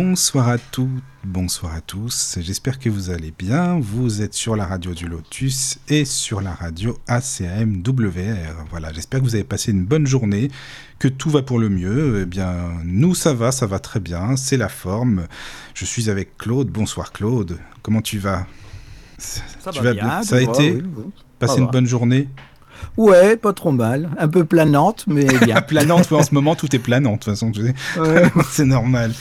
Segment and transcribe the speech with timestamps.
[0.00, 4.64] Bonsoir à toutes, bonsoir à tous, j'espère que vous allez bien, vous êtes sur la
[4.64, 8.66] radio du Lotus et sur la radio ACAMWR.
[8.70, 10.52] Voilà, j'espère que vous avez passé une bonne journée,
[11.00, 12.20] que tout va pour le mieux.
[12.22, 15.26] Eh bien, nous ça va, ça va très bien, c'est la forme.
[15.74, 18.46] Je suis avec Claude, bonsoir Claude, comment tu vas?
[19.18, 19.42] Ça
[19.72, 21.04] Tu va vas bien, Ça a été oui, oui.
[21.40, 21.72] Passé une va.
[21.72, 22.28] bonne journée?
[22.96, 24.10] Ouais, pas trop mal.
[24.16, 25.60] Un peu planante, mais bien.
[25.60, 27.50] Planante, en ce moment tout est planant, de toute façon.
[27.50, 28.30] Ouais.
[28.48, 29.12] c'est normal.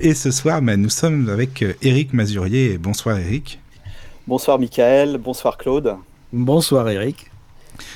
[0.00, 2.78] Et ce soir, ben, nous sommes avec euh, Eric Mazurier.
[2.78, 3.58] Bonsoir Eric.
[4.26, 5.96] Bonsoir Michael, bonsoir Claude.
[6.32, 7.30] Bonsoir Eric.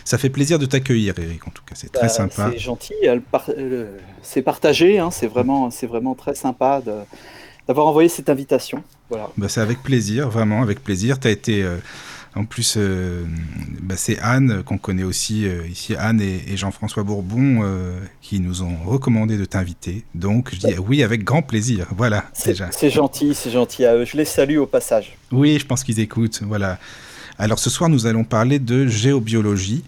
[0.04, 2.50] Ça fait plaisir de t'accueillir Eric, en tout cas, c'est très Bah, sympa.
[2.52, 7.00] C'est gentil, euh, c'est partagé, hein, c'est vraiment, c'est vraiment très sympa de-
[7.68, 8.82] d'avoir envoyé cette invitation.
[9.08, 9.28] Voilà.
[9.36, 11.20] Bah, c'est avec plaisir, vraiment avec plaisir.
[11.20, 11.76] Tu as été, euh,
[12.34, 13.24] en plus, euh,
[13.82, 18.40] bah, c'est Anne qu'on connaît aussi euh, ici, Anne et, et Jean-François Bourbon, euh, qui
[18.40, 20.04] nous ont recommandé de t'inviter.
[20.14, 21.88] Donc je dis oui avec grand plaisir.
[21.94, 22.70] Voilà, C'est déjà.
[22.72, 24.06] c'est gentil, c'est gentil à eux.
[24.06, 25.16] Je les salue au passage.
[25.30, 26.40] Oui, je pense qu'ils écoutent.
[26.42, 26.78] Voilà.
[27.38, 29.84] Alors ce soir, nous allons parler de géobiologie.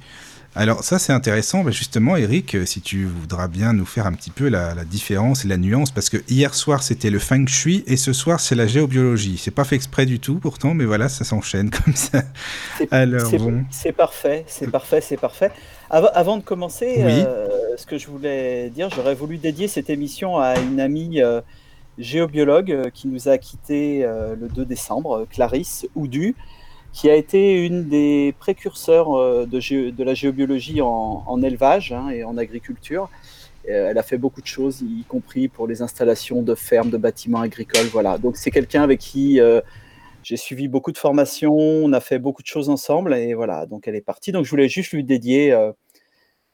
[0.57, 1.65] Alors ça, c'est intéressant.
[1.65, 4.85] Bah, justement, Eric, euh, si tu voudras bien nous faire un petit peu la, la
[4.85, 8.39] différence et la nuance, parce que hier soir, c'était le feng shui et ce soir,
[8.39, 9.37] c'est la géobiologie.
[9.37, 12.23] C'est pas fait exprès du tout, pourtant, mais voilà, ça s'enchaîne comme ça.
[12.79, 13.65] C'est- bon.
[13.71, 15.51] c'est parfait, c'est parfait, c'est parfait.
[15.91, 17.25] Av- avant de commencer, Oui.
[17.27, 21.41] euh, ce que je voulais dire, j'aurais voulu dédier cette émission à une amie euh,
[21.99, 26.35] géobiologue qui nous a quittés euh, le 2 décembre, Clarisse Oudu,
[26.95, 31.93] qui a été une des précurseurs euh, de, gé- de la géobiologie en, en élevage
[31.93, 33.11] hein, et en agriculture.
[33.69, 36.97] Euh, elle a fait beaucoup de choses, y compris pour les installations de fermes, de
[36.97, 37.89] bâtiments agricoles.
[37.93, 38.17] Voilà.
[38.17, 39.61] Donc c'est quelqu'un avec qui euh,
[40.23, 43.89] j'ai suivi beaucoup de formations, on a fait beaucoup de choses ensemble et voilà, donc
[43.89, 44.31] elle est partie.
[44.31, 45.73] Donc je voulais juste lui dédier euh,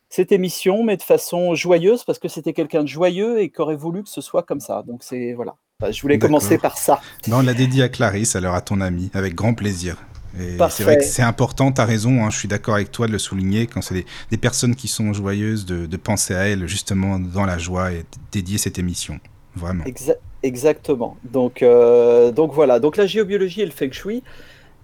[0.09, 3.77] cette émission, mais de façon joyeuse parce que c'était quelqu'un de joyeux et qui aurait
[3.77, 4.83] voulu que ce soit comme ça.
[4.87, 7.01] Donc c'est voilà, Enfin, je voulais commencer par ça.
[7.31, 9.97] On l'a dédié à Clarisse, alors à ton ami, avec grand plaisir.
[10.37, 13.13] C'est vrai que c'est important, tu as raison, hein, je suis d'accord avec toi de
[13.13, 16.67] le souligner, quand c'est des, des personnes qui sont joyeuses, de, de penser à elles
[16.67, 19.19] justement dans la joie et dédier cette émission.
[19.57, 19.83] Vraiment.
[19.85, 21.17] Exa- exactement.
[21.25, 22.79] Donc, euh, donc voilà.
[22.79, 24.23] Donc la géobiologie et le feng shui,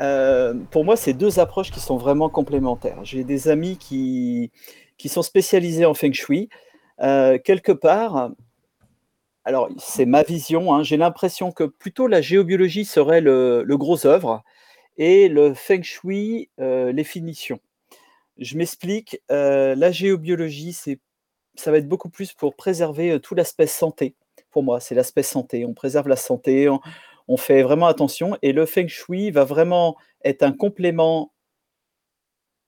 [0.03, 2.99] euh, pour moi, c'est deux approches qui sont vraiment complémentaires.
[3.05, 4.51] J'ai des amis qui,
[4.99, 6.49] qui sont spécialisés en feng shui.
[7.01, 8.31] Euh, quelque part,
[9.45, 14.05] alors c'est ma vision, hein, j'ai l'impression que plutôt la géobiologie serait le, le gros
[14.07, 14.43] œuvre
[14.99, 17.61] et le feng shui euh, les finitions.
[18.39, 20.73] Je m'explique, euh, la géobiologie,
[21.55, 24.15] ça va être beaucoup plus pour préserver euh, tout l'aspect santé
[24.57, 25.67] pour moi, c'est l'aspect santé.
[25.67, 26.67] On préserve la santé,
[27.29, 28.39] on, fait vraiment attention.
[28.41, 31.35] Et le feng shui va vraiment être un complément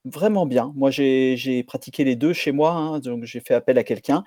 [0.04, 0.70] vraiment bien.
[0.76, 4.22] Moi, j'ai j'ai pratiqué les deux chez moi, hein, donc j'ai fait appel à quelqu'un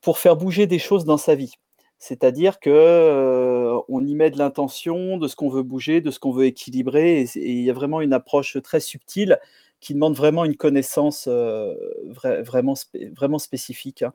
[0.00, 1.54] pour faire bouger des choses dans sa vie.
[2.02, 6.18] C'est-à-dire que euh, on y met de l'intention, de ce qu'on veut bouger, de ce
[6.18, 9.38] qu'on veut équilibrer, et il y a vraiment une approche très subtile
[9.78, 11.72] qui demande vraiment une connaissance euh,
[12.08, 12.74] vra- vraiment,
[13.16, 14.02] vraiment spécifique.
[14.02, 14.12] hein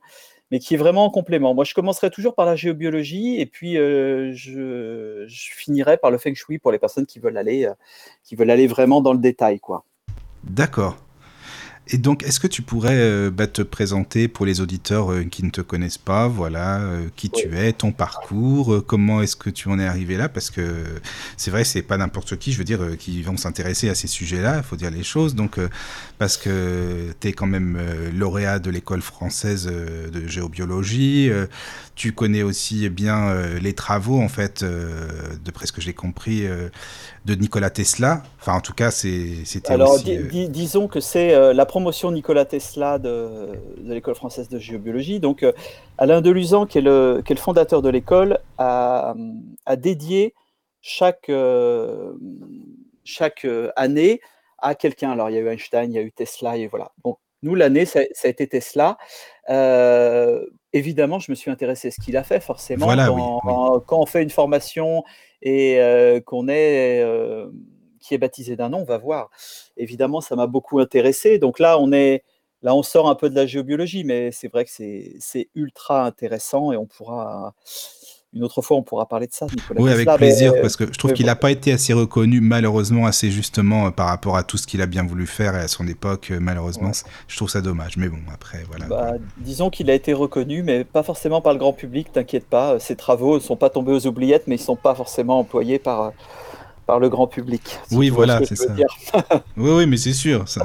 [0.50, 1.54] mais qui est vraiment en complément.
[1.54, 6.18] Moi, je commencerai toujours par la géobiologie et puis euh, je, je finirai par le
[6.18, 7.70] feng shui pour les personnes qui veulent aller,
[8.24, 9.84] qui veulent aller vraiment dans le détail, quoi.
[10.44, 10.96] D'accord.
[11.90, 15.42] Et donc, est-ce que tu pourrais euh, bah, te présenter pour les auditeurs euh, qui
[15.42, 19.68] ne te connaissent pas, voilà, euh, qui tu es, ton parcours, comment est-ce que tu
[19.70, 20.28] en es arrivé là?
[20.28, 20.84] Parce que
[21.38, 24.58] c'est vrai, c'est pas n'importe qui, je veux dire, qui vont s'intéresser à ces sujets-là,
[24.58, 25.34] il faut dire les choses.
[25.34, 25.58] Donc,
[26.18, 27.78] parce que tu es quand même
[28.14, 31.30] lauréat de l'école française de géobiologie,
[31.94, 36.46] tu connais aussi bien les travaux, en fait, de presque que j'ai compris,
[37.24, 38.22] de Nikola Tesla.
[38.40, 40.04] Enfin, en tout cas, c'est- c'était Alors, aussi...
[40.04, 45.20] di- di- disons que c'est la promotion Nikola Tesla de, de l'école française de géobiologie.
[45.20, 45.52] Donc, euh,
[45.96, 49.14] Alain Deluzan, qui est le, qui est le fondateur de l'école, a,
[49.64, 50.34] a dédié
[50.80, 52.14] chaque, euh,
[53.04, 54.20] chaque euh, année
[54.58, 55.12] à quelqu'un.
[55.12, 56.90] Alors, il y a eu Einstein, il y a eu Tesla, et voilà.
[57.04, 58.98] Donc, nous, l'année, ça, ça a été Tesla.
[59.48, 62.86] Euh, évidemment, je me suis intéressé à ce qu'il a fait, forcément.
[62.86, 65.04] Voilà, oui, quand, quand on fait une formation
[65.42, 67.46] et euh, qu'on est, euh,
[68.00, 69.30] qui est baptisé d'un nom, on va voir.
[69.76, 71.38] Évidemment, ça m'a beaucoup intéressé.
[71.38, 72.24] Donc là, on est
[72.62, 76.72] là, on sort un peu de la géobiologie, mais c'est vrai que c'est ultra intéressant
[76.72, 77.54] et on pourra
[78.34, 80.98] une autre fois, on pourra parler de ça, Nicolas Oui, avec plaisir, parce que je
[80.98, 84.58] trouve qu'il n'a pas été assez reconnu, malheureusement, assez justement euh, par rapport à tout
[84.58, 86.92] ce qu'il a bien voulu faire et à son époque, euh, malheureusement.
[87.26, 88.84] Je trouve ça dommage, mais bon, après, voilà.
[88.86, 92.78] Bah, disons qu'il a été reconnu, mais pas forcément par le grand public, t'inquiète pas.
[92.78, 95.78] Ses travaux ne sont pas tombés aux oubliettes, mais ils ne sont pas forcément employés
[95.78, 96.12] par,
[96.88, 97.78] par le grand public.
[97.92, 98.74] oui, voilà, c'est ça.
[99.56, 100.62] oui, oui, mais c'est sûr, ça.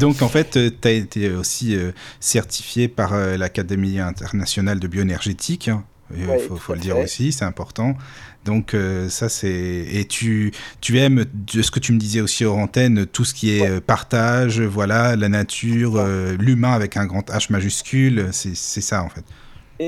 [0.00, 1.76] Donc, en fait, euh, tu as été aussi
[2.18, 5.68] certifié par l'Académie internationale de bioénergétique.
[5.68, 5.84] Hein.
[6.16, 6.26] Il
[6.58, 7.96] faut, le dire aussi, c'est important.
[8.44, 12.58] Donc euh, ça c'est et tu tu aimes ce que tu me disais aussi hors
[12.58, 17.30] antenne tout ce qui est euh, partage, voilà la nature, euh, l'humain avec un grand
[17.30, 19.24] H majuscule, c'est ça en fait.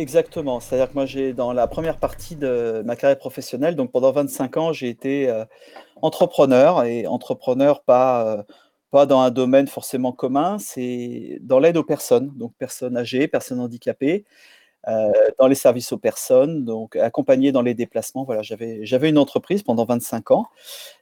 [0.00, 0.58] Exactement.
[0.60, 4.56] C'est-à-dire que moi j'ai dans la première partie de ma carrière professionnelle, donc pendant 25
[4.56, 5.32] ans j'ai été
[6.02, 8.44] entrepreneur et entrepreneur pas
[8.90, 13.60] pas dans un domaine forcément commun, c'est dans l'aide aux personnes, donc personnes âgées, personnes
[13.60, 14.24] handicapées.
[14.86, 18.24] Euh, dans les services aux personnes, donc accompagné dans les déplacements.
[18.24, 20.46] Voilà, j'avais, une entreprise pendant 25 ans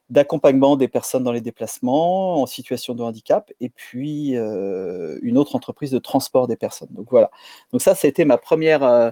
[0.09, 5.57] d'accompagnement des personnes dans les déplacements en situation de handicap et puis euh, une autre
[5.57, 6.91] entreprise de transport des personnes.
[6.93, 7.31] Donc voilà.
[7.73, 8.85] Donc ça, c'était ma première.
[8.85, 9.11] Euh,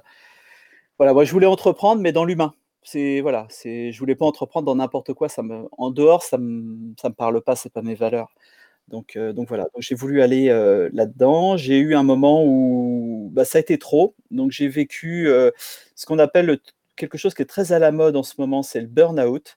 [0.98, 2.54] voilà, moi je voulais entreprendre, mais dans l'humain.
[2.82, 5.28] C'est voilà, c'est, je voulais pas entreprendre dans n'importe quoi.
[5.28, 8.28] Ça me, en dehors, ça me, ça me parle pas, c'est pas mes valeurs.
[8.90, 11.56] Donc, euh, donc voilà, j'ai voulu aller euh, là-dedans.
[11.56, 14.14] J'ai eu un moment où bah, ça a été trop.
[14.30, 15.50] Donc j'ai vécu euh,
[15.94, 16.58] ce qu'on appelle
[16.96, 19.56] quelque chose qui est très à la mode en ce moment, c'est le burn-out,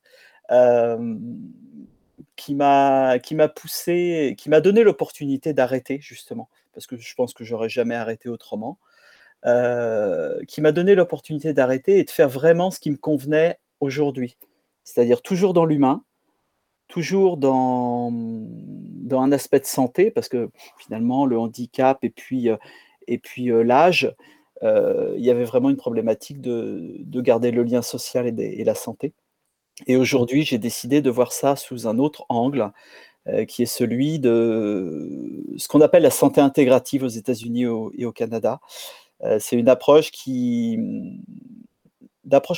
[2.35, 7.33] qui m'a qui m'a poussé, qui m'a donné l'opportunité d'arrêter justement, parce que je pense
[7.33, 8.77] que j'aurais jamais arrêté autrement.
[10.47, 14.37] qui m'a donné l'opportunité d'arrêter et de faire vraiment ce qui me convenait aujourd'hui,
[14.83, 16.03] c'est-à-dire toujours dans l'humain,
[16.93, 18.13] toujours dans,
[19.11, 22.57] un aspect de santé, parce que finalement, le handicap et puis, euh,
[23.09, 24.13] euh, l'âge,
[24.61, 28.75] euh, il y avait vraiment une problématique de, de garder le lien social et, la
[28.75, 29.11] santé.
[29.87, 32.71] Et aujourd'hui, j'ai décidé de voir ça sous un autre angle,
[33.47, 37.63] qui est celui de ce qu'on appelle la santé intégrative aux États-Unis
[37.97, 38.59] et au Canada.
[39.39, 40.11] c'est une approche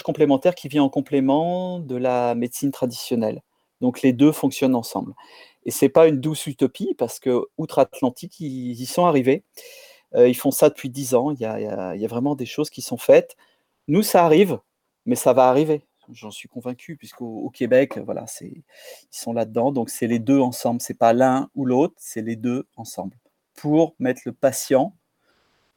[0.04, 3.42] complémentaire qui vient en complément de la médecine traditionnelle.
[3.82, 5.14] Donc les deux fonctionnent ensemble.
[5.66, 9.44] Et c'est pas une douce utopie parce que outre-Atlantique, ils y sont arrivés.
[10.14, 11.32] Euh, ils font ça depuis dix ans.
[11.32, 13.36] Il y, a, vraiment des choses qui sont faites.
[13.88, 14.60] Nous, ça arrive,
[15.06, 15.86] mais ça va arriver.
[16.12, 18.64] J'en suis convaincu, puisqu'au Québec, voilà, c'est, ils
[19.10, 19.72] sont là-dedans.
[19.72, 20.82] Donc c'est les deux ensemble.
[20.82, 23.18] C'est pas l'un ou l'autre, c'est les deux ensemble.
[23.56, 24.96] Pour mettre le patient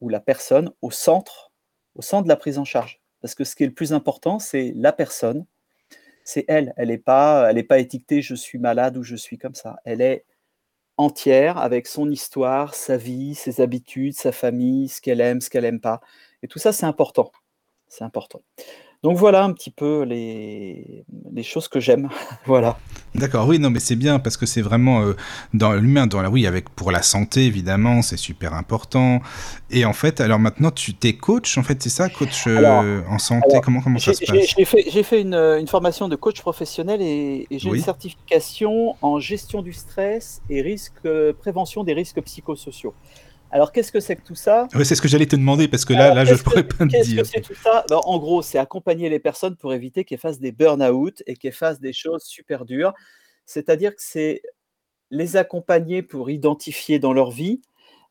[0.01, 1.51] ou la personne au centre,
[1.95, 3.01] au centre de la prise en charge.
[3.23, 5.47] Parce que ce qui est le plus important, c'est la personne,
[6.29, 6.75] c'est elle.
[6.77, 9.79] Elle n'est pas, elle pas étiquetée je suis malade ou je suis comme ça.
[9.87, 10.27] Elle est
[10.99, 15.63] entière avec son histoire, sa vie, ses habitudes, sa famille, ce qu'elle aime, ce qu'elle
[15.65, 16.03] n'aime pas.
[16.43, 17.33] Et tout ça, c'est important.
[17.89, 18.43] C'est important.
[19.05, 22.09] Donc voilà un petit peu les, les choses que j'aime.
[22.47, 22.79] voilà.
[23.15, 25.17] D'accord, oui, non, mais c'est bien parce que c'est vraiment euh,
[25.55, 29.21] dans l'humain, dans la, oui, avec pour la santé évidemment, c'est super important.
[29.71, 33.19] Et en fait, alors maintenant, tu es coach, en fait, c'est ça, coach euh, en
[33.19, 33.61] santé?
[33.63, 34.55] comment comment ça se passe?
[34.57, 39.63] J'ai fait, fait une, une, formation de coach professionnel et, j'ai une certification en gestion
[39.63, 42.95] du stress et risque, euh, prévention des risques psychosociaux.
[43.51, 45.95] Alors, qu'est-ce que c'est que tout ça C'est ce que j'allais te demander, parce que
[45.95, 47.01] là, là je ne pourrais pas me dire.
[47.01, 50.19] Qu'est-ce que c'est tout ça ben, En gros, c'est accompagner les personnes pour éviter qu'elles
[50.19, 52.93] fassent des burn-out et qu'elles fassent des choses super dures.
[53.47, 54.43] C'est-à-dire que c'est
[55.11, 57.63] les accompagner pour identifier dans leur vie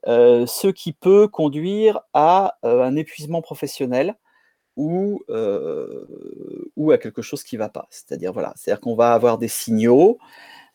[0.08, 4.16] euh, ce qui peut conduire à euh, un épuisement professionnel
[4.76, 7.88] ou, euh, ou à quelque chose qui ne va pas.
[7.90, 10.18] C'est-à-dire, voilà, c'est-à-dire qu'on va avoir des signaux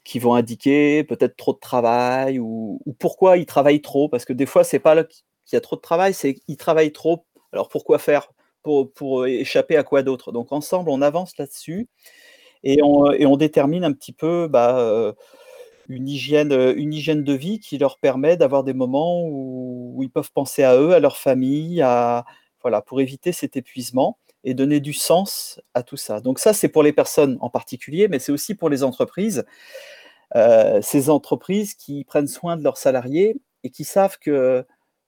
[0.04, 4.08] qui vont indiquer peut-être trop de travail ou, pourquoi ils travaillent trop.
[4.08, 6.92] Parce que des fois, c'est pas qu'il y a trop de travail, c'est qu'ils travaillent
[6.92, 7.24] trop.
[7.52, 8.32] Alors pourquoi faire
[8.62, 10.32] pour, pour échapper à quoi d'autre?
[10.32, 11.88] Donc ensemble, on avance là-dessus
[12.64, 15.12] et on, on, détermine un petit peu bah, euh,
[15.88, 20.76] une, hygiène, de vie qui leur permet d'avoir des moments où, ils peuvent penser à
[20.76, 21.84] eux, à leur famille,
[22.62, 26.20] voilà, pour éviter cet épuisement et donner du sens à tout ça.
[26.20, 29.44] Donc ça, c'est pour les personnes en particulier, mais c'est aussi pour les entreprises.
[30.34, 34.64] Euh, ces entreprises qui prennent soin de leurs salariés et qui savent que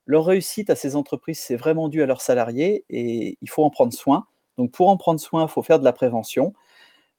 [0.07, 3.71] leur réussite à ces entreprises, c'est vraiment dû à leurs salariés et il faut en
[3.71, 4.27] prendre soin.
[4.59, 6.53] Donc pour en prendre soin, il faut faire de la prévention.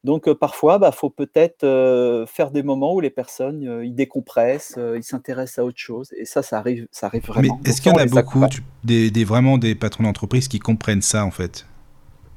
[0.03, 3.95] Donc euh, parfois, il bah, faut peut-être euh, faire des moments où les personnes, ils
[3.95, 6.13] décompressent, ils s'intéressent à autre chose.
[6.15, 7.59] Et ça, ça arrive, ça arrive vraiment.
[7.63, 8.45] Mais est-ce qu'il y en a beaucoup,
[8.83, 11.65] des, des, vraiment des patrons d'entreprise qui comprennent ça en fait?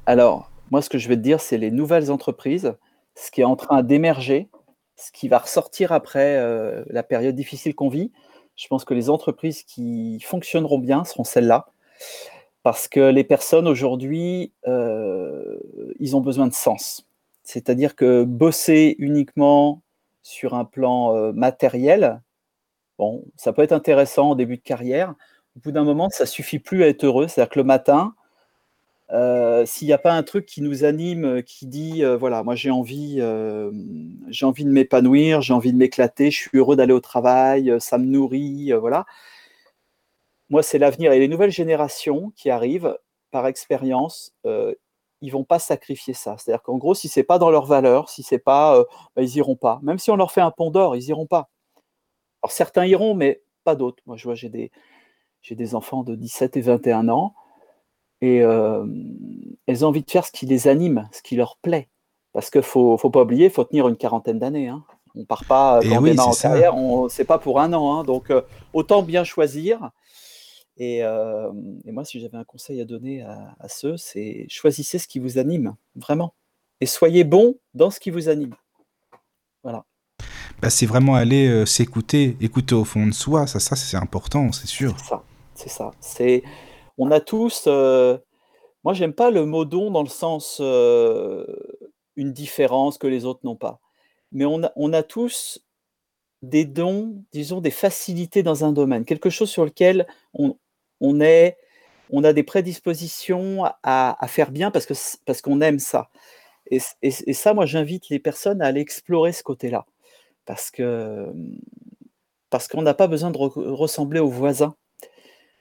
[0.05, 2.75] Alors, moi, ce que je vais te dire, c'est les nouvelles entreprises,
[3.15, 4.49] ce qui est en train d'émerger,
[4.95, 8.11] ce qui va ressortir après euh, la période difficile qu'on vit.
[8.55, 11.67] Je pense que les entreprises qui fonctionneront bien seront celles-là.
[12.63, 15.57] Parce que les personnes aujourd'hui, euh,
[15.99, 17.07] ils ont besoin de sens.
[17.43, 19.81] C'est-à-dire que bosser uniquement
[20.21, 22.21] sur un plan euh, matériel,
[22.97, 25.15] bon, ça peut être intéressant au début de carrière.
[25.55, 27.27] Au bout d'un moment, ça suffit plus à être heureux.
[27.27, 28.13] C'est-à-dire que le matin,
[29.11, 32.71] euh, s'il n'y a pas un truc qui nous anime, qui dit voilà, moi j'ai
[32.71, 33.21] envie,
[34.29, 37.97] j'ai envie de m'épanouir, j'ai envie de m'éclater, je suis heureux d'aller au travail, ça
[37.97, 39.05] me nourrit, voilà
[40.49, 41.11] moi, c'est l'avenir.
[41.13, 42.97] Et les nouvelles générations qui arrivent,
[43.31, 44.73] par expérience, euh,
[45.21, 46.35] ils vont pas sacrifier ça.
[46.37, 48.83] C'est-à-dire qu'en gros, si c'est pas dans leurs valeurs, si c'est pas, euh,
[49.15, 49.79] bah, ils iront pas.
[49.83, 51.49] Même si on leur fait un pont d'or, ils iront pas.
[52.41, 54.01] Alors certains iront, mais pas d'autres.
[54.07, 54.71] Moi, je vois, j'ai des,
[55.41, 57.35] j'ai des enfants de 17 et 21 ans,
[58.21, 58.85] et euh,
[59.67, 61.87] elles ont envie de faire ce qui les anime, ce qui leur plaît.
[62.33, 64.67] Parce qu'il faut, faut pas oublier, il faut tenir une quarantaine d'années.
[64.67, 64.83] Hein.
[65.15, 66.49] On part pas Et dans oui, mains en ça.
[66.49, 67.99] carrière, on, c'est pas pour un an.
[67.99, 68.03] hein.
[68.03, 68.41] Donc euh,
[68.73, 69.89] autant bien choisir.
[70.77, 71.51] Et, euh,
[71.85, 75.19] et moi, si j'avais un conseil à donner à, à ceux, c'est choisissez ce qui
[75.19, 76.33] vous anime, vraiment.
[76.81, 78.53] Et soyez bon dans ce qui vous anime.
[79.63, 79.83] Voilà.
[80.61, 83.47] Bah, c'est vraiment aller euh, s'écouter, écouter au fond de soi.
[83.47, 84.93] Ça, ça c'est important, c'est sûr.
[84.99, 85.23] C'est ça.
[85.55, 85.91] C'est ça.
[85.99, 86.43] C'est,
[86.99, 87.63] on a tous.
[87.65, 88.17] euh,
[88.83, 91.45] moi, j'aime pas le mot don dans le sens euh,
[92.15, 93.79] une différence que les autres n'ont pas.
[94.31, 95.65] Mais on a, tous
[96.43, 100.55] des dons, disons des facilités dans un domaine, quelque chose sur lequel on,
[101.21, 101.57] est,
[102.11, 104.93] on a des prédispositions à, faire bien parce que
[105.25, 106.09] parce qu'on aime ça.
[106.69, 106.79] Et,
[107.33, 109.87] ça, moi, j'invite les personnes à aller explorer ce côté-là,
[110.45, 111.33] parce que
[112.51, 114.75] parce qu'on n'a pas besoin de re- ressembler aux voisins.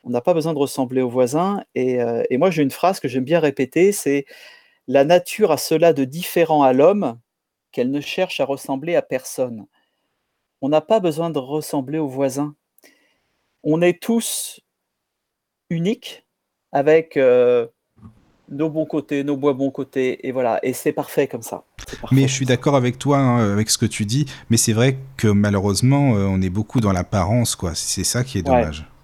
[0.09, 1.63] On n'a pas besoin de ressembler aux voisins.
[1.75, 4.25] Et, euh, et moi, j'ai une phrase que j'aime bien répéter, c'est
[4.87, 7.19] la nature a cela de différent à l'homme
[7.73, 9.67] qu'elle ne cherche à ressembler à personne.
[10.63, 12.55] On n'a pas besoin de ressembler aux voisins.
[13.63, 14.61] On est tous
[15.69, 16.25] uniques
[16.73, 17.67] avec euh,
[18.49, 20.59] nos bons côtés, nos moins bons côtés, et voilà.
[20.63, 21.65] Et c'est parfait comme ça.
[22.01, 24.25] Parfait Mais je suis d'accord avec toi, hein, avec ce que tu dis.
[24.49, 27.75] Mais c'est vrai que malheureusement, euh, on est beaucoup dans l'apparence, quoi.
[27.75, 28.81] C'est ça qui est dommage.
[28.81, 28.98] Ouais,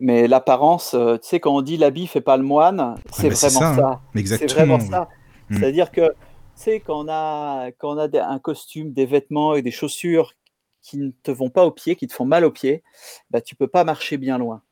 [0.00, 3.34] mais l'apparence, euh, tu sais, quand on dit l'habit fait pas le moine, c'est bah,
[3.34, 4.00] vraiment ça, ça.
[4.16, 4.22] hein.
[4.24, 5.08] C'est vraiment ça.
[5.50, 5.56] Mm.
[5.56, 6.12] C'est-à-dire que, tu
[6.54, 10.34] sais, quand on a, quand on a des- un costume, des vêtements et des chaussures
[10.82, 12.82] qui ne te vont pas aux pieds, qui te font mal aux pieds,
[13.30, 14.62] bah, tu peux pas marcher bien loin.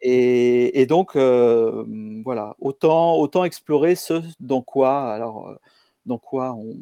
[0.00, 1.84] Et, et donc, euh,
[2.24, 5.56] voilà, autant, autant explorer ce dans quoi, alors, euh,
[6.06, 6.74] dans quoi on,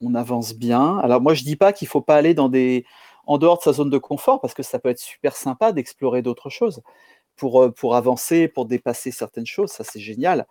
[0.00, 0.98] on avance bien.
[0.98, 2.84] Alors, moi, je dis pas qu'il faut pas aller dans des,
[3.28, 6.22] en dehors de sa zone de confort, parce que ça peut être super sympa d'explorer
[6.22, 6.82] d'autres choses
[7.36, 10.46] pour, euh, pour avancer, pour dépasser certaines choses, ça c'est génial,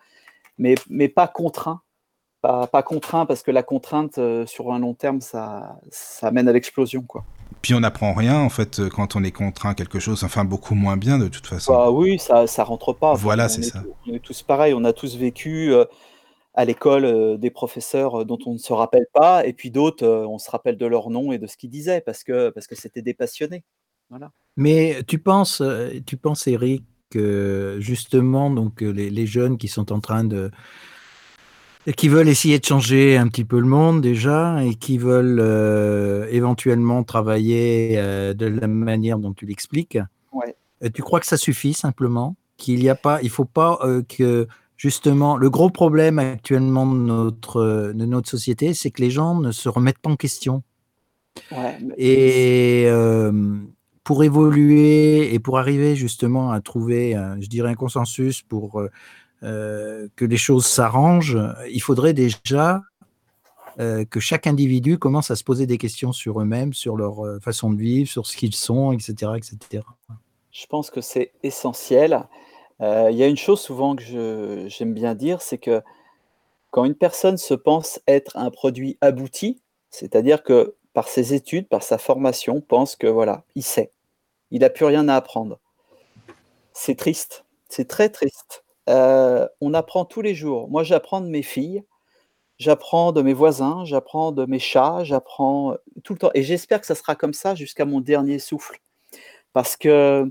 [0.58, 1.82] mais, mais pas contraint.
[2.42, 6.48] Pas, pas contraint, parce que la contrainte, euh, sur un long terme, ça, ça mène
[6.48, 7.26] à l'explosion, quoi.
[7.64, 10.24] Puis on n'apprend rien, en fait, euh, quand on est contraint à quelque chose.
[10.24, 11.74] Enfin, beaucoup moins bien, de toute façon.
[11.74, 13.16] Bah oui, ça, ça rentre pas.
[13.16, 13.82] Voilà, c'est est ça.
[13.82, 15.86] tous, on est tous pareils, on a tous vécu euh,
[16.58, 20.04] à l'école euh, des professeurs euh, dont on ne se rappelle pas, et puis d'autres,
[20.04, 22.68] euh, on se rappelle de leur nom et de ce qu'ils disaient, parce que parce
[22.68, 23.64] que c'était des passionnés.
[24.10, 24.32] Voilà.
[24.58, 25.62] Mais tu penses,
[26.06, 30.50] tu penses, Eric, que justement, donc les, les jeunes qui sont en train de,
[31.96, 36.28] qui veulent essayer de changer un petit peu le monde déjà et qui veulent euh,
[36.30, 39.98] éventuellement travailler euh, de la manière dont tu l'expliques,
[40.34, 40.56] Ouais.
[40.94, 44.48] tu crois que ça suffit simplement, qu'il n'y a pas, il faut pas euh, que
[44.78, 49.52] justement le gros problème actuellement de notre de notre société, c'est que les gens ne
[49.52, 50.64] se remettent pas en question.
[51.52, 53.32] Ouais, Et euh,
[54.08, 58.82] pour évoluer et pour arriver justement à trouver, euh, je dirais, un consensus pour
[59.44, 61.38] euh, que les choses s'arrangent,
[61.70, 62.84] il faudrait déjà
[63.82, 67.70] euh, que chaque individu commence à se poser des questions sur eux-mêmes, sur leur façon
[67.70, 69.84] de vivre, sur ce qu'ils sont, etc., etc.
[70.52, 72.30] Je pense que c'est essentiel.
[72.82, 75.82] Euh, Il y a une chose souvent que j'aime bien dire, c'est que
[76.72, 81.84] quand une personne se pense être un produit abouti, c'est-à-dire que par ses études, par
[81.84, 83.92] sa formation, pense que voilà, il sait,
[84.52, 85.60] il n'a plus rien à apprendre.
[86.74, 88.64] C'est triste, c'est très triste.
[88.90, 90.70] Euh, on apprend tous les jours.
[90.70, 91.84] Moi, j'apprends de mes filles,
[92.60, 96.32] j'apprends de mes voisins, j'apprends de mes chats, j'apprends tout le temps.
[96.34, 98.80] Et j'espère que ça sera comme ça jusqu'à mon dernier souffle.
[99.54, 100.30] Parce que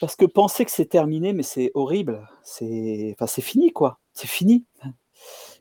[0.00, 2.28] parce que penser que c'est terminé, mais c'est horrible.
[2.42, 3.98] C'est, enfin, fini, quoi.
[4.12, 4.64] C'est fini.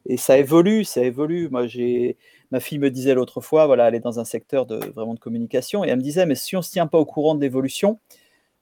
[0.06, 1.50] Et ça évolue, ça évolue.
[1.50, 2.18] Moi, j'ai,
[2.52, 5.20] ma fille me disait l'autre fois, voilà, elle est dans un secteur de vraiment de
[5.20, 8.00] communication, et elle me disait, mais si on se tient pas au courant de l'évolution,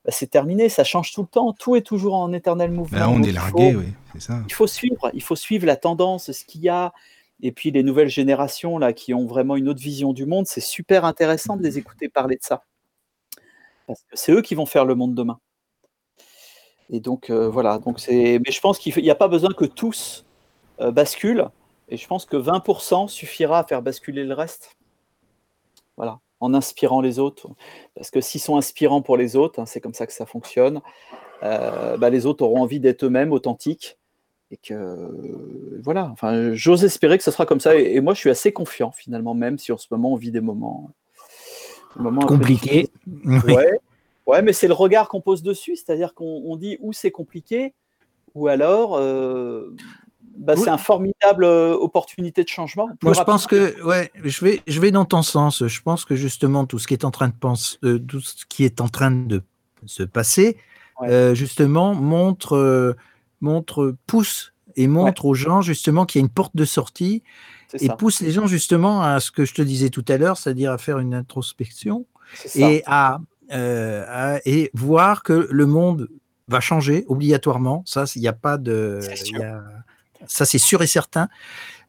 [0.06, 0.70] bah, c'est terminé.
[0.70, 1.54] Ça change tout le temps.
[1.54, 2.98] Tout est toujours en éternel mouvement.
[3.00, 4.40] Là, on Donc, est largué, faut- oui, c'est ça.
[4.48, 6.94] il faut suivre, il faut suivre la tendance, ce qu'il y a.
[7.42, 10.62] Et puis les nouvelles générations là qui ont vraiment une autre vision du monde, c'est
[10.62, 12.64] super intéressant de les écouter parler de ça.
[13.88, 15.38] Parce que c'est eux qui vont faire le monde demain.
[16.90, 18.40] Et donc euh, voilà, donc c'est.
[18.46, 20.26] Mais je pense qu'il n'y a pas besoin que tous
[20.80, 21.48] euh, basculent.
[21.90, 24.76] Et je pense que 20% suffira à faire basculer le reste.
[25.98, 27.48] Voilà, en inspirant les autres.
[27.96, 30.82] Parce que s'ils sont inspirants pour les autres, hein, c'est comme ça que ça fonctionne,
[31.44, 33.98] euh, bah, les autres auront envie d'être eux-mêmes authentiques.
[34.52, 37.76] Et que voilà, enfin, j'ose espérer que ce sera comme ça.
[37.76, 40.42] Et, moi, je suis assez confiant finalement, même si en ce moment on vit des
[40.42, 40.92] moments,
[42.28, 42.90] compliqués.
[43.48, 43.80] Ouais,
[44.26, 47.74] ouais, mais c'est le regard qu'on pose dessus, c'est-à-dire qu'on dit où c'est compliqué,
[48.34, 49.76] ou alors euh,
[50.38, 52.90] bah, c'est une formidable euh, opportunité de changement.
[53.02, 55.66] Moi, je pense que, ouais, je vais, je vais dans ton sens.
[55.66, 57.78] Je pense que justement tout ce qui est en train de penser,
[58.08, 59.42] tout ce qui est en train de
[59.86, 60.58] se passer,
[61.34, 62.96] justement montre
[63.42, 67.24] montre, pousse et montre aux gens justement qu'il y a une porte de sortie
[67.80, 70.72] et pousse les gens justement à ce que je te disais tout à l'heure, c'est-à-dire
[70.72, 72.06] à faire une introspection
[72.56, 73.20] et à,
[73.52, 76.10] euh, et voir que le monde
[76.48, 77.84] va changer obligatoirement.
[77.86, 79.00] Ça, il n'y a pas de,
[80.28, 81.30] ça c'est sûr et certain.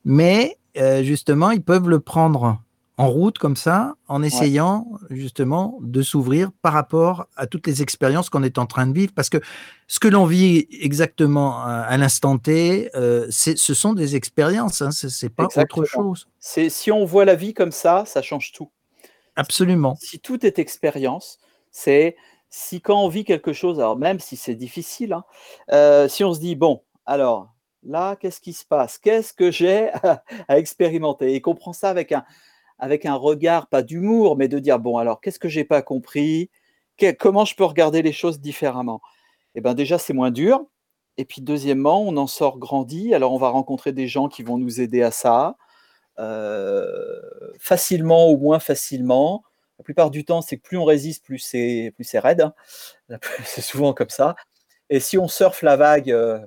[0.04, 2.60] Mais euh, justement, ils peuvent le prendre
[2.98, 8.30] en route comme ça, en essayant justement de s'ouvrir par rapport à toutes les expériences
[8.30, 9.12] qu'on est en train de vivre.
[9.14, 9.38] Parce que
[9.86, 15.06] ce que l'on vit exactement à, l'instant T, euh, ce sont des expériences, hein, ce
[15.26, 16.26] n'est pas autre chose.
[16.40, 18.70] Si on voit la vie comme ça, ça change tout.
[19.36, 19.98] Absolument.
[20.00, 21.38] Si, tout est expérience,
[21.76, 22.16] c'est
[22.48, 25.24] si quand on vit quelque chose, alors même si c'est difficile, hein,
[25.72, 28.96] euh, si on se dit, bon, alors là, qu'est-ce qui se passe?
[28.98, 29.90] Qu'est-ce que j'ai
[30.48, 31.34] à, expérimenter?
[31.34, 32.24] Et qu'on prend ça avec un,
[32.78, 36.50] avec un regard, pas d'humour, mais de dire, bon, alors, qu'est-ce que j'ai pas compris?
[37.18, 39.02] Comment je peux regarder les choses différemment?
[39.54, 40.64] Eh bien, déjà, c'est moins dur.
[41.18, 43.14] Et puis, deuxièmement, on en sort grandi.
[43.14, 45.56] Alors, on va rencontrer des gens qui vont nous aider à ça,
[46.18, 47.20] euh,
[47.58, 49.42] facilement ou moins facilement.
[49.78, 52.40] La plupart du temps, c'est que plus on résiste, plus c'est, plus c'est raide.
[52.40, 52.54] Hein.
[53.44, 54.34] C'est souvent comme ça.
[54.90, 56.38] Et si on surfe la vague euh,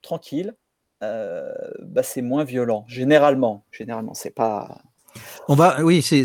[0.00, 0.54] tranquille,
[1.02, 2.84] euh, bah, c'est moins violent.
[2.88, 4.82] Généralement, généralement, c'est pas.
[5.48, 6.22] On va, oui, c'est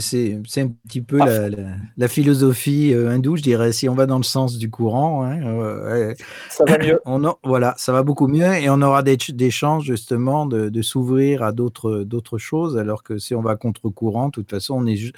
[0.58, 3.72] un petit peu la, philosophie euh, hindoue, je dirais.
[3.72, 6.14] Si on va dans le sens du courant, hein, euh,
[6.50, 7.02] ça va mieux.
[7.06, 11.44] On voilà, ça va beaucoup mieux et on aura des, des chances justement de, s'ouvrir
[11.44, 15.14] à d'autres choses, alors que si on va contre courant, de toute façon, on est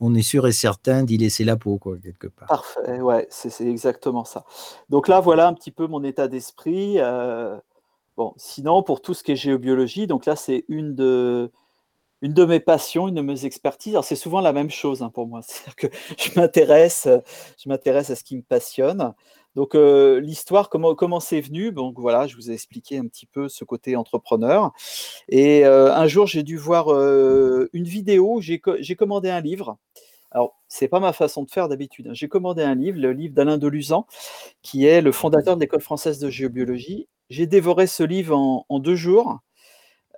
[0.00, 2.48] on est sûr et certain d'y laisser la peau, quoi, quelque part.
[2.48, 4.44] Parfait, ouais, c'est exactement ça.
[4.90, 6.98] Donc là, voilà un petit peu mon état d'esprit.
[8.16, 11.50] Bon, sinon, pour tout ce qui est géobiologie, donc là, c'est une de,
[12.22, 13.94] une de mes passions, une de mes expertises.
[13.94, 15.40] Alors, c'est souvent la même chose hein, pour moi.
[15.46, 15.86] C'est-à-dire que
[16.18, 17.08] je m'intéresse,
[17.62, 19.14] je m'intéresse à ce qui me passionne.
[19.54, 21.70] Donc, euh, l'histoire, comment, c'est venu?
[21.70, 24.72] Donc, voilà, je vous ai expliqué un petit peu ce côté entrepreneur.
[25.28, 28.58] Et euh, un jour, j'ai dû voir euh, une vidéo, j'ai
[28.96, 29.78] commandé un livre.
[30.34, 32.08] Alors, c'est pas ma façon de faire d'habitude.
[32.08, 32.14] Hein.
[32.14, 34.06] J'ai commandé un livre, le livre d'Alain Deluzan,
[34.62, 37.08] qui est le fondateur de l'école française de géobiologie.
[37.30, 39.38] J'ai dévoré ce livre en, deux jours.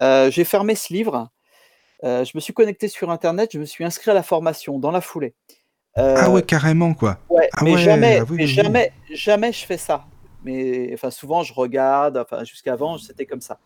[0.03, 1.29] Euh, j'ai fermé ce livre.
[2.05, 3.51] Euh, je me suis connecté sur Internet.
[3.53, 5.35] Je me suis inscrit à la formation dans la foulée.
[5.95, 7.19] ah ouais, carrément quoi.
[7.31, 10.07] Ouais, ah mais jamais, ah jamais, jamais je fais ça.
[10.45, 12.17] Mais enfin, souvent je regarde.
[12.19, 13.59] Enfin, jusqu'avant, c'était comme ça.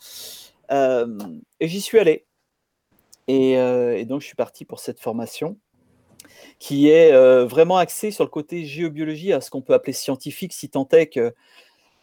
[0.71, 1.19] Euh,
[1.59, 2.27] et j'y suis allé.
[3.27, 5.57] Et, et, donc, je suis parti pour cette formation
[6.59, 7.13] qui est
[7.45, 11.07] vraiment axée sur le côté géobiologie, à ce qu'on peut appeler scientifique, si tant est
[11.07, 11.33] que euh,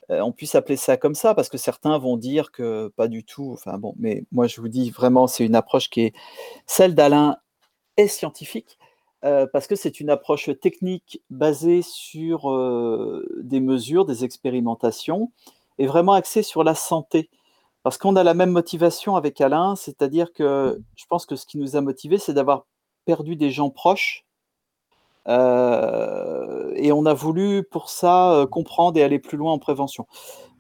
[0.10, 3.52] on puisse appeler ça comme ça, parce que certains vont dire que pas du tout.
[3.54, 6.14] Enfin bon, mais moi je vous dis vraiment, c'est une approche qui est
[6.66, 7.38] celle d'Alain
[7.98, 8.78] et scientifique,
[9.26, 15.32] euh, parce que c'est une approche technique basée sur euh, des mesures, des expérimentations,
[15.80, 17.30] et vraiment axée sur la santé.
[17.84, 21.58] Parce qu'on a la même motivation avec Alain, c'est-à-dire que je pense que ce qui
[21.58, 22.66] nous a motivés, c'est d'avoir
[23.06, 24.27] perdu des gens proches
[25.28, 30.08] euh, et on a voulu pour ça euh, comprendre et aller plus loin en prévention.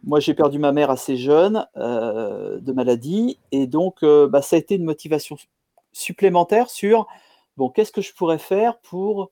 [0.04, 4.60] Moi, j'ai perdu ma mère assez jeune euh, de maladie, et donc bah, ça a
[4.60, 5.38] été une motivation
[5.92, 7.08] supplémentaire sur
[7.58, 9.32] bon, qu'est-ce que je pourrais faire pour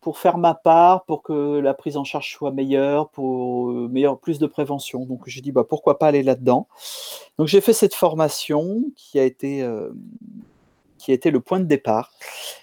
[0.00, 4.38] pour faire ma part, pour que la prise en charge soit meilleure, pour meilleur, plus
[4.38, 5.04] de prévention.
[5.04, 6.68] Donc j'ai dit bah, pourquoi pas aller là-dedans.
[7.36, 9.66] Donc j'ai fait cette formation qui a été
[10.98, 12.12] qui était le point de départ.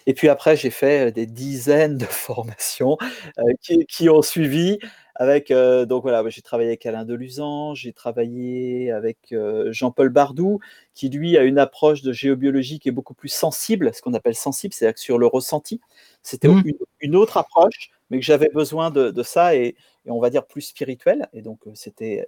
[0.05, 2.97] Et puis après, j'ai fait euh, des dizaines de formations
[3.39, 3.43] euh,
[3.87, 4.77] qui, ont suivi.
[5.17, 9.33] Avec, euh, donc voilà, j'ai travaillé avec Alain Deluzan, j'ai travaillé avec
[9.67, 10.59] Jean-Paul Bardou,
[10.93, 14.35] qui lui a une approche de géobiologie qui est beaucoup plus sensible, ce qu'on appelle
[14.35, 15.79] sensible, c'est-à-dire sur le ressenti.
[16.21, 16.63] C'était mmh.
[16.99, 21.29] une, autre approche, mais que j'avais besoin de, ça et, on va dire plus spirituel.
[21.31, 22.25] Et donc c'était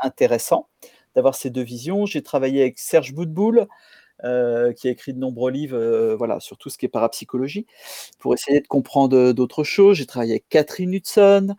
[0.00, 0.68] intéressant
[1.16, 2.06] d'avoir ces deux visions.
[2.06, 3.66] J'ai travaillé avec Serge Boudboul,
[4.24, 7.66] euh, qui a écrit de nombreux livres euh, voilà, sur tout ce qui est parapsychologie,
[8.18, 9.96] pour essayer de comprendre d'autres choses.
[9.96, 11.54] J'ai travaillé avec Catherine Hudson,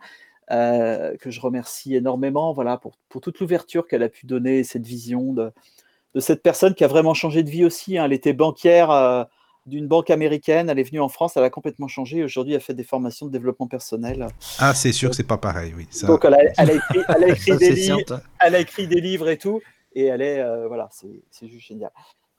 [0.48, 5.32] que je remercie énormément voilà, pour, pour toute l'ouverture qu'elle a pu donner, cette vision
[5.32, 5.52] de,
[6.14, 7.98] de, cette personne qui a vraiment changé de vie aussi.
[7.98, 8.06] Hein.
[8.06, 9.28] Elle était banquière
[9.68, 10.68] d'une banque américaine.
[10.68, 12.24] Elle est venue en France, elle a complètement changé.
[12.24, 14.26] Aujourd'hui, elle fait des formations de développement personnel.
[14.58, 15.86] Ah, c'est sûr que c'est pas pareil, oui.
[15.90, 16.06] Ça...
[16.06, 19.00] Donc, elle a, elle a écrit, elle a écrit des livres, elle a écrit des
[19.00, 19.60] livres et tout,
[19.94, 21.90] et elle est, euh, voilà, c'est juste génial.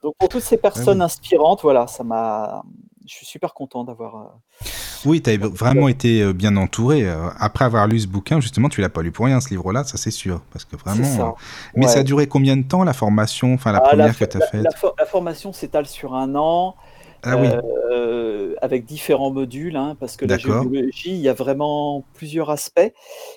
[0.02, 2.62] Donc, pour toutes ces personnes inspirantes, voilà, ça m'a,
[3.06, 4.16] je suis super content d'avoir.
[4.16, 4.66] Euh,
[5.04, 7.06] oui, tu as vraiment été euh, bien entouré.
[7.38, 9.98] Après avoir lu ce bouquin, justement, tu l'as pas lu pour rien, ce livre-là, ça
[9.98, 10.42] c'est sûr.
[10.52, 11.04] Parce que vraiment.
[11.04, 11.34] Ça.
[11.74, 14.36] Mais ça a duré combien de temps la formation Enfin, la ah, première que tu
[14.36, 16.76] as faite la, la, formation s'étale sur un an.
[17.22, 22.50] Ah euh, avec différents modules, hein, parce que la géologie, il y a vraiment plusieurs
[22.50, 22.92] aspects.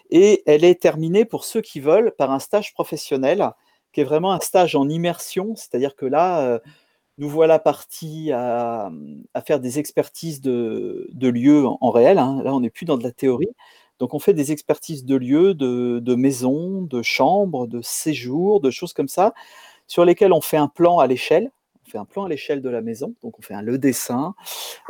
[0.10, 3.50] Et elle est terminée pour ceux qui veulent par un stage professionnel,
[3.94, 6.60] qui est vraiment un stage en immersion, c'est-à-dire que là, euh,
[7.18, 8.92] nous voilà partis à,
[9.46, 12.18] faire des expertises de, lieux en, réel.
[12.18, 12.42] Hein.
[12.44, 13.50] Là, on n'est plus dans de la théorie.
[14.00, 18.94] Donc, on fait des expertises de lieux, de, maisons, de chambres, de séjours, de choses
[18.94, 19.34] comme ça,
[19.88, 21.52] sur lesquelles on fait un plan à l'échelle
[21.98, 24.34] un plan à l'échelle de la maison, donc on fait un, le dessin,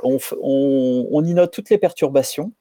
[0.03, 2.51] on, on, y note toutes les perturbations.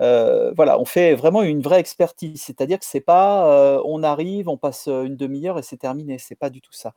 [0.00, 4.48] Euh, voilà, on fait vraiment une vraie expertise, c'est-à-dire que c'est pas euh, on arrive,
[4.48, 6.94] on passe une demi-heure et c'est terminé, c'est pas du tout ça.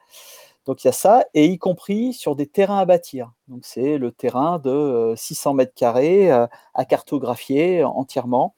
[0.66, 3.32] Donc il y a ça, et y compris sur des terrains à bâtir.
[3.48, 8.56] Donc c'est le terrain de 600 euh, mètres carrés à cartographier entièrement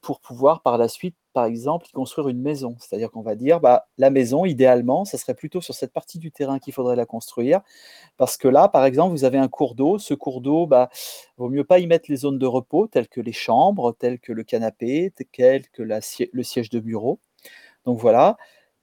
[0.00, 2.76] pour pouvoir par la suite par exemple, construire une maison.
[2.80, 6.32] C'est-à-dire qu'on va dire, bah, la maison, idéalement, ça serait plutôt sur cette partie du
[6.32, 7.60] terrain qu'il faudrait la construire.
[8.16, 9.98] Parce que là, par exemple, vous avez un cours d'eau.
[9.98, 10.90] Ce cours d'eau, bah,
[11.36, 14.32] vaut mieux pas y mettre les zones de repos, telles que les chambres, telles que
[14.32, 17.20] le canapé, telles que le siège de bureau.
[17.84, 18.36] Donc voilà.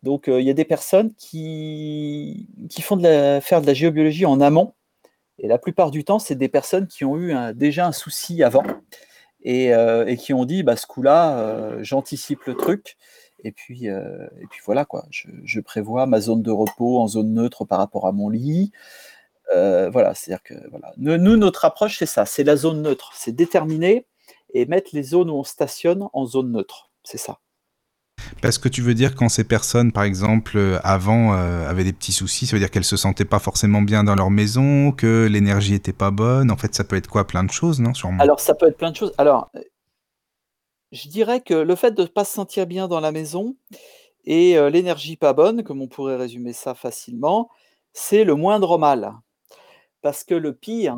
[0.04, 3.74] Donc euh, il y a des personnes qui, qui font de la, faire de la
[3.74, 4.74] géobiologie en amont.
[5.40, 8.64] Et la plupart du temps, c'est des personnes qui ont eu déjà un souci avant
[9.48, 12.98] euh, et, qui ont dit bah, ce coup-là, euh, j'anticipe le truc.
[13.44, 15.06] Et puis, euh, et puis voilà, quoi.
[15.12, 18.72] Je, prévois ma zone de repos en zone neutre par rapport à mon lit.
[19.54, 20.94] voilà, c'est-à-dire que voilà.
[20.98, 23.12] Nous, notre approche, c'est ça c'est la zone neutre.
[23.16, 24.06] C'est déterminer
[24.54, 26.92] et mettre les zones où on stationne en zone neutre.
[27.04, 27.40] C'est ça.
[28.42, 31.94] Parce que tu veux dire quand ces personnes, par exemple, euh, avant euh, avaient des
[31.94, 35.28] petits soucis, ça veut dire qu'elles se sentaient pas forcément bien dans leur maison, que
[35.30, 36.52] l'énergie était pas bonne.
[36.52, 37.26] En fait, ça peut être quoi?
[37.26, 38.22] Plein de choses, non Sûrement?
[38.22, 39.14] Alors, ça peut être plein de choses.
[39.18, 39.62] Alors, euh,
[40.92, 43.56] je dirais que le fait de ne pas se sentir bien dans la maison
[44.24, 47.50] et l'énergie pas bonne, comme on pourrait résumer ça facilement,
[47.94, 49.14] c'est le moindre mal.
[50.02, 50.98] Parce que le pire,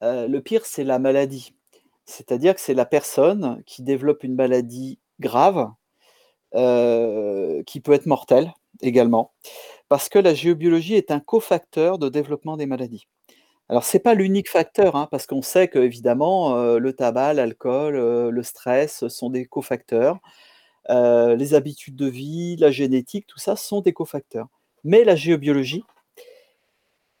[0.00, 1.54] le pire, c'est la maladie.
[2.06, 5.70] C'est-à-dire que c'est la personne qui développe une maladie grave
[6.54, 9.32] euh, qui peut être mortel également,
[9.88, 13.06] parce que la géobiologie est un cofacteur de développement des maladies.
[13.68, 17.34] Alors, ce n'est pas l'unique facteur, hein, parce qu'on sait que, évidemment, euh, le tabac,
[17.34, 20.18] l'alcool, euh, le stress sont des cofacteurs.
[20.88, 24.48] les habitudes de vie, la génétique, tout ça sont des cofacteurs.
[24.84, 25.84] Mais la géobiologie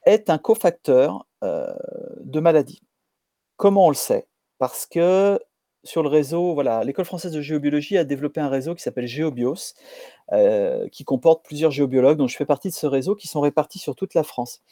[0.04, 2.82] est un cofacteur de maladies.
[3.56, 4.26] Comment on le sait?
[4.58, 5.38] Parce que
[5.84, 9.74] sur le réseau, voilà, l'École française de géobiologie a développé un réseau qui s'appelle Géobios,
[10.32, 13.78] euh, qui comporte plusieurs géobiologues, dont je fais partie de ce réseau, qui sont répartis
[13.78, 14.62] sur toute la France.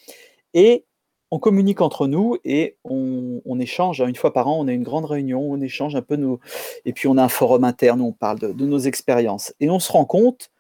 [0.54, 0.84] Et
[1.32, 4.00] on communique entre nous et on, échange.
[4.00, 6.40] Hein, une fois par an, on a une grande réunion, on échange un peu nos.
[6.84, 9.54] Et puis on a un forum interne où on parle de, nos expériences.
[9.60, 10.50] Et on se rend compte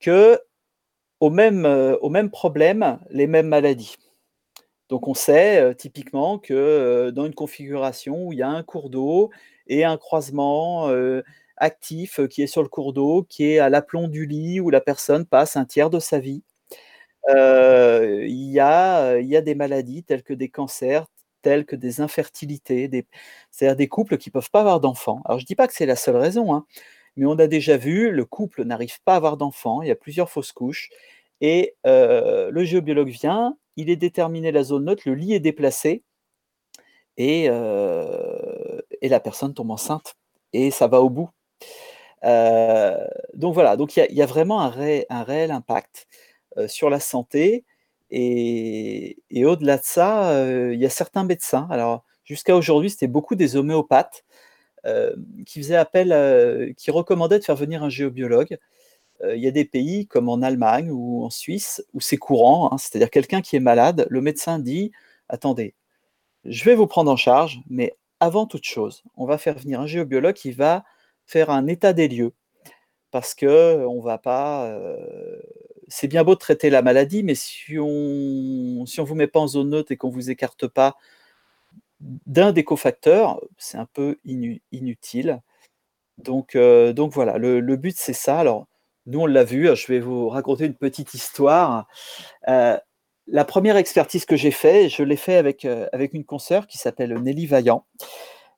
[0.00, 0.38] que
[1.20, 3.96] au même, euh, au même problème, les mêmes maladies.
[4.90, 8.90] Donc on sait euh, typiquement que dans une configuration où il y a un cours
[8.90, 9.30] d'eau
[9.66, 10.90] et un croisement
[11.56, 14.80] actif qui est sur le cours d'eau, qui est à l'aplomb du lit où la
[14.80, 16.42] personne passe un tiers de sa vie.
[17.28, 21.06] il, y y a des maladies telles que des cancers,
[21.42, 22.90] telles que des infertilités,
[23.50, 25.22] c'est-à-dire des couples qui ne peuvent pas avoir d'enfants.
[25.26, 26.66] Alors je ne dis pas que c'est la seule raison, hein,
[27.16, 29.96] mais on a déjà vu, le couple n'arrive pas à avoir d'enfants, il y a
[29.96, 30.90] plusieurs fausses couches,
[31.40, 36.02] et le géobiologue vient, il est déterminé la zone neutre, le lit est déplacé,
[37.16, 37.48] et,
[39.04, 40.16] et la personne tombe enceinte
[40.54, 41.28] et ça va au bout.
[42.22, 46.06] donc voilà, donc il y, a vraiment un, réel impact
[46.68, 47.64] sur la santé
[48.10, 50.32] et, au-delà de ça,
[50.72, 51.68] il y a certains médecins.
[51.70, 54.24] Alors jusqu'à aujourd'hui, c'était beaucoup des homéopathes
[55.46, 58.56] qui faisaient appel, qui recommandaient de faire venir un géobiologue.
[59.22, 62.78] Il y a des pays comme en Allemagne ou en Suisse où c'est courant, hein,
[62.78, 64.92] c'est-à-dire quelqu'un qui est malade, le médecin dit
[65.28, 65.74] attendez,
[66.44, 69.86] je vais vous prendre en charge, mais avant toute chose, on va faire venir un
[69.86, 70.84] géobiologue qui va
[71.26, 72.32] faire un état des lieux.
[73.10, 74.76] Parce que on va pas.
[75.88, 79.40] c'est bien beau de traiter la maladie, mais si on si on vous met pas
[79.40, 80.96] en zone neutre et qu'on vous écarte pas
[82.00, 84.18] d'un des cofacteurs, c'est un peu
[84.72, 85.40] inutile.
[86.18, 88.38] Donc, euh, donc voilà, le, but c'est ça.
[88.40, 88.66] Alors,
[89.06, 91.88] nous on l'a vu, je vais vous raconter une petite histoire.
[92.48, 92.78] Euh,
[93.26, 96.78] la première expertise que j'ai faite, je l'ai fait avec, euh, avec une consoeur qui
[96.78, 97.86] s'appelle Nelly Vaillant.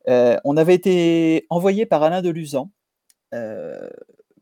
[0.07, 2.71] on avait été envoyé par Alain Deluzan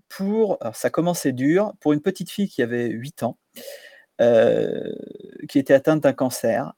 [0.08, 3.38] pour, alors ça commençait dur, pour une petite fille qui avait 8 ans,
[5.48, 6.74] qui était atteinte d'un cancer.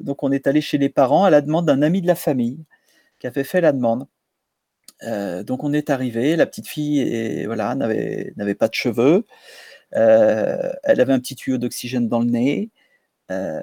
[0.00, 2.64] donc on est allé chez les parents à la demande d'un ami de la famille
[3.20, 4.06] qui avait fait la demande.
[5.02, 9.24] Euh, donc on est arrivé, la petite fille voilà, n'avait pas de cheveux,
[9.96, 12.70] euh, elle avait un petit tuyau d'oxygène dans le nez,
[13.30, 13.60] euh,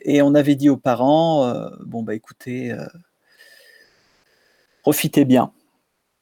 [0.00, 1.52] et on avait dit aux parents,
[1.84, 2.74] bon bah écoutez,
[4.82, 5.52] profitez bien,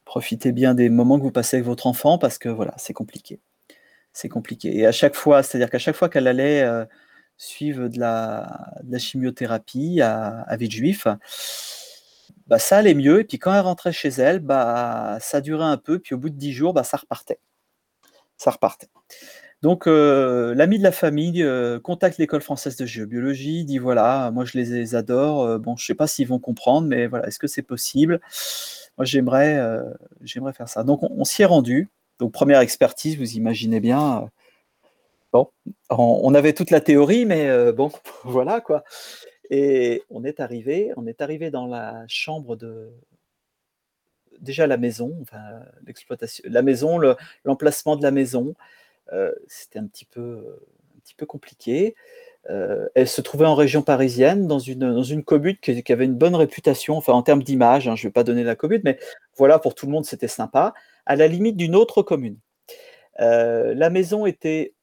[0.05, 3.41] profitez bien des moments que vous passez avec votre enfant parce que voilà, c'est compliqué.
[4.13, 4.77] C'est compliqué.
[4.77, 6.67] Et à chaque fois, c'est-à-dire qu'à chaque fois qu'elle allait
[7.39, 11.07] suivre de la, de la, chimiothérapie à, à Villejuif,
[12.47, 13.21] bah, ça allait mieux.
[13.21, 15.99] Et puis quand elle rentrait chez elle, bah, ça durait un peu.
[15.99, 17.41] Puis au bout de dix jours, bah, ça repartait.
[18.37, 18.89] Ça repartait.
[19.63, 24.45] Donc euh, l'ami de la famille euh, contacte l'école française de géobiologie, dit voilà, moi
[24.45, 25.43] je les adore.
[25.43, 28.21] Euh, bon, je sais pas s'ils vont comprendre, mais voilà, est-ce que c'est possible?
[28.99, 29.59] Moi j'aimerais,
[30.23, 30.83] j'aimerais faire ça.
[30.83, 31.89] Donc on, s'y est rendu.
[32.19, 34.29] Donc première expertise, vous imaginez bien.
[35.33, 35.49] bon,
[35.91, 37.93] on, avait toute la théorie, mais bon,
[38.25, 38.83] voilà quoi.
[39.51, 42.91] Et on est arrivé, on est arrivé dans la chambre de
[44.41, 46.99] déjà la maison, enfin, l'exploitation, la maison,
[47.45, 48.55] l'emplacement de la maison.
[49.13, 50.59] Euh, c'était un petit peu,
[50.97, 51.95] un petit peu compliqué.
[52.51, 56.17] Euh, elle se trouvait en région parisienne, dans une, dans une commune qui, avait une
[56.17, 58.99] bonne réputation, enfin en termes d'image, hein, je ne vais pas donner la commune, mais
[59.37, 60.75] voilà, pour tout le monde, c'était sympa,
[61.07, 62.39] à la limite d'une autre commune.
[63.21, 64.75] Euh, la maison était,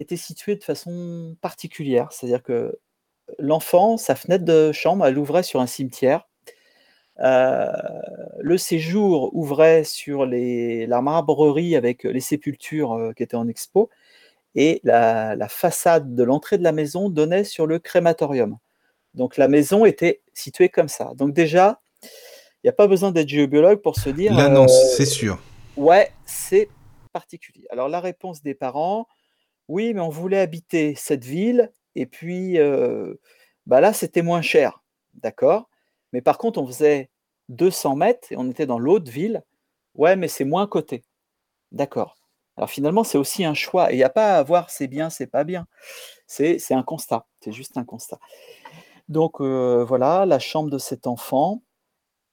[0.00, 2.78] était située de façon particulière, c'est-à-dire que
[3.38, 6.28] l'enfant, sa fenêtre de chambre, elle ouvrait sur un cimetière.
[7.20, 7.72] Euh,
[8.40, 13.90] le séjour ouvrait sur la marbrerie avec les sépultures euh, qui étaient en expo.
[14.54, 18.58] Et la, façade de l'entrée de la maison donnait sur le crématorium.
[19.14, 21.12] Donc la maison était située comme ça.
[21.14, 24.34] Donc déjà, il n'y a pas besoin d'être géobiologue pour se dire.
[24.34, 25.38] L'annonce, euh, c'est sûr.
[25.76, 26.68] Ouais, c'est
[27.12, 27.66] particulier.
[27.70, 29.06] Alors la réponse des parents,
[29.68, 32.58] oui, mais on voulait habiter cette ville et puis,
[33.66, 34.82] bah là, c'était moins cher,
[35.14, 35.68] d'accord?
[36.12, 37.10] Mais par contre, on faisait
[37.48, 39.42] 200 mètres et on était dans l'autre ville.
[39.94, 41.04] Ouais, mais c'est moins coté.
[41.72, 42.16] D'accord.
[42.56, 43.90] Alors finalement, c'est aussi un choix.
[43.90, 45.66] Et il n'y a pas à voir c'est bien, c'est pas bien.
[46.26, 47.26] C'est un constat.
[47.40, 48.18] C'est juste un constat.
[49.08, 51.62] Donc voilà, la chambre de cet enfant.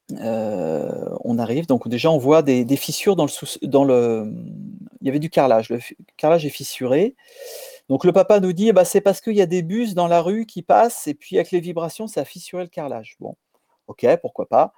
[0.10, 1.68] on arrive.
[1.68, 4.34] Donc déjà, on voit des, fissures dans le, le.
[5.02, 5.70] Il y avait du carrelage.
[5.70, 5.80] Le
[6.18, 7.16] carrelage est fissuré.
[7.90, 10.22] Donc le papa nous dit, bah, c'est parce qu'il y a des bus dans la
[10.22, 13.18] rue qui passent, et puis avec les vibrations, ça a fissuré le carrelage.
[13.20, 13.36] Bon,
[13.94, 14.74] ok, pourquoi pas.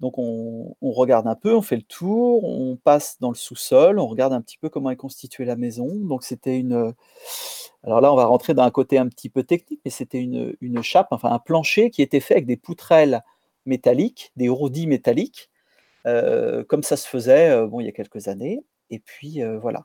[0.00, 4.06] Donc on, regarde un peu, on fait le tour, on passe dans le sous-sol, on
[4.06, 5.88] regarde un petit peu comment est constituée la maison.
[5.94, 6.94] Donc c'était une...
[7.82, 10.54] Alors là, on va rentrer dans un côté un petit peu technique, mais c'était une,
[10.60, 13.22] une chape, enfin un plancher qui était fait avec des poutrelles
[13.64, 15.50] métalliques, des rodis métalliques,
[16.06, 18.62] euh, comme ça se faisait euh, bon, il y a quelques années.
[18.90, 19.84] Et puis voilà.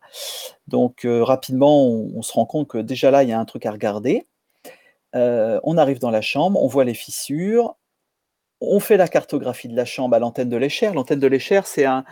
[0.68, 3.72] Donc rapidement, on, se rend compte que déjà là, il y a un truc à
[3.72, 4.28] regarder.
[5.14, 7.76] on arrive dans la chambre, on voit les fissures,
[8.62, 10.93] on fait la cartographie de la chambre à l'antenne de l'échelle.
[10.93, 12.06] L'antenne de l'échelle, c'est un,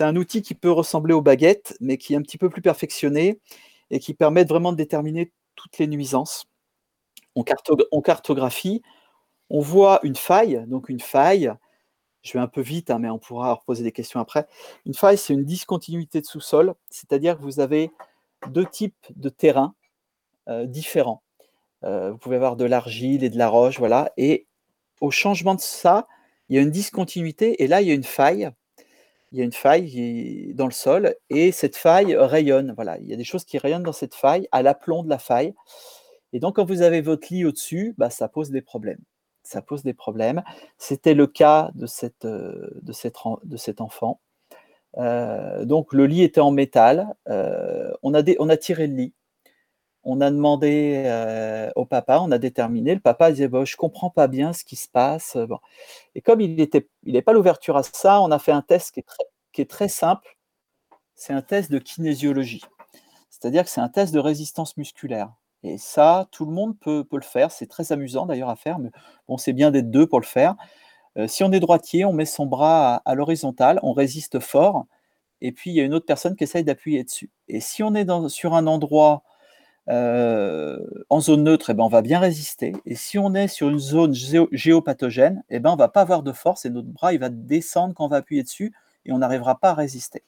[0.00, 3.40] un, outil qui peut ressembler aux baguettes, mais qui est un petit peu plus perfectionné
[3.90, 6.46] et qui permet vraiment de déterminer toutes les nuisances.
[7.36, 8.82] On, cartographie,
[9.48, 11.52] on voit une faille, donc une faille,
[12.22, 14.46] je vais un peu vite, hein, mais on pourra reposer des questions après.
[14.86, 17.90] Une faille, c'est une discontinuité de sous-sol, c'est-à-dire que vous avez
[18.48, 19.74] deux types de terrains
[20.48, 21.22] euh, différents.
[21.84, 24.12] Euh, vous pouvez avoir de l'argile et de la roche, voilà.
[24.16, 24.46] Et
[25.02, 26.06] au changement de ça,
[26.48, 28.50] il y a une discontinuité, et là, il y a une faille.
[29.32, 32.72] Il y a une faille dans le sol, et cette faille rayonne.
[32.74, 35.18] Voilà, il y a des choses qui rayonnent dans cette faille, à l'aplomb de la
[35.18, 35.54] faille.
[36.32, 39.00] Et donc, quand vous avez votre lit au-dessus, bah, ça pose des problèmes
[39.42, 40.42] ça pose des problèmes.
[40.78, 44.20] C'était le cas de, cette, euh, de, cette, de cet enfant.
[44.98, 47.14] Euh, donc le lit était en métal.
[47.28, 49.14] Euh, on, a on a tiré le lit.
[50.04, 52.94] On a demandé au papa, on a déterminé.
[52.94, 55.36] Le papa disait bon, Je comprends pas bien ce qui se passe.
[55.36, 55.58] Bon.
[56.14, 58.92] Et comme il n'avait il pas l'ouverture à ça, on a fait un test
[59.52, 60.36] qui est très, simple.
[61.14, 62.62] C'est un test de kinésiologie.
[63.30, 65.32] C'est-à-dire que c'est un test de résistance musculaire.
[65.62, 67.52] Et ça, tout le monde peut, le faire.
[67.52, 68.90] C'est très amusant d'ailleurs à faire, mais
[69.28, 70.56] bon, c'est bien d'être deux pour le faire.
[71.18, 74.86] Euh, si on est droitier, on met son bras à, l'horizontale, on résiste fort,
[75.40, 77.30] et puis il y a une autre personne qui essaye d'appuyer dessus.
[77.48, 79.22] Et si on est sur un endroit
[79.88, 80.78] euh,
[81.10, 82.72] en zone neutre, eh ben, on va bien résister.
[82.86, 84.14] Et si on est sur une zone
[84.52, 87.30] géopathogène, eh ben, on ne va pas avoir de force et notre bras il va
[87.30, 88.72] descendre quand on va appuyer dessus
[89.04, 90.22] et on n'arrivera pas à résister.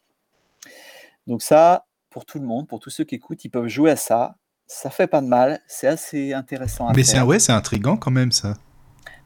[1.26, 3.96] Donc ça, pour tout le monde, pour tous ceux qui écoutent, ils peuvent jouer à
[3.96, 4.36] ça.
[4.66, 6.90] Ça fait pas de mal, c'est assez intéressant.
[6.92, 8.54] Mais c'est ouais, c'est intrigant quand même ça.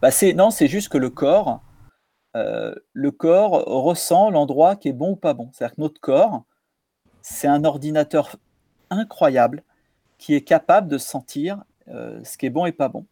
[0.03, 1.63] Bah c'est non, c'est juste que le corps,
[2.37, 5.51] euh, le corps ressent l'endroit qui est bon ou pas bon.
[5.53, 6.45] C'est-à-dire que notre corps,
[7.23, 8.37] c'est un ordinateur
[8.91, 9.63] incroyable
[10.19, 13.07] qui est capable de sentir euh, ce qui est bon et pas bon.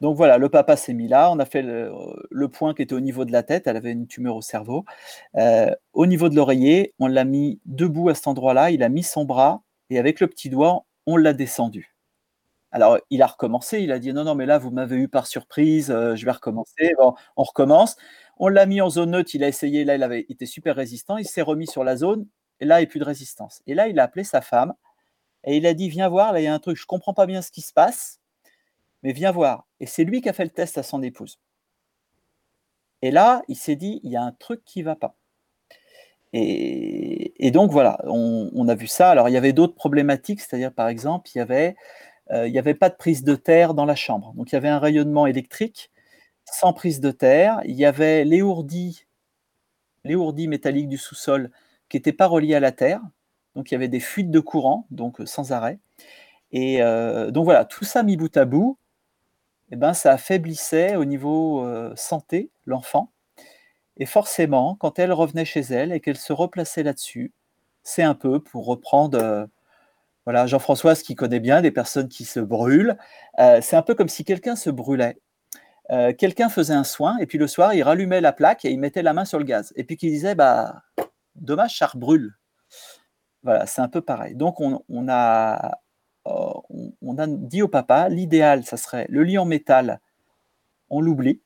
[0.00, 3.00] Donc voilà, le papa s'est mis là, on a fait le, point qui était au
[3.00, 4.84] niveau de la tête, elle avait une tumeur au cerveau.
[5.36, 9.02] Euh, au niveau de l'oreiller, on l'a mis debout à cet endroit-là, il a mis
[9.02, 11.96] son bras et avec le petit doigt, on l'a descendu.
[12.70, 15.26] Alors, il a recommencé, il a dit non, non, mais là, vous m'avez eu par
[15.26, 16.92] surprise, euh, je vais recommencer.
[16.98, 17.96] Bon, on recommence.
[18.38, 21.16] On l'a mis en zone neutre, il a essayé, là, il avait été super résistant,
[21.16, 22.26] il s'est remis sur la zone,
[22.60, 23.62] et là, il n'y a plus de résistance.
[23.66, 24.74] Et là, il a appelé sa femme,
[25.44, 27.14] et il a dit Viens voir, là, il y a un truc, je ne comprends
[27.14, 28.20] pas bien ce qui se passe,
[29.02, 29.66] mais viens voir.
[29.80, 31.38] Et c'est lui qui a fait le test à son épouse.
[33.02, 35.16] Et là, il s'est dit Il y a un truc qui ne va pas.
[36.32, 39.10] Et, donc voilà, on, a vu ça.
[39.10, 41.76] Alors il y avait d'autres problématiques, c'est-à-dire par exemple, il y avait,
[42.30, 44.34] euh, n'y avait pas de prise de terre dans la chambre.
[44.34, 45.90] Donc il y avait un rayonnement électrique
[46.44, 47.60] sans prise de terre.
[47.64, 49.06] Il y avait l'éourdi,
[50.04, 51.50] l'éourdi métallique du sous-sol
[51.88, 53.00] qui n'était pas relié à la terre.
[53.54, 55.78] Donc il y avait des fuites de courant, donc euh, sans arrêt.
[56.52, 58.78] Et euh, donc voilà, tout ça mis bout à bout,
[59.70, 63.12] eh ben, ça affaiblissait au niveau euh, santé l'enfant.
[63.98, 67.32] Et forcément, quand elle revenait chez elle et qu'elle se replaçait là-dessus,
[67.82, 69.48] c'est un peu pour reprendre,
[70.24, 72.96] voilà, Jean-Françoise qui connaît bien des personnes qui se brûlent,
[73.36, 75.18] c'est un peu comme si quelqu'un se brûlait.
[76.16, 79.02] quelqu'un faisait un soin et puis le soir, il rallumait la plaque et il mettait
[79.02, 79.72] la main sur le gaz.
[79.74, 80.82] Et puis qu'il disait, bah,
[81.34, 82.37] dommage, ça brûle.
[83.42, 84.34] Voilà, c'est un peu pareil.
[84.34, 85.78] Donc, on, a,
[86.26, 86.52] euh,
[87.02, 90.00] on, a dit au papa, l'idéal, ça serait le lit en métal,
[90.90, 91.40] on l'oublie.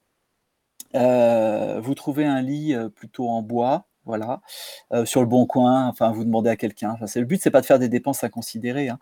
[0.94, 4.40] Euh, vous trouvez un lit euh, plutôt en bois, voilà,
[5.04, 6.96] sur le bon coin, enfin, vous demandez à quelqu'un.
[7.00, 8.88] Enfin, le but, c'est pas de faire des dépenses à considérer.
[8.88, 8.98] Hein.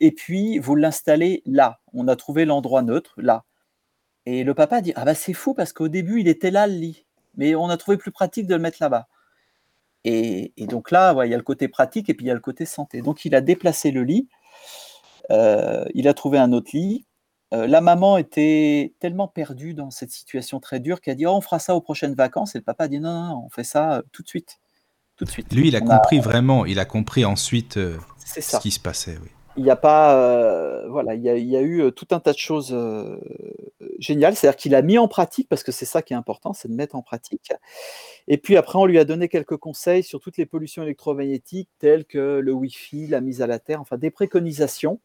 [0.00, 1.80] et puis, vous l'installez là.
[1.94, 3.44] On a trouvé l'endroit neutre, là.
[4.26, 6.74] Et le papa dit, ah bah c'est fou parce qu'au début, il était là, le
[6.74, 7.06] lit.
[7.36, 9.08] Mais on a trouvé plus pratique de le mettre là-bas.
[10.04, 12.40] Et, donc là, il y a le côté pratique et puis il y a le
[12.40, 13.02] côté santé.
[13.02, 14.28] Donc il a déplacé le lit,
[15.30, 17.06] euh, il a trouvé un autre lit.
[17.54, 21.34] Euh, la maman était tellement perdue dans cette situation très dure qu'elle a dit oh,
[21.34, 22.54] on fera ça aux prochaines vacances.
[22.54, 24.58] Et le papa a dit non, non, non on fait ça euh, tout de suite.
[25.16, 25.52] Tout de suite.
[25.52, 29.18] Lui, il a compris vraiment, il a compris ensuite ce qui se passait.
[29.22, 32.38] Oui il a pas, euh, voilà, il y, a, eu euh, tout un tas de
[32.38, 33.18] choses euh,
[33.98, 34.34] géniales.
[34.34, 36.74] C'est-à-dire qu'il a mis en pratique, parce que c'est ça qui est important, c'est de
[36.74, 37.52] mettre en pratique.
[38.28, 42.04] Et puis après, on lui a donné quelques conseils sur toutes les pollutions électromagnétiques, telles
[42.04, 45.00] que le Wi-Fi, la mise à la terre, enfin des préconisations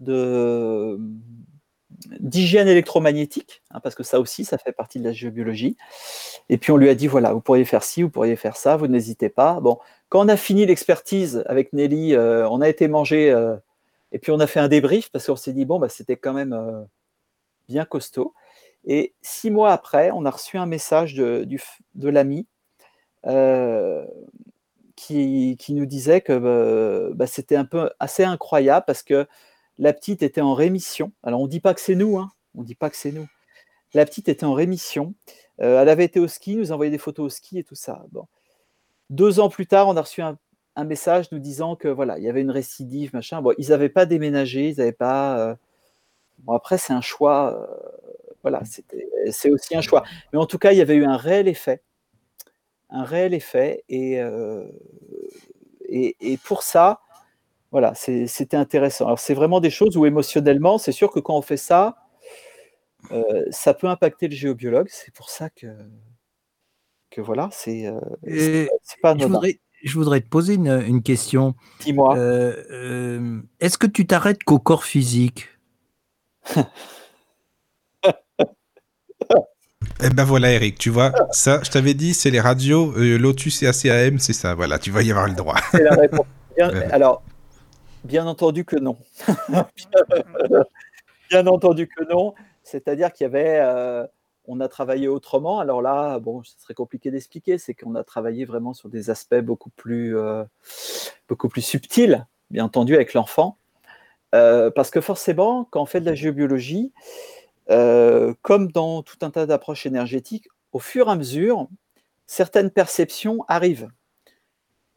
[0.00, 0.98] de
[2.20, 5.76] d'hygiène électromagnétique, hein, parce que ça aussi, ça fait partie de la géobiologie.
[6.48, 8.76] Et puis on lui a dit voilà, vous pourriez faire ci, vous pourriez faire ça,
[8.76, 9.60] vous n'hésitez pas.
[9.60, 13.34] Bon, quand on a fini l'expertise avec Nelly, on a été manger
[14.12, 16.32] et puis on a fait un débrief parce qu'on s'est dit, bon, bah, c'était quand
[16.32, 16.82] même euh,
[17.68, 18.34] bien costaud.
[18.84, 21.46] Et six mois après, on a reçu un message de,
[21.96, 22.46] l'ami
[23.26, 24.04] euh,
[24.96, 29.26] qui, nous disait que bah, bah, c'était un peu assez incroyable parce que
[29.78, 31.12] la petite était en rémission.
[31.22, 32.30] Alors on ne dit pas que c'est nous, hein.
[32.54, 33.26] on ne dit pas que c'est nous.
[33.94, 35.14] La petite était en rémission.
[35.60, 38.04] Euh, elle avait été au ski, nous envoyait des photos au ski et tout ça.
[38.12, 38.26] Bon.
[39.10, 40.38] Deux ans plus tard, on a reçu un,
[40.80, 43.42] un message nous disant que voilà, il y avait une récidive, machin.
[43.42, 45.38] Bon, ils n'avaient pas déménagé, ils n'avaient pas.
[45.38, 45.54] Euh,
[46.38, 47.54] bon, après, c'est un choix.
[47.54, 47.98] Euh,
[48.42, 48.62] voilà,
[49.30, 50.02] c'est aussi un choix.
[50.32, 51.82] Mais en tout cas, il y avait eu un réel effet.
[52.88, 53.84] Un réel effet.
[53.90, 54.64] Et, euh,
[55.88, 57.00] et, pour ça,
[57.70, 59.04] voilà, c'était intéressant.
[59.04, 61.96] Alors, c'est vraiment des choses où émotionnellement, c'est sûr que quand on fait ça,
[63.50, 64.88] ça peut impacter le géobiologue.
[64.90, 65.66] C'est pour ça que,
[67.10, 67.92] que voilà, c'est
[69.02, 71.54] pas anodin je voudrais te poser une, question.
[71.80, 72.16] Dis-moi.
[72.16, 75.48] Euh, euh, est-ce que tu t'arrêtes qu'au corps physique?
[80.02, 83.62] Eh ben voilà, Eric, tu vois, ça, je t'avais dit, c'est les radios euh, Lotus
[83.62, 85.56] et ACAM, c'est ça, voilà, tu vas y avoir le droit.
[85.72, 86.24] C'est la réponse.
[86.90, 87.22] alors,
[88.04, 88.96] bien entendu que non.
[91.30, 92.34] bien entendu que non.
[92.62, 93.60] C'est-à-dire qu'il y avait
[94.50, 95.60] on a travaillé autrement.
[95.60, 99.36] Alors là, bon, ce serait compliqué d'expliquer, c'est qu'on a travaillé vraiment sur des aspects
[99.36, 100.42] beaucoup plus, euh,
[101.28, 103.56] beaucoup plus subtils, bien entendu, avec l'enfant.
[104.34, 106.92] Euh, parce que forcément, quand on fait de la géobiologie,
[107.70, 111.68] euh, comme dans tout un tas d'approches énergétiques, au fur et à mesure,
[112.26, 113.88] certaines perceptions arrivent.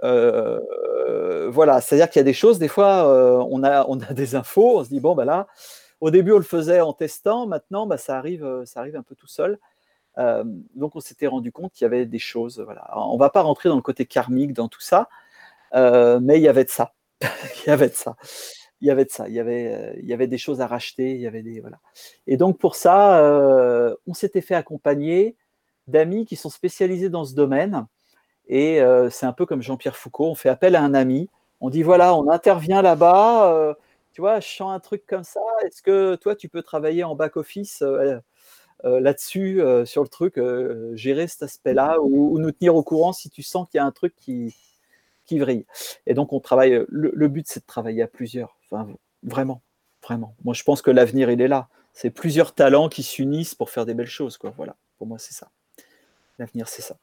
[0.01, 4.79] Voilà, c'est-à-dire qu'il y a des choses, des fois, on, a, on a des infos,
[4.79, 5.47] on se dit, bon, ben là,
[6.03, 9.03] au début, on le faisait en testant, maintenant, bah, ça, arrive, euh, ça arrive un
[9.03, 9.59] peu tout seul.
[10.75, 12.59] donc, on s'était rendu compte qu'il y avait des choses.
[12.59, 12.87] Voilà.
[12.95, 15.09] on ne va pas rentrer dans le côté karmique, dans tout ça,
[15.73, 15.79] mais
[16.39, 16.93] il y avait de ça.
[17.21, 18.15] il y avait de ça.
[18.81, 19.27] Il y avait de ça.
[19.27, 21.15] Il y avait, il y avait des choses à racheter.
[21.15, 21.79] Il y avait des, voilà.
[22.27, 23.23] Et donc, pour ça,
[24.05, 25.35] on s'était fait accompagner
[25.87, 27.87] d'amis qui sont spécialisés dans ce domaine
[28.47, 31.29] et euh, c'est un peu comme Jean-Pierre Foucault, on fait appel à un ami,
[31.61, 33.73] on dit voilà, on intervient là-bas, euh,
[34.13, 37.15] tu vois, je sens un truc comme ça, est-ce que toi tu peux travailler en
[37.15, 38.19] back-office euh,
[38.83, 40.39] là-dessus, sur le truc,
[40.95, 43.91] gérer cet aspect-là, ou, nous tenir au courant si tu sens qu'il y a un
[43.91, 44.53] truc qui,
[45.31, 45.65] vrille?
[46.05, 48.57] Et donc on travaille, le, but c'est de travailler à plusieurs,
[49.23, 49.61] vraiment,
[50.01, 50.35] vraiment.
[50.43, 53.85] Moi je pense que l'avenir il est là, c'est plusieurs talents qui s'unissent pour faire
[53.85, 54.53] des belles choses, quoi.
[54.57, 55.49] Voilà, pour moi c'est ça.
[56.37, 56.97] L'avenir c'est ça.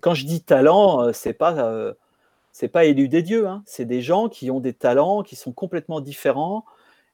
[0.00, 1.94] Quand je dis talent, euh, c'est pas euh,
[2.52, 3.62] c'est pas élu des dieux, hein.
[3.66, 6.64] c'est des gens qui ont des talents qui sont complètement différents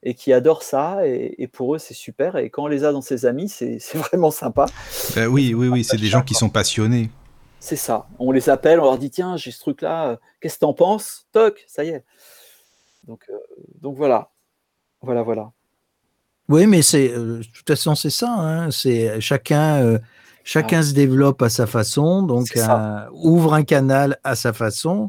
[0.03, 3.01] et qui adorent ça et, pour eux c'est super et quand on les a dans
[3.01, 4.66] ses amis c'est vraiment sympa.
[5.14, 7.11] Ben oui oui oui c'est des gens qui sont passionnés.
[7.59, 8.07] C'est ça.
[8.18, 10.74] On les appelle, on leur dit tiens j'ai ce truc là, euh, qu'est-ce que t'en
[10.74, 11.26] penses?
[11.32, 12.05] Toc, ça y est.
[13.07, 13.26] Donc
[13.80, 14.30] donc voilà
[15.01, 15.53] voilà voilà.
[16.49, 18.30] Oui mais c'est de toute façon c'est ça.
[18.30, 18.70] Hein.
[18.70, 19.99] c'est chacun
[20.47, 25.09] Chacun se développe à sa façon, donc euh, ouvre un canal à sa façon.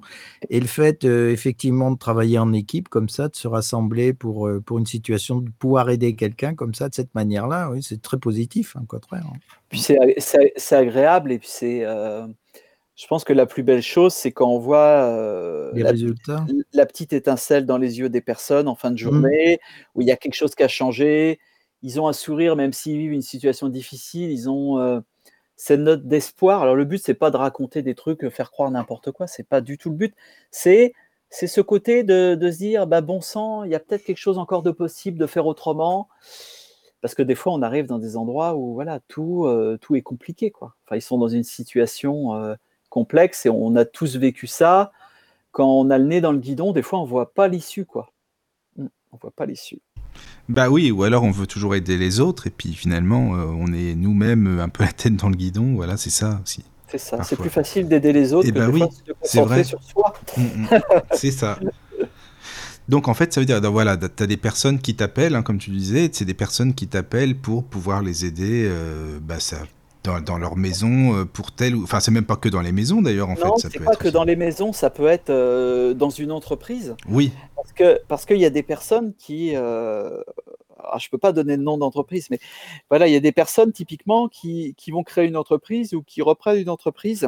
[0.49, 4.47] Et le fait, euh, effectivement, de travailler en équipe comme ça, de se rassembler pour,
[4.47, 8.01] euh, pour une situation, de pouvoir aider quelqu'un comme ça, de cette manière-là, oui, c'est
[8.01, 9.25] très positif, hein, contraire.
[9.27, 9.37] Hein.
[9.67, 11.81] Puis c'est agréable et puis c'est.
[11.81, 16.45] je pense que la plus belle chose, c'est quand on voit les la, résultats.
[16.71, 18.99] la petite étincelle dans les yeux des personnes en fin de mmh.
[18.99, 19.59] journée,
[19.95, 21.41] où il y a quelque chose qui a changé.
[21.81, 24.31] Ils ont un sourire, même s'ils vivent une situation difficile.
[24.31, 25.03] Ils ont
[25.55, 26.61] cette note d'espoir.
[26.61, 29.47] Alors le but, c'est pas de raconter des trucs, euh, faire croire n'importe quoi, c'est
[29.47, 30.15] pas du tout le but.
[30.51, 30.93] C'est
[31.29, 34.37] c'est ce côté de, se dire, bah, bon sang, il y a peut-être quelque chose
[34.37, 36.07] encore de possible de faire autrement.
[37.01, 40.01] Parce que des fois, on arrive dans des endroits où voilà, tout, euh, tout est
[40.01, 40.49] compliqué.
[40.49, 40.75] Quoi.
[40.93, 42.55] Ils sont dans une situation euh,
[42.89, 44.91] complexe et on a tous vécu ça.
[45.51, 47.85] Quand on a le nez dans le guidon, des fois, on voit pas l'issue.
[49.15, 49.79] On voit pas l'issue.
[50.49, 53.73] Bah oui, ou alors on veut toujours aider les autres et puis finalement euh, on
[53.73, 56.65] est nous-mêmes un peu la tête dans le guidon, voilà, c'est ça aussi.
[56.87, 59.13] C'est ça, c'est plus facile d'aider les autres et eh que bah oui, de se
[59.13, 60.13] concentrer sur soi.
[60.37, 60.67] Mm, mm.
[61.13, 61.57] c'est ça.
[62.87, 65.57] Donc en fait, ça veut dire, voilà, tu as des personnes qui t'appellent, hein, comme
[65.57, 69.57] tu disais, c'est des personnes qui t'appellent pour pouvoir les aider euh, bah, ça,
[70.05, 71.83] dans, dans, leur maison, euh, pour telle ou...
[71.83, 73.69] Enfin, c'est même pas que dans les maisons d'ailleurs, en non, fait.
[73.69, 75.31] c'est pas que dans les maisons, ça peut être
[75.93, 76.95] dans une entreprise.
[77.09, 77.31] Oui
[78.07, 80.21] parce qu'il y a des personnes qui, euh,
[80.97, 82.39] je ne peux pas donner le nom d'entreprise, mais
[82.89, 86.59] voilà, il y a des personnes typiquement qui, vont créer une entreprise ou qui reprennent
[86.59, 87.27] une entreprise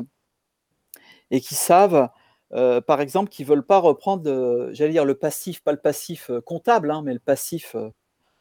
[1.31, 2.09] et qui savent,
[2.53, 6.29] euh, par exemple, qu'ils ne veulent pas reprendre, j'allais dire le passif, pas le passif
[6.29, 7.75] euh, comptable, hein, mais le passif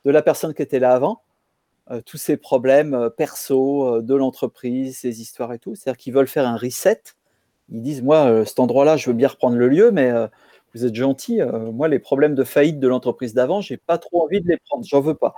[0.05, 1.22] de la personne qui était là avant,
[2.05, 5.74] tous ces problèmes perso de l'entreprise, ces histoires et tout.
[5.74, 7.03] C'est-à-dire qu'ils veulent faire un reset.
[7.70, 10.12] Ils disent, moi, cet endroit-là, je veux bien reprendre le lieu, mais
[10.76, 11.41] vous êtes gentil.
[11.41, 14.59] Euh, moi, les problèmes de faillite de l'entreprise d'avant, j'ai pas trop envie de les
[14.59, 14.84] prendre.
[14.84, 15.34] J'en veux pas.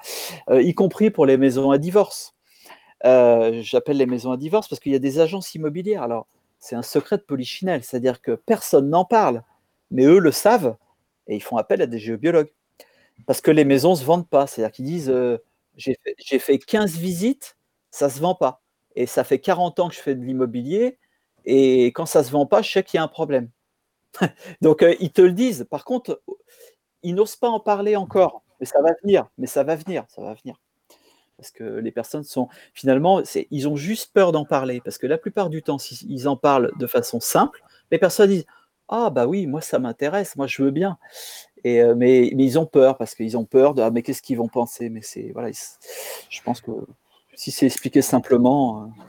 [0.51, 2.35] Euh, y compris pour les maisons à divorce.
[3.05, 6.03] Euh, j'appelle les maisons à divorce parce qu'il y a des agences immobilières.
[6.03, 6.27] Alors,
[6.59, 9.45] c'est un secret de polichinelle, c'est-à-dire que personne n'en parle,
[9.93, 10.77] mais eux le savent
[11.29, 12.51] et ils font appel à des géobiologues
[13.27, 14.49] parce que les maisons se vendent pas.
[14.49, 15.15] C'est-à-dire qu'ils disent
[15.79, 17.57] j'ai fait, fait 15 visites,
[17.91, 18.63] ça se vend pas.
[18.95, 20.99] Et ça fait 40 ans que je fais de l'immobilier
[21.51, 23.49] et quand ça se vend pas, je sais qu'il y a un problème.
[24.61, 25.67] Donc, euh, ils te le disent.
[25.71, 26.23] Par contre,
[27.03, 28.43] ils n'osent pas en parler encore.
[28.61, 29.29] Mais ça va venir.
[29.39, 30.05] Mais ça va venir.
[30.09, 30.61] Ça va venir.
[31.39, 34.83] Parce que les personnes sont finalement, ils ont juste peur d'en parler.
[34.83, 38.47] Parce que la plupart du temps, s'ils en parlent de façon simple, les personnes disent
[38.89, 40.99] Ah, bah oui, moi ça m'intéresse, moi je veux bien.
[41.65, 44.23] Et, euh, mais, mais, ils ont peur parce qu'ils ont peur de Ah, mais qu'est-ce
[44.23, 44.91] qu'ils vont penser?
[44.91, 46.71] Mais c'est voilà, je pense que
[47.35, 49.03] si c'est expliqué simplement, euh,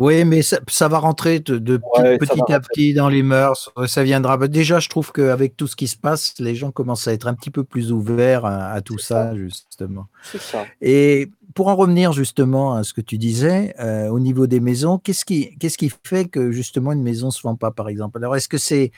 [0.00, 3.70] oui, mais ça, va rentrer de, petit, à petit dans les mœurs.
[3.86, 4.38] Ça viendra.
[4.38, 7.26] Bah, déjà, je trouve qu'avec tout ce qui se passe, les gens commencent à être
[7.26, 10.06] un petit peu plus ouverts à, tout ça, justement.
[10.38, 10.64] Ça.
[10.80, 14.98] Et pour en revenir justement à ce que tu disais, euh, au niveau des maisons,
[14.98, 18.18] qu'est-ce qui, qu'est-ce qui fait que justement une maison ne se vend pas, par exemple?
[18.18, 18.92] Alors, est-ce que c'est,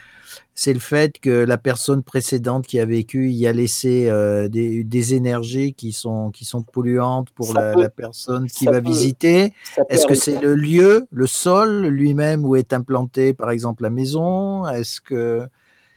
[0.54, 4.84] c'est le fait que la personne précédente qui a vécu y a laissé euh, des,
[4.84, 9.54] des, énergies qui sont, qui sont polluantes pour la, la, personne qui va visiter?
[9.88, 14.66] Est-ce que c'est le lieu, le sol lui-même où est implantée, par exemple, la maison?
[14.66, 15.46] Est-ce que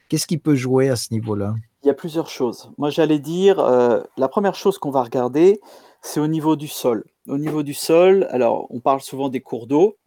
[0.10, 1.56] qu'est-ce qui peut jouer à ce niveau-là?
[1.84, 2.72] Il y a plusieurs choses.
[2.78, 5.60] Moi, j'allais dire, euh, la première chose qu'on va regarder,
[6.06, 7.03] c'est au niveau du sol.
[7.28, 9.97] Au niveau du sol, alors on parle souvent des cours d'eau,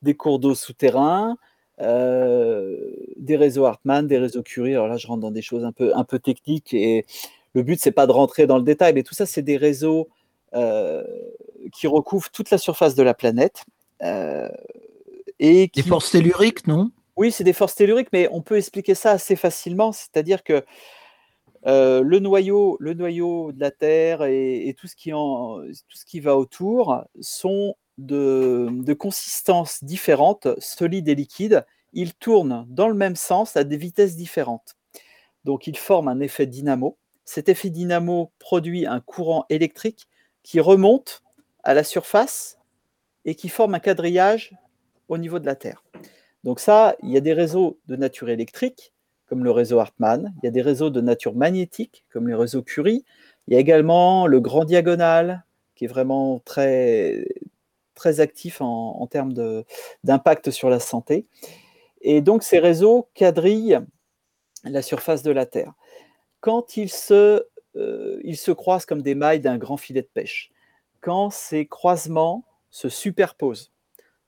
[0.00, 1.36] des cours d'eau souterrains,
[1.78, 4.72] des réseaux Hartmann, des réseaux Curie.
[4.72, 7.04] Alors là, je rentre dans des choses un peu, un peu techniques et
[7.54, 10.08] le but, c'est pas de rentrer dans le détail, mais tout ça, c'est des réseaux
[11.72, 13.64] qui recouvrent toute la surface de la planète.
[15.42, 15.82] et qui...
[15.82, 16.90] Des forces telluriques, non?
[17.16, 19.92] Oui, c'est des forces telluriques, mais on peut expliquer ça assez facilement.
[19.92, 20.64] C'est-à-dire que
[21.64, 28.68] le, noyau, le noyau de la Terre et, tout, ce qui va autour sont de,
[28.70, 31.64] de consistance différente, solides et liquides.
[31.92, 34.76] Ils tournent dans le même sens à des vitesses différentes.
[35.44, 36.96] Donc, ils forment un effet dynamo.
[37.24, 40.08] Cet effet dynamo produit un courant électrique
[40.42, 41.22] qui remonte
[41.62, 42.58] à la surface
[43.24, 44.52] et qui forme un quadrillage
[45.08, 45.84] au niveau de la Terre.
[46.44, 48.91] Donc ça, il y a des réseaux de nature électrique,
[49.32, 52.60] comme le réseau Hartmann, il y a des réseaux de nature magnétique, comme le réseau
[52.60, 53.02] Curie,
[53.48, 57.26] il y a également le grand diagonal, qui est vraiment très,
[57.94, 59.32] très actif en, en termes
[60.04, 61.24] d'impact sur la santé.
[62.02, 63.80] Et donc ces réseaux quadrillent
[64.64, 65.72] la surface de la Terre
[66.40, 70.52] quand ils se, euh, ils se croisent comme des mailles d'un grand filet de pêche,
[71.00, 73.71] quand ces croisements se superposent.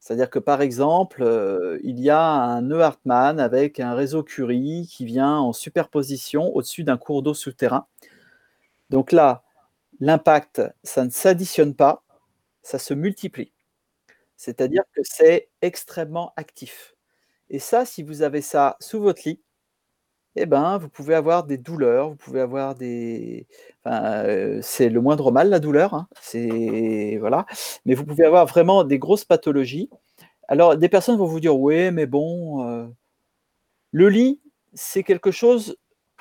[0.05, 4.87] C'est-à-dire que par exemple, euh, il y a un nœud Hartmann avec un réseau Curie
[4.87, 7.87] qui vient en superposition au-dessus d'un cours d'eau souterrain.
[8.91, 9.45] Donc là,
[10.01, 12.05] l'impact, ça ne s'additionne pas,
[12.63, 13.55] ça se multiplie.
[14.37, 16.95] C'est-à-dire que c'est extrêmement actif.
[17.49, 19.41] Et ça, si vous avez ça sous votre lit,
[20.37, 23.47] eh ben, vous pouvez avoir des douleurs, vous pouvez avoir des
[24.63, 27.47] c'est le moindre mal la douleur, hein, c'est voilà,
[27.85, 29.91] mais vous pouvez avoir vraiment des grosses pathologies.
[30.49, 32.89] Alors des personnes vont vous dire: «Oui, mais bon,
[33.93, 34.41] le lit,
[34.75, 35.77] c'est quelque chose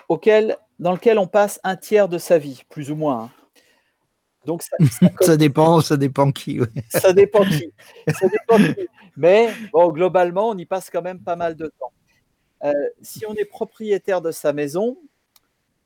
[0.10, 3.32] auquel dans lequel on passe un tiers de sa vie, plus ou moins, hein».
[4.46, 4.76] Donc ça
[5.22, 6.60] ça dépend ça dépend qui,
[6.90, 7.74] Ça dépend qui,
[8.08, 8.88] ça dépend qui.
[9.16, 11.92] Mais bon, globalement, on y passe quand même pas mal de temps.
[12.64, 14.98] Euh, si on est propriétaire de sa maison,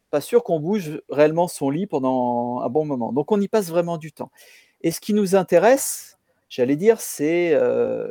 [0.09, 3.11] pas sûr qu'on bouge réellement son lit pendant un bon moment.
[3.11, 4.31] Donc on y passe vraiment du temps.
[4.81, 6.17] Et ce qui nous intéresse,
[6.49, 8.09] j'allais dire, c'est, euh,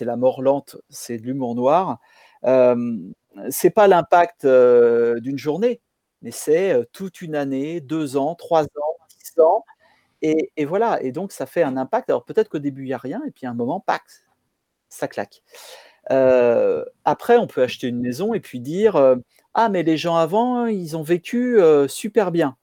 [0.00, 1.98] la mort lente, c'est de l'humour noir.
[2.44, 2.96] Euh,
[3.50, 5.80] c'est pas l'impact euh, d'une journée,
[6.22, 9.64] mais c'est toute une année, deux ans, trois ans, dix ans.
[10.22, 11.00] Et, et, voilà.
[11.02, 12.10] Et donc ça fait un impact.
[12.10, 14.02] Alors peut-être qu'au début il n'y a rien, et puis à un moment, pac,
[14.88, 15.42] ça claque.
[16.10, 19.16] Euh, après, on peut acheter une maison et puis dire euh,
[19.54, 22.56] Ah, mais les gens avant, ils ont vécu euh, super bien.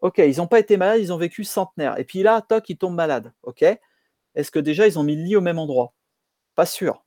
[0.00, 1.98] Ok, ils n'ont pas été malades, ils ont vécu centenaire.
[1.98, 3.32] Et puis là, toc, ils tombent malades.
[3.42, 3.62] Ok,
[4.34, 5.92] est-ce que déjà ils ont mis le lit au même endroit?
[6.56, 7.04] Pas sûr.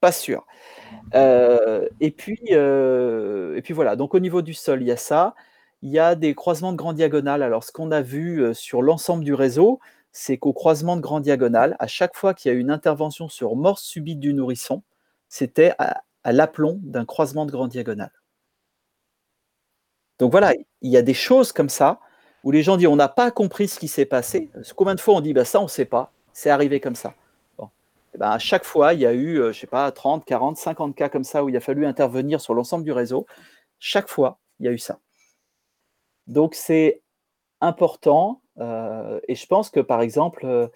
[0.00, 0.46] Pas sûr.
[1.14, 5.34] et, puis, et puis voilà, donc au niveau du sol, il y a ça.
[5.82, 7.42] Il y a des croisements de grands diagonales.
[7.42, 9.80] Alors, ce qu'on a vu sur l'ensemble du réseau,
[10.18, 13.28] c'est qu'au croisement de grand diagonale, à chaque fois qu'il y a eu une intervention
[13.28, 14.82] sur mort subite du nourrisson,
[15.28, 18.10] c'était à, l'aplomb d'un croisement de grand diagonale.
[20.18, 22.00] Donc voilà, il y a des choses comme ça
[22.42, 24.50] où les gens disent on n'a pas compris ce qui s'est passé.
[24.74, 27.14] Combien de fois on dit bah, ça on ne sait pas, c'est arrivé comme ça.
[28.14, 30.56] Eh ben, à chaque fois, il y a eu, euh, je sais pas, 30, 40,
[30.56, 33.26] 50 cas comme ça où il a fallu intervenir sur l'ensemble du réseau.
[33.78, 34.98] Chaque fois, il y a eu ça.
[36.26, 37.02] Donc c'est
[37.60, 40.68] important euh, et je pense que, par exemple, euh,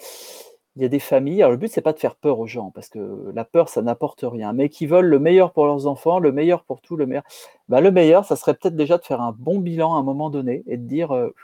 [0.77, 2.71] il y a des familles, alors le but, c'est pas de faire peur aux gens,
[2.71, 6.19] parce que la peur, ça n'apporte rien, mais qui veulent le meilleur pour leurs enfants,
[6.19, 7.25] le meilleur pour tout, le meilleur.
[7.69, 10.31] Bah, le meilleur, ça serait peut-être déjà de faire un bon bilan à un moment
[10.31, 11.35] donné et de dire, euh,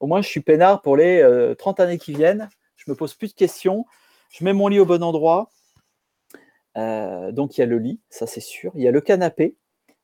[0.00, 3.28] au moins, je suis peinard pour les 30 années qui viennent, je me pose plus
[3.28, 3.86] de questions,
[4.30, 5.48] je mets mon lit au bon endroit.
[6.74, 8.72] donc, il y a le lit, ça c'est sûr.
[8.74, 9.56] Il y a le canapé,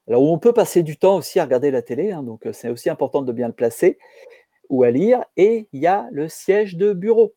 [0.08, 2.90] alors on peut passer du temps aussi à regarder la télé, hein, donc c'est aussi
[2.90, 3.98] important de bien le placer
[4.72, 7.34] ou à lire, et il y a le siège de bureau.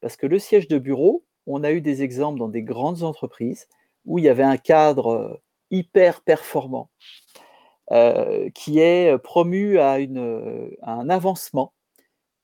[0.00, 3.68] Parce que le siège de bureau, on a eu des exemples dans des grandes entreprises
[4.06, 5.42] où il y avait un cadre euh,
[5.72, 6.88] hyper performant
[7.90, 11.72] euh, qui est promu à, une, un avancement.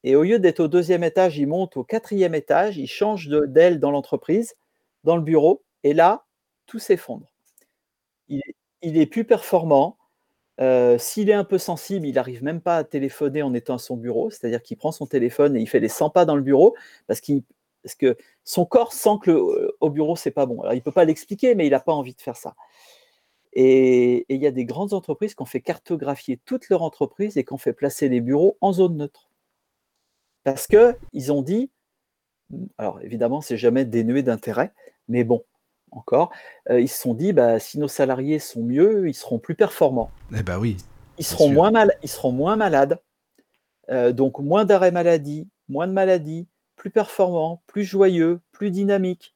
[0.03, 3.79] Et au lieu d'être au deuxième étage, il monte au quatrième étage, il change d'aile
[3.79, 4.57] dans l'entreprise,
[5.05, 6.25] dans le bureau, et là,
[6.67, 7.33] tout s'effondre.
[8.29, 8.43] Il,
[8.83, 9.98] il, est plus performant,
[10.61, 13.79] euh, s'il est un peu sensible, il n'arrive même pas à téléphoner en étant à
[13.79, 16.43] son bureau, c'est-à-dire qu'il prend son téléphone et il fait les 100 pas dans le
[16.43, 16.75] bureau
[17.07, 20.61] parce, que son corps sent que euh, au bureau c'est pas bon.
[20.63, 22.55] Alors il peut pas l'expliquer, mais il n'a pas envie de faire ça.
[23.53, 27.45] Et, il y a des grandes entreprises qui ont fait cartographier toute leur entreprise et
[27.45, 29.31] qui ont fait placer les bureaux en zone neutre.
[30.45, 31.71] Parce qu'ils ont dit,
[32.79, 34.73] alors évidemment, c'est jamais dénué d'intérêt,
[35.09, 35.45] mais bon,
[35.91, 36.33] encore,
[36.71, 40.11] euh, ils se sont dit, bah, si nos salariés sont mieux, ils seront plus performants.
[40.37, 40.77] Eh bah oui.
[41.19, 43.01] Ils seront, moins mal, ils seront moins malades,
[43.91, 49.35] euh, donc moins d'arrêt maladie, moins de maladies, plus performants, plus joyeux, plus dynamiques.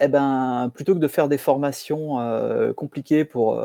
[0.00, 2.18] eh ben, plutôt que de faire des formations
[2.76, 3.64] compliquées pour,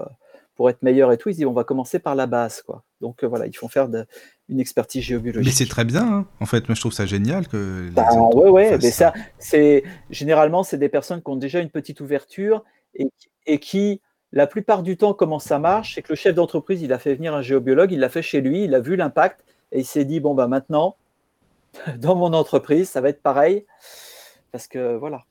[0.55, 2.63] pour être meilleur et tout, ils disent on va commencer par la base.
[2.63, 2.83] Quoi.
[3.01, 4.07] Donc voilà, ils font faire de,
[4.49, 5.45] une expertise géobiologique.
[5.45, 6.25] Mais c'est très bien, hein.
[6.39, 7.89] en fait, moi je trouve ça génial que.
[7.91, 11.99] Bah, ouais, ouais, mais ça, c'est généralement c'est des personnes qui ont déjà une petite
[11.99, 12.63] ouverture
[12.95, 13.09] et,
[13.45, 16.93] et qui, la plupart du temps, comment ça marche, c'est que le chef d'entreprise, il
[16.93, 19.79] a fait venir un géobiologue, il l'a fait chez lui, il a vu l'impact et
[19.79, 20.95] il s'est dit bon bah maintenant,
[21.97, 23.65] dans mon entreprise, ça va être pareil,
[24.51, 25.23] parce que voilà.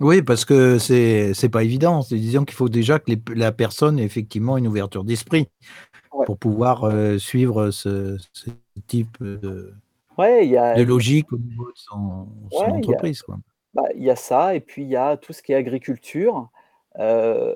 [0.00, 2.04] Oui, parce que c'est c'est pas évident.
[2.08, 5.48] Disons qu'il faut déjà que la personne ait effectivement une ouverture d'esprit
[6.10, 8.16] pour pouvoir euh, suivre ce,
[8.86, 9.72] type de,
[10.18, 13.22] de logique au niveau de son, entreprise.
[13.72, 16.50] Bah, il y, a ça, et puis il y a tout ce qui est agriculture.
[16.98, 17.54] Euh,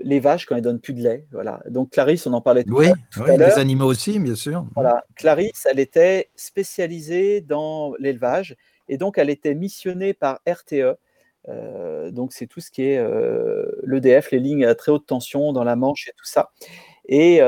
[0.00, 1.62] les vaches quand elles donnent plus de lait, voilà.
[1.70, 2.88] Donc Clarisse, on en parlait tout, oui,
[3.18, 4.66] oui, Les animaux aussi, bien sûr.
[4.74, 8.56] Voilà, Clarisse, elle était spécialisée dans l'élevage
[8.88, 10.96] et donc elle était missionnée par RTE.
[11.48, 13.00] Euh, donc c'est tout ce qui est
[13.84, 16.50] l'EDF, les lignes à très haute tension dans la Manche et tout ça.
[17.06, 17.40] Et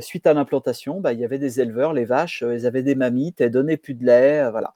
[0.00, 3.40] suite à l'implantation, bah, il y avait des éleveurs, les vaches, elles avaient des mammites,
[3.40, 4.74] elles donnaient plus de lait, voilà.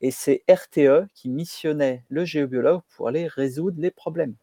[0.00, 4.34] Et c'est RTE qui missionnait le géobiologue pour aller résoudre les problèmes.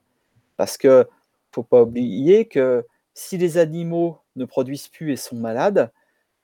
[0.57, 1.07] Parce que
[1.51, 5.91] faut pas oublier que si les animaux ne produisent plus et sont malades,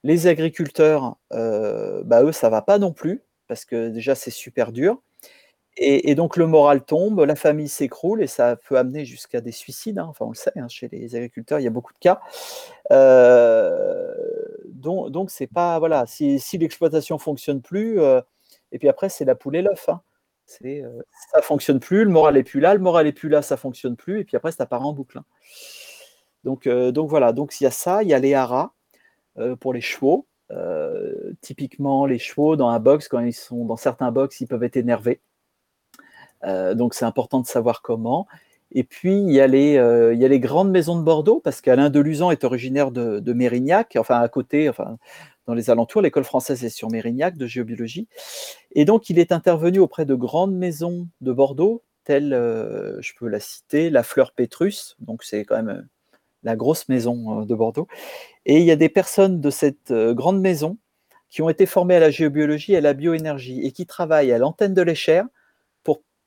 [0.04, 5.02] les agriculteurs, bah, eux, ça va pas non plus, parce que déjà c'est super dur.
[5.76, 9.98] Et, donc le moral tombe, la famille s'écroule et ça peut amener jusqu'à des suicides.
[9.98, 10.06] Hein.
[10.08, 12.20] Enfin, on le sait, hein, chez les agriculteurs, il y a beaucoup de cas.
[12.92, 14.12] Euh,
[14.74, 16.06] donc, c'est pas voilà.
[16.06, 18.20] Si, si l'exploitation fonctionne plus, euh,
[18.72, 19.88] et puis après c'est la poule et l'œuf.
[19.88, 20.02] Hein.
[20.64, 21.02] Euh,
[21.32, 23.96] ça fonctionne plus, le moral est plus là, le moral est plus là, ça fonctionne
[23.96, 25.18] plus, et puis après ça part en boucle.
[25.18, 25.24] Hein.
[26.44, 27.32] Donc, donc voilà.
[27.32, 28.72] Donc il y a ça, il y a les haras
[29.60, 30.26] pour les chevaux.
[31.40, 34.76] typiquement, les chevaux dans un box, quand ils sont dans certains box, ils peuvent être
[34.76, 35.20] énervés.
[36.44, 38.26] Euh, donc c'est important de savoir comment.
[38.72, 41.40] Et puis il y, a les, euh, il y a les grandes maisons de Bordeaux,
[41.42, 44.70] parce qu'Alain Deluzan est originaire de, Mérignac, enfin à côté,
[45.46, 48.06] dans les alentours, l'école française est sur Mérignac de géobiologie.
[48.72, 53.26] Et donc il est intervenu auprès de grandes maisons de Bordeaux, telles, euh, je peux
[53.26, 55.88] la citer, la Fleur Pétrus, donc c'est quand même
[56.44, 57.88] la grosse maison de Bordeaux.
[58.46, 60.78] Et il y a des personnes de cette grande maison
[61.28, 64.38] qui ont été formées à la géobiologie et à la bioénergie et qui travaillent à
[64.38, 65.26] l'antenne de l'échelle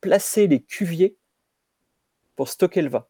[0.04, 1.16] placer les cuviers
[2.36, 3.06] pour stocker le vin.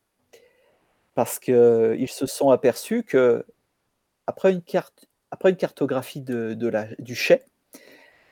[1.16, 3.44] Parce qu'ils euh, se sont aperçus que
[4.28, 7.42] après une, carte, après une cartographie de, la, du chai,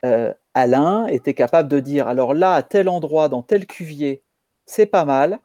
[0.05, 4.23] euh, Alain était capable de dire alors là, à tel endroit, dans tel cuvier,
[4.65, 5.39] c'est pas mal.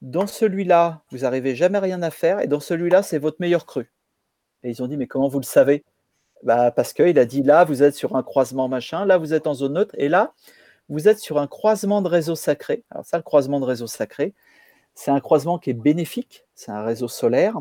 [0.00, 2.38] Dans celui-là, vous n'arrivez jamais rien à faire.
[2.40, 3.90] Et dans celui-là, c'est votre meilleur cru.
[4.62, 5.84] Et ils ont dit mais comment vous le savez?
[6.44, 9.48] Bah, Parce qu'il a dit là, vous êtes sur un croisement machin, là, vous êtes
[9.48, 9.96] en zone neutre.
[9.98, 10.32] Et là,
[10.88, 12.84] vous êtes sur un croisement de réseaux sacrés.
[12.90, 14.34] Alors ça, le croisement de réseaux sacrés,
[14.94, 17.56] c'est un croisement qui est bénéfique, c'est un réseau solaire.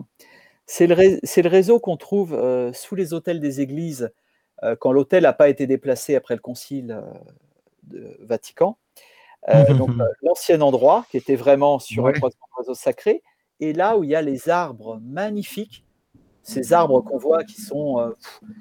[0.68, 4.12] C'est le, réseau qu'on trouve euh, sous les hôtels des églises
[4.64, 7.02] euh, quand l'hôtel n'a pas été déplacé après le concile euh,
[7.84, 8.78] de Vatican.
[9.78, 9.92] donc
[10.24, 13.22] l'ancien endroit qui était vraiment sur un croisement de réseau sacré,
[13.60, 15.86] et là où il y a les arbres magnifiques,
[16.42, 18.12] ces arbres qu'on voit qui sont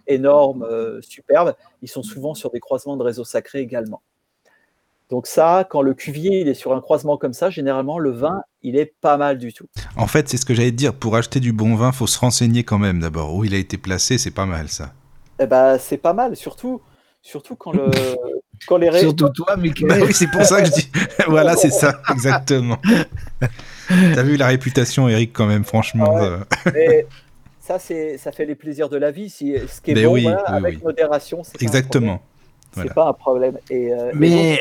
[0.06, 4.02] énormes, superbes, ils sont souvent sur des croisements de réseaux sacrés également.
[5.14, 8.42] Donc ça, quand le cuvier il est sur un croisement comme ça, généralement le vin
[8.64, 9.66] il est pas mal du tout.
[9.96, 10.92] En fait, c'est ce que j'allais te dire.
[10.92, 13.32] Pour acheter du bon vin, faut se renseigner quand même d'abord.
[13.32, 14.92] Où il a été placé, c'est pas mal ça.
[15.38, 16.80] Eh ben, c'est pas mal, surtout,
[17.22, 17.92] surtout quand le,
[18.66, 19.88] quand les Surtout toi, Michael.
[19.88, 20.90] Bah oui, c'est pour ça que je dis.
[21.28, 22.78] voilà, c'est ça, exactement.
[23.88, 26.16] T'as vu la réputation, Eric, quand même, franchement.
[26.18, 26.42] Ah
[26.74, 27.02] euh.
[27.60, 29.30] ça, c'est, ça fait les plaisirs de la vie.
[29.30, 32.20] Si, ce qui est bon, avec modération, c'est exactement.
[32.74, 33.58] C'est pas un problème.
[33.70, 34.60] Et, euh, Mais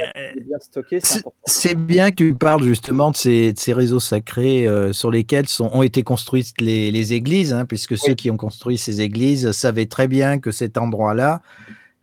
[1.46, 5.84] c'est bien que tu parles justement de ces, réseaux sacrés euh, sur lesquels sont, ont
[5.84, 10.40] été construites les, églises, hein, puisque ceux qui ont construit ces églises savaient très bien
[10.40, 11.42] que cet endroit-là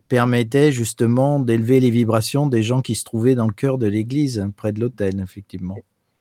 [0.07, 4.39] permettait justement d'élever les vibrations des gens qui se trouvaient dans le cœur de l'église,
[4.39, 5.77] hein, près de l'autel, effectivement.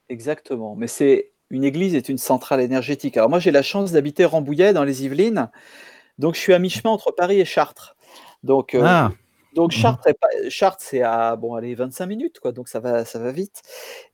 [0.09, 0.76] Exactement.
[0.76, 3.16] Mais c'est une église est une centrale énergétique.
[3.16, 5.51] Alors moi j'ai la chance d'habiter Rambouillet dans les Yvelines,
[6.18, 7.97] donc je suis à mi-chemin entre Paris et Chartres.
[8.43, 9.12] Donc euh, ah.
[9.55, 13.32] Donc mmh Chartres, c'est à bon, allez, 25 minutes, quoi, donc ça va, ça va
[13.32, 13.62] vite.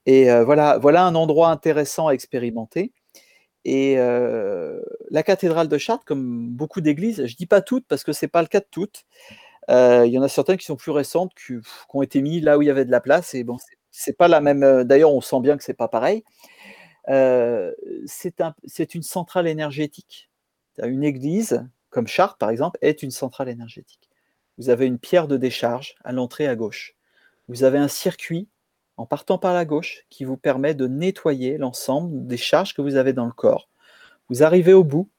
[0.06, 2.92] Et voilà, voilà un endroit intéressant à expérimenter.
[3.64, 8.28] Et la cathédrale de Chartres, comme beaucoup d'églises, je dis pas toutes parce que c'est
[8.28, 9.04] pas le cas de toutes.
[9.68, 11.54] Il y en a certaines qui sont plus récentes, qui,
[11.92, 13.34] ont été mises là où il y avait de la place.
[13.34, 13.56] Et bon,
[13.90, 14.84] c'est pas la même.
[14.84, 16.24] D'ailleurs, on sent bien que c'est pas pareil.
[17.06, 18.54] c'est un,
[18.94, 20.30] une centrale énergétique.
[20.82, 24.05] Une église, comme Chartres par exemple, est une centrale énergétique
[24.58, 26.94] vous avez une pierre de décharge à l'entrée à gauche.
[27.48, 28.48] Vous avez un circuit
[28.96, 32.96] en partant par la gauche, qui vous permet de nettoyer l'ensemble des charges que vous
[32.96, 33.68] avez dans le corps.
[34.28, 35.10] Vous arrivez au bout,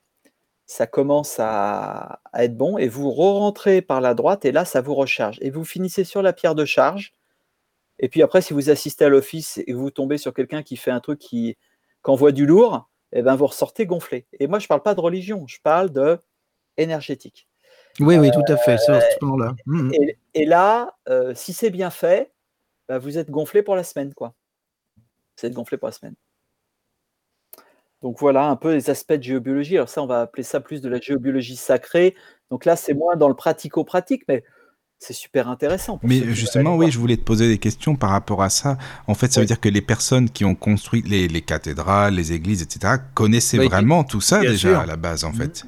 [0.65, 4.95] ça commence à, être bon, et vous re-rentrez par la droite, et là, ça vous
[4.95, 5.37] recharge.
[5.41, 7.13] Et vous finissez sur la pierre de charge.
[7.99, 10.91] Et puis après, si vous assistez à l'office et vous tombez sur quelqu'un qui fait
[10.91, 11.57] un truc qui,
[12.03, 14.27] envoie du lourd, eh ben vous ressortez gonflé.
[14.39, 16.17] Et moi, je ne parle pas de religion, je parle de
[16.77, 17.46] énergétique.
[17.99, 18.77] Oui, oui, tout à fait.
[18.89, 18.99] euh,
[19.65, 19.91] mmh, mmh.
[20.33, 22.31] et, là, euh, si c'est bien fait,
[22.87, 24.33] bah, vous êtes gonflé pour la semaine, quoi.
[25.39, 26.15] Vous êtes gonflé pour la semaine.
[28.03, 29.75] Donc voilà un peu les aspects de géobiologie.
[29.75, 32.15] Alors ça, on va appeler ça plus de la géobiologie sacrée.
[32.51, 34.43] Donc là, c'est moins dans le pratico-pratique, mais
[34.99, 35.99] c'est super intéressant.
[36.03, 38.77] Mais justement, oui, je voulais te poser des questions par rapport à ça.
[39.07, 42.61] En fait, ça veut dire que les personnes qui ont construit les, cathédrales, les églises,
[42.61, 45.65] etc., connaissaient vraiment tout ça déjà à la base, en fait.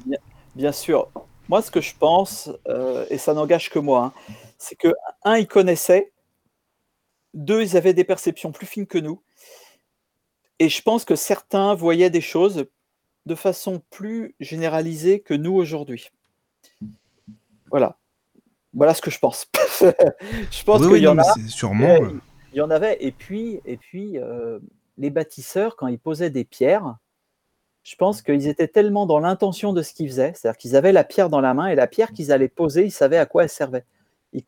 [0.56, 1.08] Bien, sûr.
[1.50, 4.94] Moi, ce que je pense, euh, et ça n'engage que moi, hein, c'est que,
[5.24, 6.12] un, ils connaissaient,
[7.34, 9.20] deux, ils avaient des perceptions plus fines que nous,
[10.60, 12.66] et je pense que certains voyaient des choses
[13.26, 16.12] de façon plus généralisée que nous aujourd'hui.
[17.68, 17.98] Voilà.
[18.72, 19.48] Voilà ce que je pense.
[19.80, 21.34] je pense qu'il y en a.
[21.48, 21.98] Sûrement.
[22.52, 22.96] Il y en avait.
[23.00, 24.60] Et puis, et puis euh,
[24.98, 26.94] les bâtisseurs, quand ils posaient des pierres,
[27.82, 31.04] je pense qu'ils étaient tellement dans l'intention de ce qu'ils faisaient, c'est-à-dire qu'ils avaient la
[31.04, 33.48] pierre dans la main et la pierre qu'ils allaient poser, ils savaient à quoi elle
[33.48, 33.84] servait.
[34.32, 34.44] Ils,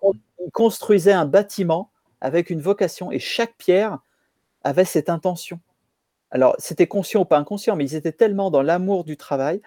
[0.53, 3.99] construisaient un bâtiment avec une vocation et chaque pierre
[4.65, 5.61] avait cette intention.
[6.31, 9.61] Alors, c'était conscient ou pas inconscient, mais ils étaient tellement dans l'amour du travail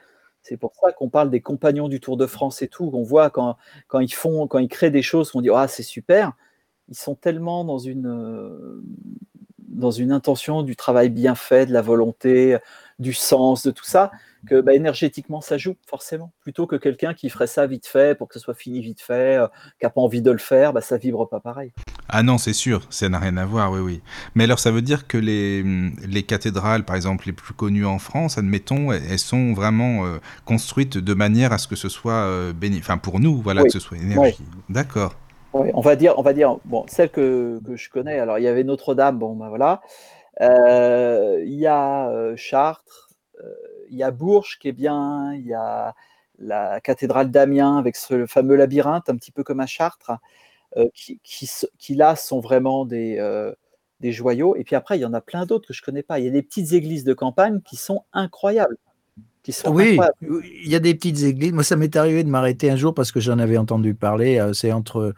[0.48, 2.92] c'est pour ça qu'on parle des compagnons du Tour de France et tout.
[2.94, 3.58] On voit quand,
[4.00, 6.34] ils créent des choses, on dit ah c'est super.
[6.88, 8.84] Ils sont tellement dans euh,
[9.58, 12.60] dans une intention du travail bien fait, de la volonté,
[13.00, 14.12] du sens, de tout ça,
[14.48, 16.32] que bah, énergétiquement ça joue forcément.
[16.42, 19.38] Plutôt que quelqu'un qui ferait ça vite fait pour que ce soit fini vite fait,
[19.38, 19.48] euh,
[19.80, 21.72] qui n'a pas envie de le faire, bah, ça vibre pas pareil.
[22.08, 24.02] Ah non, c'est sûr, ça n'a rien à voir, oui, oui.
[24.36, 25.64] Mais alors, ça veut dire que les,
[26.08, 30.98] les cathédrales, par exemple, les plus connues en France, admettons, elles sont vraiment euh, construites
[31.00, 33.98] de manière à ce que ce soit euh, enfin pour nous, voilà, que ce soit
[33.98, 34.46] énergie.
[34.70, 35.16] D'accord.
[35.54, 38.20] Oui, on va dire, on va dire, bon, celle que, que je connais.
[38.20, 39.82] Alors, il y avait Notre-Dame, bon, ben voilà.
[40.42, 43.10] Euh, il y a Chartres,
[43.90, 45.96] il y a Bourges qui est bien, il y a
[46.38, 50.12] la cathédrale d'Amiens avec ce fameux labyrinthe, un petit peu comme à Chartres.
[50.78, 51.22] Euh, qui,
[51.78, 53.54] qui, là sont vraiment des, euh,
[54.02, 54.58] des joyaux.
[54.58, 56.20] Et puis après, il y en a plein d'autres que je ne connais pas.
[56.20, 58.76] Il y a des petites églises de campagne qui sont incroyables.
[59.42, 61.54] Qui sont oui, il y a des petites églises.
[61.54, 64.38] Moi, ça m'est arrivé de m'arrêter un jour parce que j'en avais entendu parler.
[64.38, 65.14] Euh, c'est entre,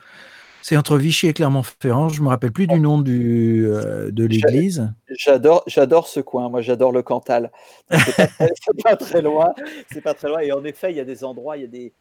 [0.68, 2.10] c'est entre Vichy et Clermont-Ferrand.
[2.10, 4.92] Je ne me rappelle plus du nom du, de l'église.
[5.10, 6.50] J'adore, j'adore ce coin.
[6.50, 7.52] Moi, j'adore le Cantal.
[7.90, 8.28] C'est pas,
[8.84, 9.54] pas, très loin.
[9.94, 10.40] C'est pas très loin.
[10.40, 11.94] Et en effet, il y a des endroits, il y a des,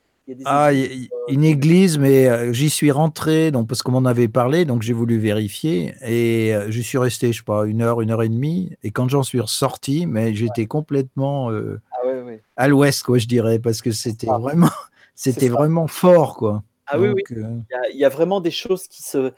[0.44, 0.70] ah,
[1.28, 4.92] une église, mais euh, j'y suis rentré donc, parce qu'on m'en avait parlé, donc j'ai
[4.92, 5.94] voulu vérifier.
[6.02, 8.72] Et euh, je suis resté, je sais pas, une heure, une heure et demie.
[8.82, 12.08] Et quand j'en suis ressorti, mais j'étais complètement euh, ah
[12.56, 14.70] à l'ouest, quoi, je dirais, parce que c'était vraiment,
[15.14, 16.64] c'était vraiment fort, quoi.
[16.86, 17.22] Ah oui, oui.
[17.30, 19.32] Il y, a, vraiment des choses qui se,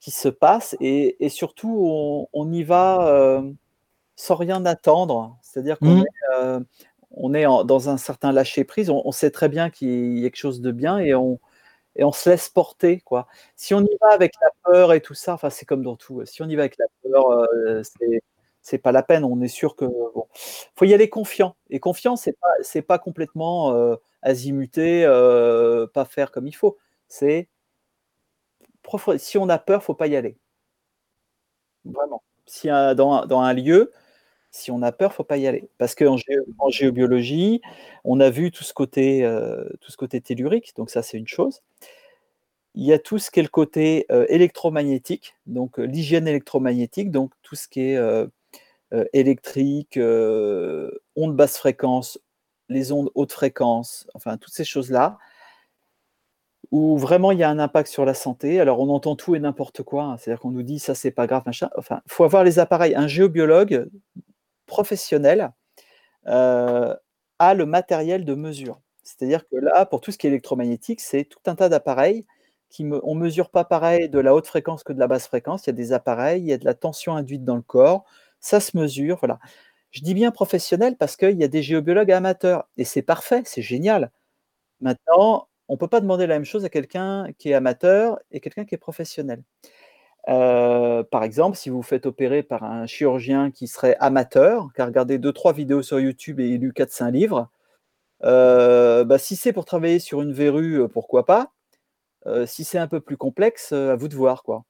[0.00, 3.42] qui se passent et, et surtout, on, on, y va
[4.16, 5.38] sans rien attendre.
[5.42, 6.04] C'est-à-dire qu'on mmh.
[6.04, 6.64] est
[7.10, 8.90] on est dans un certain lâcher prise.
[8.90, 11.40] On, sait très bien qu'il y a quelque chose de bien et on,
[11.96, 13.00] et on se laisse porter.
[13.00, 13.26] Quoi.
[13.56, 16.24] Si on y va avec la peur et tout ça, enfin, c'est comme dans tout.
[16.24, 17.82] Si on y va avec la peur, euh,
[18.62, 19.24] c'est pas la peine.
[19.24, 20.26] On est sûr que bon,
[20.76, 21.56] faut y aller confiant.
[21.68, 26.78] Et confiant, c'est pas c'est pas complètement euh, azimuté, euh, pas faire comme il faut.
[27.08, 27.48] C'est
[29.18, 30.36] si on a peur, faut pas y aller.
[31.84, 32.22] Vraiment.
[32.46, 33.92] Si dans, un lieu,
[34.50, 35.68] si on a peur, faut pas y aller.
[35.78, 36.16] Parce qu'en
[36.58, 37.60] en géobiologie,
[38.04, 41.28] on a vu tout ce côté, euh, tout ce côté tellurique, donc ça c'est une
[41.28, 41.62] chose.
[42.74, 47.10] Il y a tout ce qui est le côté euh, électromagnétique, donc euh, l'hygiène électromagnétique,
[47.10, 47.98] donc tout ce qui est
[49.12, 49.98] électrique,
[51.16, 52.18] ondes basse fréquence,
[52.70, 55.18] les ondes haute fréquence, enfin toutes ces choses-là,
[56.70, 58.60] où vraiment il y a un impact sur la santé.
[58.60, 60.16] Alors on entend tout et n'importe quoi, hein.
[60.18, 61.68] c'est-à-dire qu'on nous dit ça c'est pas grave, machin.
[61.76, 62.94] Enfin, faut avoir les appareils.
[62.94, 63.90] Un géobiologue
[64.66, 65.52] professionnel
[66.28, 66.94] euh,
[67.38, 68.80] a le matériel de mesure.
[69.02, 72.26] C'est-à-dire que là, pour tout ce qui est électromagnétique, c'est tout un tas d'appareils
[72.68, 75.66] qui me, on mesure pas pareil de la haute fréquence que de la basse fréquence.
[75.66, 78.04] Il y a des appareils, il y a de la tension induite dans le corps,
[78.40, 79.18] ça se mesure.
[79.20, 79.40] Voilà.
[79.90, 83.62] Je dis bien professionnel parce qu'il y a des géobiologues amateurs et c'est parfait, c'est
[83.62, 84.12] génial.
[84.80, 88.40] Maintenant, on ne peut pas demander la même chose à quelqu'un qui est amateur et
[88.40, 89.42] quelqu'un qui est professionnel.
[90.28, 94.82] Euh, par exemple, si vous vous faites opérer par un chirurgien qui serait amateur, qui
[94.82, 97.50] a regardé 2-3 vidéos sur YouTube et lu 4-5 livres,
[98.24, 101.52] euh, bah, si c'est pour travailler sur une verrue, euh, pourquoi pas
[102.46, 104.42] Si c'est un peu plus complexe, à vous de voir.
[104.44, 104.64] quoi.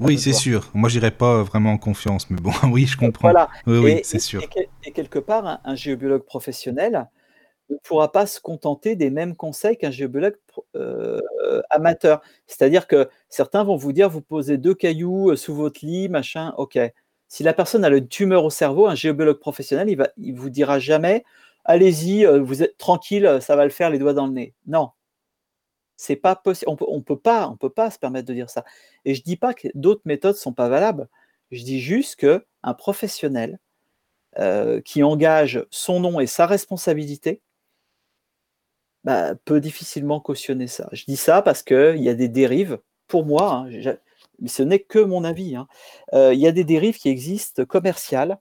[0.00, 0.70] Oui, c'est sûr.
[0.74, 3.30] Moi, j'irais pas vraiment en confiance, mais bon, oui, je comprends.
[3.30, 3.48] Voilà.
[3.66, 4.42] Oui, oui, c'est sûr.
[4.42, 7.08] et quel- et quelque part, un, un géobiologue professionnel
[7.70, 10.36] ne pourra pas se contenter des mêmes conseils qu'un géobiologue
[10.76, 11.20] euh,
[11.70, 12.20] amateur.
[12.46, 16.54] C'est-à-dire que certains vont vous dire, vous posez deux cailloux euh, sous votre lit, machin,
[16.58, 16.78] ok.
[17.28, 20.48] Si la personne a une tumeur au cerveau, un géobiologue professionnel, il va, il vous
[20.50, 21.24] dira jamais,
[21.64, 24.54] allez-y, euh, vous êtes tranquille, ça va le faire, les doigts dans le nez.
[24.68, 24.90] Non,
[25.96, 26.70] c'est pas possible.
[26.70, 28.64] On peut, peut pas, on peut pas se permettre de dire ça.
[29.04, 31.08] Et je dis pas que d'autres méthodes sont pas valables.
[31.50, 33.58] Je dis juste que un professionnel
[34.38, 37.40] euh, qui engage son nom et sa responsabilité
[39.04, 40.88] bah, peut difficilement cautionner ça.
[40.92, 43.96] Je dis ça parce qu'il y a des dérives, pour moi, hein,
[44.40, 45.68] mais ce n'est que mon avis, hein,
[46.12, 48.38] euh, il y a des dérives qui existent commerciales,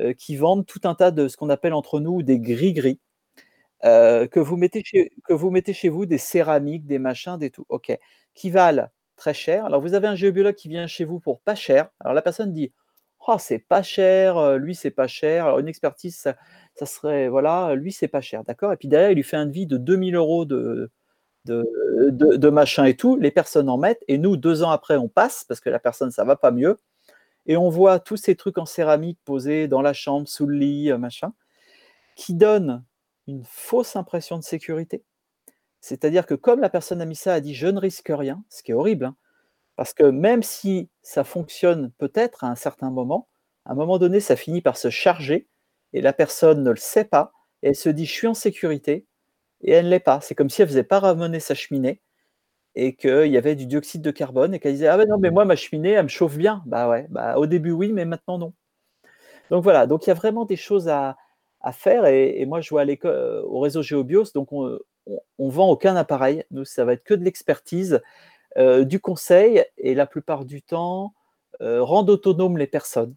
[0.00, 2.98] euh, qui vendent tout un tas de ce qu'on appelle entre nous des gris-gris,
[3.84, 7.50] euh, que, vous mettez chez, que vous mettez chez vous, des céramiques, des machins, des
[7.50, 7.96] tout, ok,
[8.34, 9.64] qui valent très cher.
[9.66, 11.88] Alors vous avez un géobiologue qui vient chez vous pour pas cher.
[12.00, 12.72] Alors la personne dit,
[13.26, 15.46] oh c'est pas cher, euh, lui c'est pas cher.
[15.46, 16.36] Alors une expertise, ça,
[16.74, 18.72] ça serait, voilà, lui c'est pas cher, d'accord?
[18.72, 20.90] Et puis derrière, il lui fait un devis de 2000 euros de,
[21.44, 21.64] de,
[22.10, 23.16] de, de machin et tout.
[23.16, 26.10] Les personnes en mettent, et nous, deux ans après, on passe, parce que la personne,
[26.10, 26.78] ça va pas mieux.
[27.46, 30.92] Et on voit tous ces trucs en céramique posés dans la chambre, sous le lit,
[30.92, 31.32] euh, machin,
[32.16, 32.84] qui donnent
[33.28, 35.04] une fausse impression de sécurité.
[35.80, 38.62] C'est-à-dire que comme la personne a mis ça, a dit je ne risque rien, ce
[38.62, 39.16] qui est horrible, hein,
[39.76, 43.28] parce que même si ça fonctionne peut-être à un certain moment,
[43.64, 45.46] à un moment donné, ça finit par se charger
[45.92, 49.06] et la personne ne le sait pas et elle se dit je suis en sécurité
[49.60, 50.20] et elle ne l'est pas.
[50.20, 52.00] C'est comme si elle faisait pas ramener sa cheminée
[52.74, 55.30] et qu'il y avait du dioxyde de carbone et qu'elle disait ah ben non mais
[55.30, 56.62] moi ma cheminée elle me chauffe bien.
[56.66, 58.52] Bah ouais, bah au début oui mais maintenant non.
[59.50, 61.16] Donc voilà, donc il y a vraiment des choses à,
[61.60, 64.78] à faire et, moi je vois euh, au réseau Géobios, donc on,
[65.38, 66.44] vend aucun appareil.
[66.50, 68.00] Nous ça va être que de l'expertise,
[68.56, 71.14] euh, du conseil et la plupart du temps
[71.60, 73.14] euh, rendre autonomes les personnes.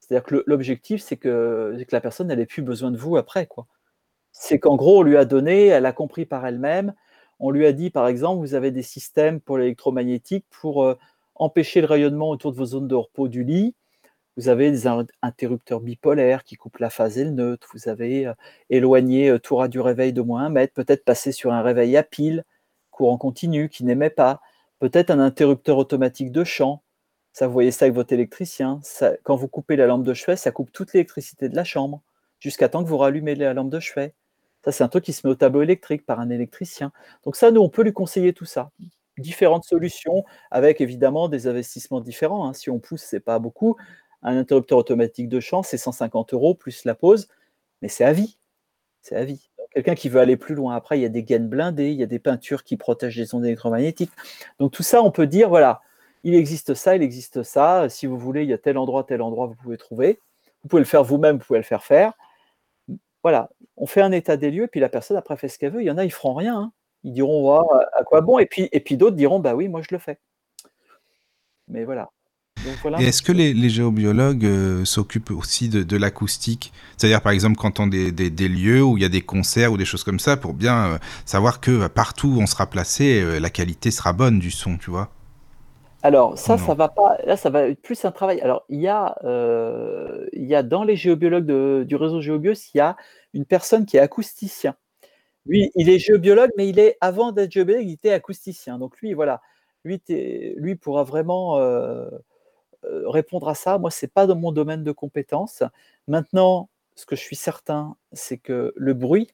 [0.00, 3.66] C'est-à-dire que l'objectif c'est que, la personne elle plus besoin de vous après quoi.
[4.32, 6.94] C'est qu'en gros on lui a donné, elle a compris par elle-même.
[7.40, 10.98] On lui a dit par exemple vous avez des systèmes pour l'électromagnétique pour euh,
[11.36, 13.74] empêcher le rayonnement autour de vos zones de repos du lit.
[14.36, 17.68] Vous avez des in- interrupteurs bipolaires qui coupent la phase et le neutre.
[17.74, 18.34] Vous avez euh,
[18.70, 20.72] éloigné euh, tout ras du réveil de moins un mètre.
[20.74, 22.44] Peut-être passer sur un réveil à pile,
[22.90, 24.40] courant continu, qui n'émet pas.
[24.80, 26.82] Peut-être un interrupteur automatique de champ.
[27.32, 28.80] Ça, vous voyez ça avec votre électricien.
[29.24, 32.02] Quand vous coupez la lampe de chevet, ça coupe toute l'électricité de la chambre
[32.40, 34.14] jusqu'à temps que vous rallumez la lampe de chevet.
[34.64, 36.92] Ça, c'est un truc qui se met au tableau électrique par un électricien.
[37.24, 38.70] Donc ça, nous, on peut lui conseiller tout ça.
[39.18, 42.48] Différentes solutions avec évidemment des investissements différents.
[42.48, 42.52] hein.
[42.52, 43.76] Si on pousse, c'est pas beaucoup.
[44.24, 47.28] Un interrupteur automatique de champ, c'est 150 euros plus la pause,
[47.82, 48.38] mais c'est à vie.
[49.02, 49.50] C'est à vie.
[49.70, 52.02] Quelqu'un qui veut aller plus loin, après, il y a des gaines blindées, il y
[52.02, 54.12] a des peintures qui protègent les ondes électromagnétiques.
[54.58, 55.82] Donc tout ça, on peut dire, voilà,
[56.22, 57.88] il existe ça, il existe ça.
[57.88, 60.20] Si vous voulez, il y a tel endroit, tel endroit, vous pouvez trouver.
[60.62, 62.14] Vous pouvez le faire vous-même, vous pouvez le faire faire.
[63.22, 65.82] Voilà, on fait un état des lieux, puis la personne après fait ce qu'elle veut.
[65.82, 66.56] Il y en a, ils feront rien.
[66.58, 66.72] hein.
[67.02, 68.38] Ils diront, à quoi bon?
[68.38, 70.18] Et puis, et puis d'autres diront, bah oui, moi je le fais.
[71.68, 72.10] Mais voilà.
[72.82, 73.00] Voilà.
[73.00, 76.72] est-ce que les, les géobiologues euh, s'occupent aussi de, de l'acoustique?
[76.96, 79.72] C'est-à-dire, par exemple, quand on des, des, des lieux où il y a des concerts
[79.72, 82.66] ou des choses comme ça, pour bien euh, savoir que euh, partout où on sera
[82.68, 85.10] placé, euh, la qualité sera bonne du son, tu vois?
[86.02, 86.58] Alors, ça, Non.
[86.58, 87.16] ça va pas.
[87.24, 88.40] Là, ça va être plus un travail.
[88.42, 92.52] Alors, il y a, euh, il y a dans les géobiologues de- du réseau Géobios,
[92.74, 92.96] il y a
[93.32, 94.74] une personne qui est acousticien.
[95.46, 98.78] Lui, il est géobiologue, mais il est, avant d'être géobiologue, il était acousticien.
[98.78, 99.40] Donc, lui, voilà,
[99.84, 100.02] lui,
[100.56, 101.58] lui pourra vraiment
[103.06, 103.78] répondre à ça.
[103.78, 105.62] Moi, c'est pas dans mon domaine de compétence.
[106.08, 109.28] Maintenant, ce que je suis certain, c'est que le bruit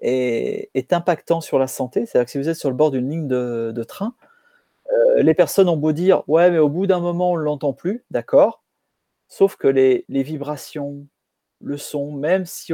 [0.00, 2.06] est, impactant sur la santé.
[2.06, 4.14] C'est-à-dire que si vous êtes sur le bord d'une ligne de, train,
[4.92, 7.72] euh, les personnes ont beau dire ouais, mais au bout d'un moment, on ne l'entend
[7.72, 8.62] plus, d'accord.
[9.28, 11.06] Sauf que les, vibrations,
[11.62, 12.72] le son, même si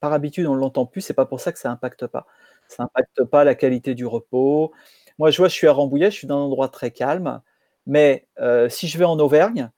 [0.00, 2.26] par habitude, on ne l'entend plus, c'est pas pour ça que ça impacte pas.
[2.68, 4.72] Ça impacte pas la qualité du repos.
[5.18, 7.40] Moi, je vois, je suis à Rambouillet, je suis dans un endroit très calme,
[7.86, 9.70] mais euh, si je vais en Auvergne,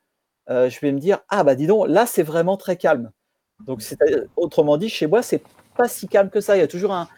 [0.51, 3.11] euh, je vais me dire ah bah dis donc, là c'est vraiment très calme.
[3.67, 3.99] Donc c'est
[4.37, 5.43] autrement dit, chez moi c'est
[5.77, 6.57] pas si calme que ça.
[6.57, 7.09] Il y a toujours un,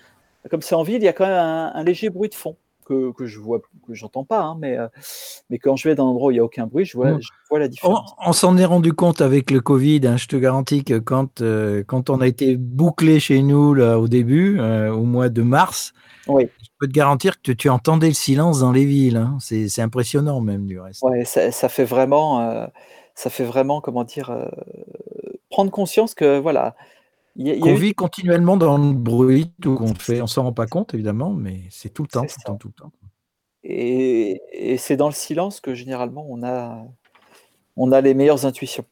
[0.51, 2.57] comme c'est en ville, il y a quand même un, un léger bruit de fond
[2.86, 4.89] que, que je vois, que j'entends pas, hein, mais euh,
[5.51, 7.11] mais quand je vais dans un endroit où il y a aucun bruit, je vois,
[7.12, 7.20] Mm.
[7.20, 8.14] je vois la On, différence.
[8.24, 10.01] on s'en est rendu compte avec le Covid.
[10.07, 13.99] hein, je te garantis que quand, euh, quand on a été bouclé chez nous là,
[13.99, 15.93] au début, euh, au mois de mars,
[16.28, 16.49] Oui.
[16.81, 19.16] Je peux te garantir que tu entendais le silence dans les villes.
[19.16, 19.37] hein.
[19.41, 21.03] C'est c'est impressionnant même du reste.
[21.03, 22.66] Ouais, ça, ça fait vraiment, euh,
[23.16, 24.47] ça fait vraiment, comment dire, euh,
[25.51, 26.76] prendre conscience que voilà,
[27.37, 29.95] il y a, il y a Qu'on eu- vit continuellement dans le bruit, tout qu'on
[29.95, 30.22] fait.
[30.22, 32.68] On s'en rend pas compte évidemment, mais c'est tout le temps, tout le temps, tout
[32.68, 32.93] le temps.
[33.64, 36.85] Et, et c'est dans le silence que généralement on a,
[37.76, 38.85] on a les meilleures intuitions.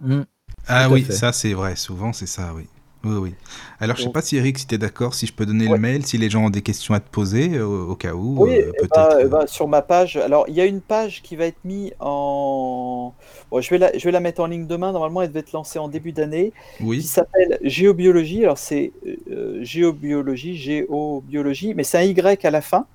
[0.00, 0.22] Mm.
[0.68, 1.12] Ah oui, fait.
[1.12, 2.66] ça c'est vrai, souvent c'est ça, oui.
[3.04, 3.34] Oui, oui.
[3.78, 5.74] Alors je sais Donc- pas si Eric, si t'es d'accord, si je peux donner Ouais.
[5.74, 8.14] le mail, si les gens ont des questions à te poser, euh, au, au cas
[8.14, 9.16] où, Oui, euh, eh ben, peut-être.
[9.20, 10.16] eh euh, ben, sur ma page.
[10.16, 13.14] Alors, il y a une page qui va être mise en.
[13.50, 14.90] Bon, je vais la, je vais la mettre en ligne demain.
[14.90, 16.52] Normalement, elle devait être lancée en début d'année.
[16.78, 18.42] Qui Oui, s'appelle Géobiologie.
[18.44, 18.92] Alors, c'est
[19.30, 22.86] euh, Géobiologie, Géobiologie, mais c'est un Y à la fin.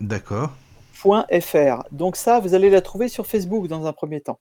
[0.00, 0.52] d'accord.
[0.94, 1.84] .fr.
[1.92, 4.40] Donc ça, vous allez la trouver sur Facebook dans un premier temps.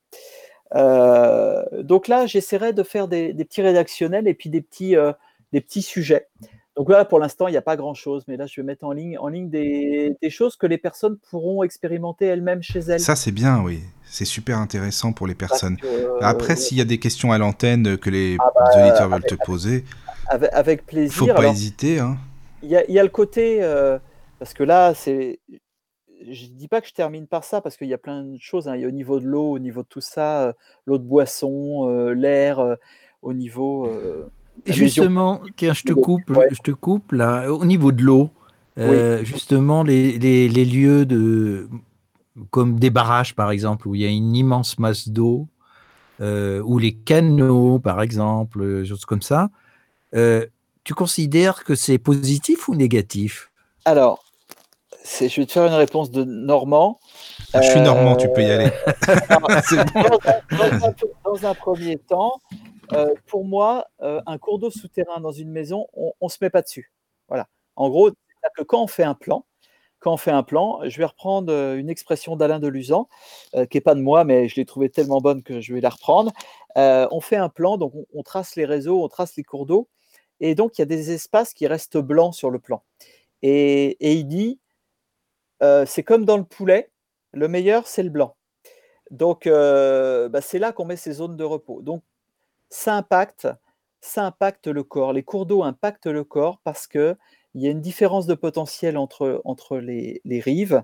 [0.76, 5.11] Euh, donc là, j'essaierai de faire des, des petits rédactionnels et puis des petits, euh,
[5.53, 6.28] des petits sujets.
[6.76, 8.91] Donc là, pour l'instant, il n'y a pas grand-chose, mais là, je vais mettre en
[8.91, 12.99] ligne, en ligne des, des choses que les personnes pourront expérimenter elles-mêmes chez elles.
[12.99, 13.82] Ça c'est bien, oui.
[14.09, 15.78] C'est super intéressant pour les personnes.
[15.78, 19.09] que, euh, Après, s'il y a des questions à l'antenne que les Ah bah, auditeurs
[19.09, 19.86] veulent te poser,
[20.28, 21.34] avec, avec faut plaisir.
[21.34, 21.99] pas Alors, hésiter.
[21.99, 22.18] Hein.
[22.61, 23.97] Il y a, il y a le côté, euh,
[24.39, 25.39] parce que là, c'est,
[26.32, 28.67] je dis pas que je termine par ça, parce qu'il y a plein de choses.
[28.67, 28.75] hein.
[28.75, 30.53] Il y a au niveau de l'eau, au niveau de tout ça,
[30.86, 32.78] l'eau de boisson, l'air,
[33.21, 33.91] au niveau.
[34.65, 36.03] justement, tiens, je te Ouais.
[36.03, 38.30] coupe, je te coupe là, au niveau de l'eau,
[39.23, 41.69] justement, les, les- les lieux de,
[42.51, 45.47] comme des barrages par exemple, où il y a une immense masse d'eau,
[46.21, 49.49] euh, ou les canaux par exemple, choses comme ça,
[50.15, 50.45] euh,
[50.84, 53.51] tu considères que c'est positif ou négatif?
[53.86, 54.23] Alors,
[55.08, 56.99] c'est- je vais te faire une réponse de Normand.
[57.53, 58.72] Ah, je suis Euh, normand, tu peux y aller.
[59.64, 60.01] C'est bon.
[60.01, 60.93] dans, un, dans un-
[61.26, 62.34] dans un premier temps,
[62.93, 66.49] euh, pour moi, euh, un cours d'eau souterrain dans une maison, on ne se met
[66.49, 66.91] pas dessus.
[67.28, 67.47] Voilà.
[67.76, 68.12] En gros,
[68.55, 69.45] que quand on fait un plan,
[69.99, 73.08] quand on fait un plan, je vais reprendre euh, une expression d'Alain Deluzan,
[73.55, 75.82] euh, qui n'est pas de moi, mais je l'ai trouvée tellement bonne que je vais
[75.82, 76.32] la reprendre.
[76.78, 79.66] Euh, on fait un plan, donc on, on trace les réseaux, on trace les cours
[79.66, 79.89] d'eau,
[80.39, 82.84] et donc il y a des espaces qui restent blancs sur le plan.
[83.41, 84.60] Et, et il dit,
[85.64, 86.89] euh, c'est comme dans le poulet,
[87.34, 88.36] le meilleur, c'est le blanc.
[89.12, 91.82] Donc, euh, bah, c'est là qu'on met ces zones de repos.
[91.82, 92.03] Donc,
[92.70, 93.47] ça impacte,
[94.01, 95.14] ça impacte le corps.
[95.14, 97.16] Les cours d'eau impactent le corps parce que
[97.55, 100.84] il y a une différence de potentiel entre, entre les, les rives.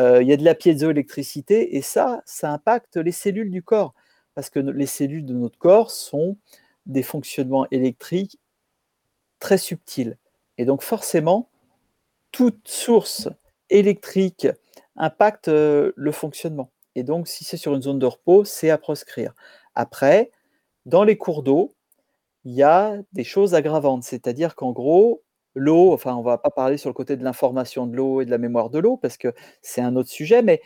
[0.00, 3.94] Euh, il y a de la piézoélectricité et ça, ça impacte les cellules du corps
[4.34, 6.36] parce que les cellules de notre corps sont
[6.86, 8.40] des fonctionnements électriques
[9.38, 10.16] très subtils.
[10.56, 11.48] Et donc, forcément,
[12.32, 13.28] toute source
[13.70, 14.48] électrique
[14.96, 16.70] impacte euh, le fonctionnement.
[16.94, 19.34] Et donc, si c'est sur une zone de repos, c'est à proscrire.
[19.74, 20.30] Après,
[20.86, 21.74] dans les cours d'eau,
[22.44, 25.22] il y a des choses aggravantes, c'est-à-dire qu'en gros,
[25.54, 28.24] l'eau, enfin, on ne va pas parler sur le côté de l'information de l'eau et
[28.26, 30.62] de la mémoire de l'eau, parce que c'est un autre sujet, mais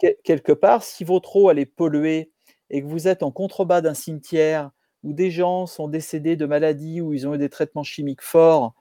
[0.00, 2.32] que- quelque part, si votre eau elle est polluée
[2.70, 4.70] et que vous êtes en contrebas d'un cimetière
[5.04, 8.74] où des gens sont décédés de maladies, où ils ont eu des traitements chimiques forts,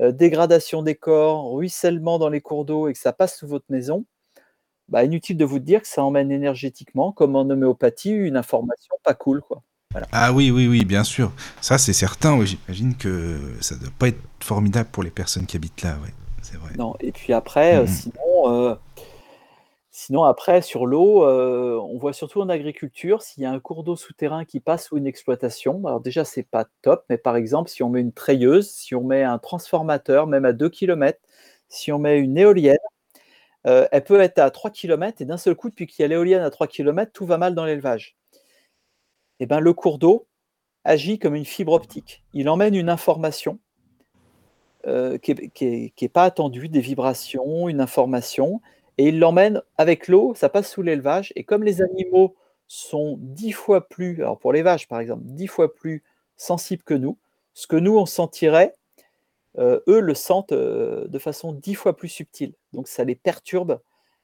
[0.00, 3.66] euh, dégradation des corps, ruissellement dans les cours d'eau et que ça passe sous votre
[3.68, 4.04] maison,
[4.88, 9.14] bah, inutile de vous dire que ça emmène énergétiquement, comme en homéopathie, une information pas
[9.14, 9.40] cool.
[9.42, 9.62] Quoi.
[10.12, 11.32] Ah oui, oui, oui, bien sûr.
[11.60, 12.38] Ça, c'est certain.
[12.38, 15.96] oui, J'imagine que ça doit pas être formidable pour les personnes qui habitent là.
[16.02, 16.72] Ouais, c'est vrai.
[16.78, 16.94] Non.
[17.00, 17.86] Et puis après, euh, Mhm.
[17.88, 18.74] sinon, euh,
[19.98, 23.82] sinon, après, sur l'eau, euh, on voit surtout en agriculture, s'il y a un cours
[23.82, 27.68] d'eau souterrain qui passe sous une exploitation, alors déjà, c'est pas top, mais par exemple,
[27.68, 31.18] si on met une treilleuse, si on met un transformateur, même à 2 km,
[31.68, 32.78] si on met une éolienne,
[33.66, 36.08] euh, elle peut être à 3 km et d'un seul coup, depuis qu'il y a
[36.08, 38.16] l'éolienne à 3 km, tout va mal dans l'élevage.
[39.40, 40.28] Et ben, le cours d'eau
[40.84, 42.22] agit comme une fibre optique.
[42.34, 43.58] Il emmène une information
[44.86, 45.34] euh, qui
[46.00, 48.60] n'est pas attendue, des vibrations, une information,
[48.98, 52.34] et il l'emmène avec l'eau, ça passe sous l'élevage, et comme les animaux
[52.66, 56.02] sont dix fois plus, alors pour les vaches par exemple, dix fois plus
[56.36, 57.16] sensibles que nous,
[57.54, 58.74] ce que nous on sentirait,
[59.58, 62.52] euh, eux le sentent euh, de façon dix fois plus subtile.
[62.72, 63.80] Donc ça les perturbe,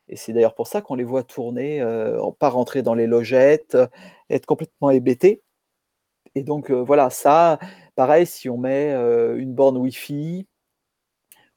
[0.09, 3.79] et c'est d'ailleurs pour ça qu'on les voit tourner, euh, pas rentrer dans les logettes,
[4.29, 5.41] être complètement hébétés.
[6.35, 7.61] Et donc voilà, ça,
[7.95, 8.93] pareil, si on met
[9.37, 10.47] une borne Wi-Fi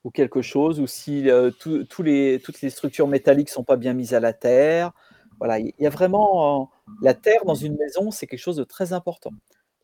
[0.07, 1.51] ou quelque chose, ou si euh,
[1.99, 4.93] les, toutes les structures métalliques sont pas bien mises à la terre,
[5.37, 6.65] voilà, il y a vraiment euh,
[7.01, 9.31] la terre dans une maison, c'est quelque chose de très important.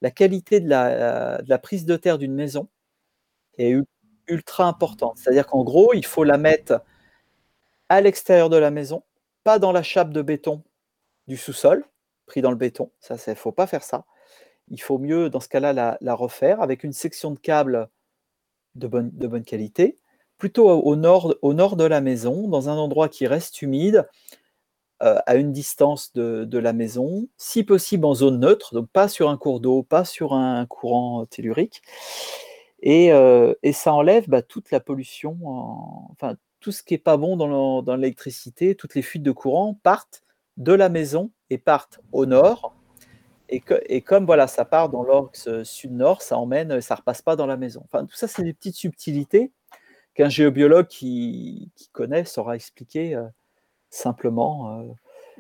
[0.02, 2.70] La qualité de la, la prise de terre d'une maison
[3.58, 3.76] est
[4.28, 5.18] ultra importante.
[5.18, 6.82] C'est-à-dire qu'en gros, il faut la mettre
[7.90, 9.04] à l'extérieur de la maison,
[9.44, 10.64] pas dans la chape de béton
[11.28, 11.84] du sous-sol,
[12.28, 12.92] pris dans le béton.
[13.02, 14.06] Ça, il faut pas faire ça.
[14.70, 17.90] Il faut mieux, dans ce cas-là, la, la refaire avec une section de câble
[18.76, 19.98] de bonne, de bonne qualité,
[20.38, 24.08] plutôt au, nord, au nord de la maison, dans un endroit qui reste humide,
[25.02, 29.08] euh, à une distance de, de la maison, si possible en zone neutre, donc pas
[29.08, 31.82] sur un cours d'eau, pas sur un courant tellurique.
[32.82, 37.00] Et, euh, et ça enlève bah, toute la pollution, en- enfin tout ce qui n'est
[37.00, 40.24] pas bon dans l'électricité, toutes les fuites de courant partent
[40.56, 42.74] de la maison et partent au nord.
[43.50, 47.46] Et, et comme voilà, ça part dans l'axe sud-nord, ça emmène, ça repasse pas dans
[47.46, 47.84] la maison.
[47.86, 49.52] Enfin, tout ça, c'est des petites subtilités
[50.16, 53.24] qu'un géobiologue qui, qui, connaît saura expliquer euh,
[53.90, 54.80] simplement.
[54.80, 54.84] Euh.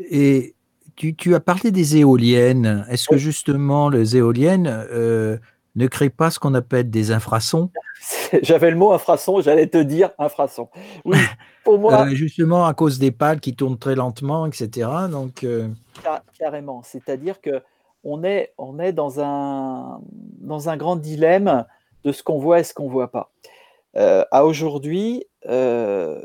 [0.09, 0.55] Et
[0.95, 2.85] tu, tu, as parlé des éoliennes.
[2.89, 5.37] Est-ce que justement les éoliennes euh,
[5.75, 7.69] ne créent pas ce qu'on appelle des infrasons?
[8.41, 10.67] J'avais le mot infrason, j'allais te dire infrason.
[11.05, 11.17] Oui,
[11.63, 12.09] pour moi.
[12.09, 14.89] justement à cause des pales qui tournent très lentement, etc.
[15.09, 15.45] Donc,
[16.37, 16.81] Carrément.
[16.83, 17.61] C'est-à-dire que
[18.03, 20.01] on est, on est dans, un,
[20.41, 21.65] dans un grand dilemme
[22.03, 23.31] de ce qu'on voit et ce qu'on ne voit pas.
[23.95, 26.21] Euh, à aujourd'hui, euh,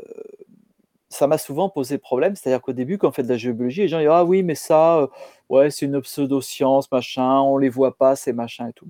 [1.09, 2.35] ça m'a souvent posé problème.
[2.35, 4.55] C'est-à-dire qu'au début, quand on fait de la géobiologie, les gens disent Ah oui, mais
[4.55, 5.07] ça, euh,
[5.49, 8.87] ouais, c'est une pseudo-science, machin, on ne les voit pas, ces machins et tout.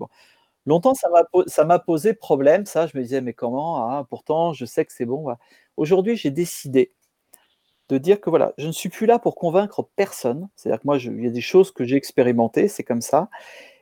[0.65, 2.87] Longtemps, ça m'a posé problème, ça.
[2.87, 5.27] Je me disais Mais comment ah, Pourtant, je sais que c'est bon.
[5.77, 6.93] Aujourd'hui, j'ai décidé
[7.89, 10.49] de dire que voilà, je ne suis plus là pour convaincre personne.
[10.55, 13.29] C'est-à-dire que moi, il y a des choses que j'ai expérimentées, c'est comme ça.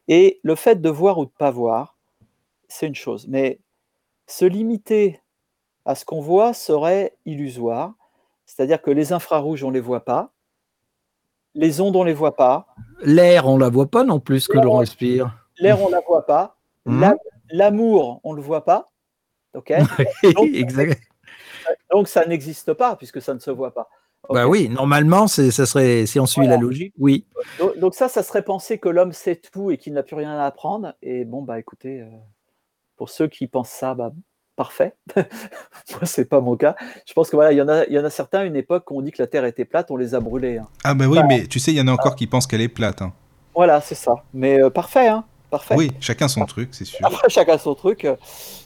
[0.07, 1.97] Et le fait de voir ou de pas voir,
[2.69, 3.27] c'est une chose.
[3.27, 3.59] Mais
[4.27, 5.21] se limiter
[5.85, 7.93] à ce qu'on voit serait illusoire.
[8.45, 10.31] C'est-à-dire que les infrarouges, on ne les voit pas.
[11.55, 12.67] Les ondes, on ne les voit pas.
[13.01, 15.35] L'air, on ne la voit pas non plus que l'on respire.
[15.59, 16.57] L'air, on ne la voit pas.
[16.85, 17.13] Mmh.
[17.51, 18.85] L'amour, on ne le voit pas.
[19.53, 19.73] OK
[20.35, 20.97] donc,
[21.91, 23.89] donc, ça n'existe pas puisque ça ne se voit pas.
[24.29, 27.25] Bah oui, normalement, ça serait, si on suit la logique, oui.
[27.79, 30.45] Donc, ça, ça serait penser que l'homme sait tout et qu'il n'a plus rien à
[30.45, 30.93] apprendre.
[31.01, 32.09] Et bon, bah écoutez, euh,
[32.97, 34.11] pour ceux qui pensent ça, bah,
[34.55, 34.95] parfait.
[35.15, 36.75] Moi, c'est pas mon cas.
[37.05, 38.55] Je pense que voilà, il y en a, il y en a certains à une
[38.55, 40.57] époque où on dit que la Terre était plate, on les a brûlés.
[40.57, 40.67] Hein.
[40.83, 42.67] Ah bah oui, mais tu sais, il y en a encore qui pensent qu'elle est
[42.67, 43.01] plate.
[43.01, 43.13] Hein.
[43.55, 44.15] Voilà, c'est ça.
[44.33, 45.23] Mais euh, parfait, hein.
[45.49, 45.75] Parfait.
[45.75, 46.99] Oui, chacun son truc, c'est sûr.
[47.05, 48.05] Après, chacun son truc.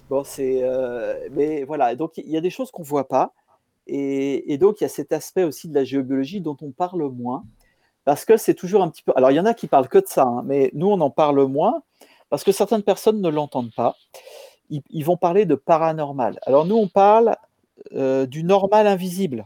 [0.10, 0.62] Bon, c'est.
[0.64, 3.34] Euh, mais voilà, donc il y a des choses qu'on voit pas.
[3.88, 7.44] Et, donc, il y a cet aspect aussi de la géobiologie dont on parle moins,
[8.06, 9.12] parce que c'est toujours un petit peu.
[9.16, 11.10] Alors, il y en a qui parlent que de ça, hein, mais nous, on en
[11.10, 11.84] parle moins,
[12.32, 13.98] parce que certaines personnes ne l'entendent pas.
[14.70, 16.40] Ils, vont parler de paranormal.
[16.46, 17.36] Alors, nous, on parle
[17.94, 19.46] euh, du normal invisible.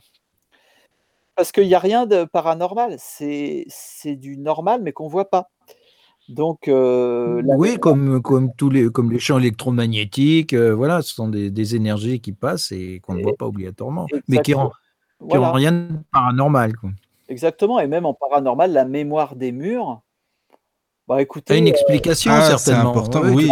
[1.36, 3.65] Parce qu'il n'y a rien de paranormal, c'est
[4.05, 5.49] du normal, mais qu'on ne voit pas.
[6.29, 11.27] Donc, euh, oui, comme, comme tous les, comme les champs électromagnétiques, euh, voilà, ce sont
[11.27, 14.71] des, des, énergies qui passent et qu'on ne voit pas obligatoirement, mais qui n'ont
[15.19, 16.75] rien de paranormal.
[16.77, 16.91] Quoi.
[17.29, 20.01] Exactement, et même en paranormal, la mémoire des murs.
[21.08, 22.89] Bah, écoutez, une explication euh, ah, certainement.
[22.89, 23.47] important, oui.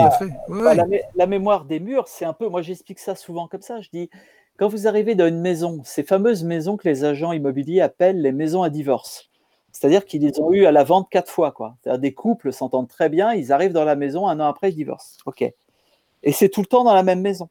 [0.47, 0.85] Bah, la,
[1.15, 2.49] la, mémoire des murs, c'est un peu.
[2.49, 3.79] Moi, j'explique ça souvent comme ça.
[3.81, 4.09] Je dis,
[4.57, 8.31] quand vous arrivez dans une maison, ces fameuses maisons que les agents immobiliers appellent les
[8.31, 9.29] maisons à divorce.
[9.71, 11.51] C'est-à-dire qu'ils les ont eu à la vente quatre fois.
[11.51, 11.75] Quoi.
[11.81, 14.75] C'est-à-dire des couples s'entendent très bien, ils arrivent dans la maison, un an après, ils
[14.75, 15.17] divorcent.
[15.25, 15.41] OK.
[15.41, 17.49] Et c'est tout le temps dans la même maison.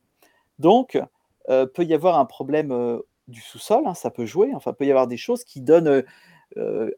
[0.59, 1.01] Donc,
[1.51, 4.53] euh, peut y avoir un problème euh, du sous-sol, hein, ça peut jouer.
[4.55, 6.03] Enfin, peut y avoir des choses qui donnent euh,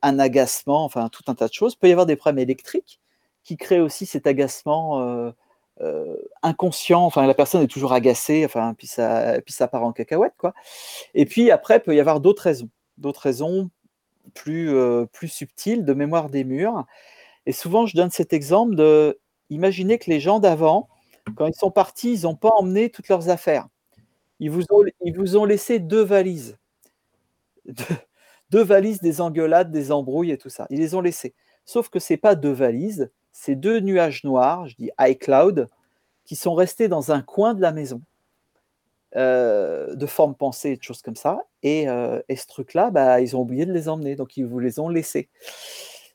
[0.03, 1.77] un agacement, enfin, tout un tas de choses.
[1.77, 3.01] peut y avoir des problèmes électriques
[3.43, 5.33] qui créent aussi cet agacement
[6.43, 7.03] inconscient.
[7.05, 10.55] Enfin, la personne est toujours agacée, enfin, puis ça, puis ça part en cacahuète, quoi.
[11.15, 12.69] Et puis après, peut y avoir d'autres raisons.
[12.99, 13.71] D'autres raisons
[14.35, 16.87] plus, euh, plus subtil de mémoire des murs.
[17.47, 20.89] Et souvent, je donne cet exemple de imaginer que les gens d'avant,
[21.37, 23.69] quand ils sont partis, ils n'ont pas emmené toutes leurs affaires.
[24.41, 26.59] Ils vous ont, ils vous ont laissé deux valises.
[28.63, 30.67] valises, des engueulades, des embrouilles et tout ça.
[30.71, 31.35] Ils les ont laissées.
[31.65, 35.69] Sauf que ce n'est pas deux valises, c'est deux nuages noirs, je dis iCloud,
[36.25, 38.01] qui sont restés dans un coin de la maison.
[39.17, 41.39] Euh, de forme pensée, de choses comme ça.
[41.65, 44.81] Euh, et, ce truc-là, bah, ils ont oublié de les emmener, donc ils vous les
[44.81, 45.29] ont laissés.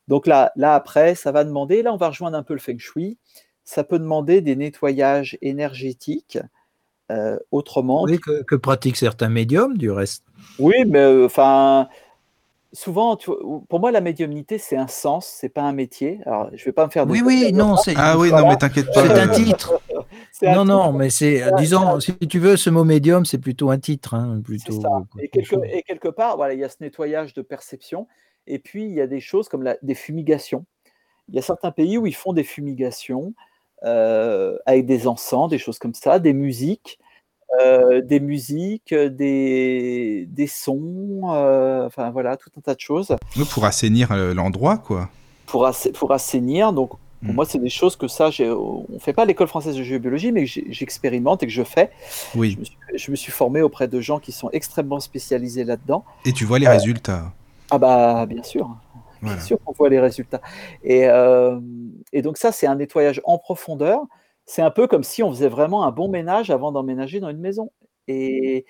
[0.10, 2.78] Donc là, là, après, ça va demander, là, on va rejoindre un peu le feng
[2.78, 3.18] shui,
[3.64, 6.40] ça peut demander des nettoyages énergétiques
[7.10, 8.04] euh, autrement.
[8.04, 10.26] Oui, que, que, pratiquent certains médiums, du reste.
[10.58, 11.88] Oui, mais enfin,
[12.74, 13.18] souvent,
[13.70, 16.20] pour moi, la médiumnité, c'est un sens, c'est pas un métier.
[16.26, 17.08] Alors, je vais pas me faire.
[17.08, 17.94] Oui, oui, non, c'est.
[17.98, 19.06] Ah oui, non, mais t'inquiète pas.
[19.06, 19.82] C'est un titre.
[20.42, 24.14] non, non, mais c'est, disons, si tu veux, ce mot médium, c'est plutôt un titre,
[24.14, 24.82] hein, plutôt.
[25.20, 28.08] Et quelque, part, voilà, il y a ce nettoyage de perception,
[28.48, 30.66] et puis il y a des choses comme la, des fumigations.
[31.28, 33.34] Il y a certains pays où ils font des fumigations
[33.84, 37.00] euh, avec des encens, des choses comme ça, des musiques.
[37.60, 43.16] Euh, des musiques, des, des sons, euh, enfin voilà, tout un tas de choses.
[43.50, 45.10] Pour assainir euh, l'endroit, quoi.
[45.48, 47.34] Pour, pour assainir, donc pour hmm.
[47.34, 50.46] moi, c'est des choses que ça, on ne fait pas l'école française de géobiologie, mais
[50.46, 51.90] j'expérimente et que je fais.
[52.36, 52.52] Oui.
[52.52, 56.06] Je me, suis, je me, suis, formé auprès de gens qui sont extrêmement spécialisés là-dedans.
[56.26, 57.34] Et tu vois les résultats
[57.72, 58.70] Ah bah bien sûr.
[59.24, 60.40] Bien sûr qu'on voit les résultats.
[60.84, 61.08] Et,
[62.14, 64.06] et donc ça, c'est un nettoyage en profondeur
[64.50, 67.38] c'est un peu comme si on faisait vraiment un bon ménage avant d'emménager dans une
[67.40, 67.72] maison.
[68.08, 68.66] Et,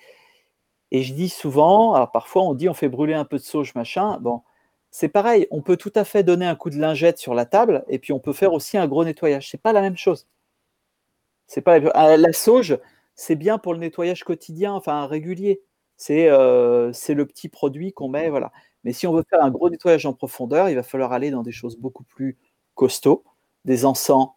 [0.92, 4.18] je dis souvent, alors parfois on dit on fait brûler un peu de sauge, machin.
[4.20, 4.42] Bon,
[4.90, 7.84] c'est pareil, on peut tout à fait donner un coup de lingette sur la table
[7.88, 9.48] et puis on peut faire aussi un gros nettoyage.
[9.50, 10.26] C'est pas la même chose.
[11.46, 12.78] C'est pas la, ah, sauge,
[13.14, 15.62] c'est bien pour le nettoyage quotidien, enfin régulier.
[15.96, 18.52] C'est euh, c'est le petit produit qu'on met, voilà.
[18.84, 21.42] Mais si on veut faire un gros nettoyage en profondeur, il va falloir aller dans
[21.42, 22.38] des choses beaucoup plus
[22.74, 23.24] costauds,
[23.64, 24.30] des encens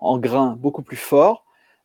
[0.00, 1.44] en grains beaucoup plus forts,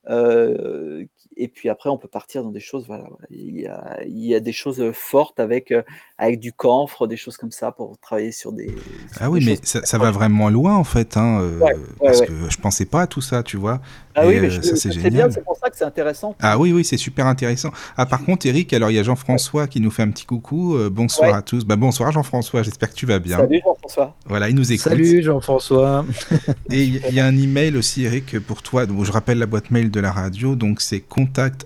[0.10, 1.06] euh,
[1.38, 2.86] et puis après, on peut partir dans des choses.
[2.88, 5.84] Voilà, Il, y a, il, y a, des choses fortes avec, euh,
[6.18, 8.74] avec du camphre, des choses comme ça pour travailler sur des.
[9.20, 11.18] ah oui, mais ça, ça va vraiment loin en fait.
[11.18, 13.82] Hein, euh, ouais, parce que je pensais pas à tout ça, tu vois.
[14.16, 15.32] Ah oui, mais euh, ça c'est génial.
[15.32, 16.36] C'est pour ça que c'est intéressant.
[16.42, 17.72] Ah oui, oui, c'est super intéressant.
[17.98, 20.78] Ah par contre, Eric, alors il y a Jean-François qui nous fait un petit coucou.
[20.92, 21.66] bonsoir à tous.
[21.66, 23.38] Bah, bonsoir Jean-François, j'espère que tu vas bien.
[23.38, 24.16] Salut Jean-François.
[24.26, 24.84] Voilà, il nous écoute.
[24.84, 26.06] Salut Jean-François.
[26.72, 28.86] Et il y, a un email aussi, Eric, pour toi.
[28.86, 30.56] Donc, je rappelle la boîte mail de la radio.
[30.56, 31.66] Donc c'est contact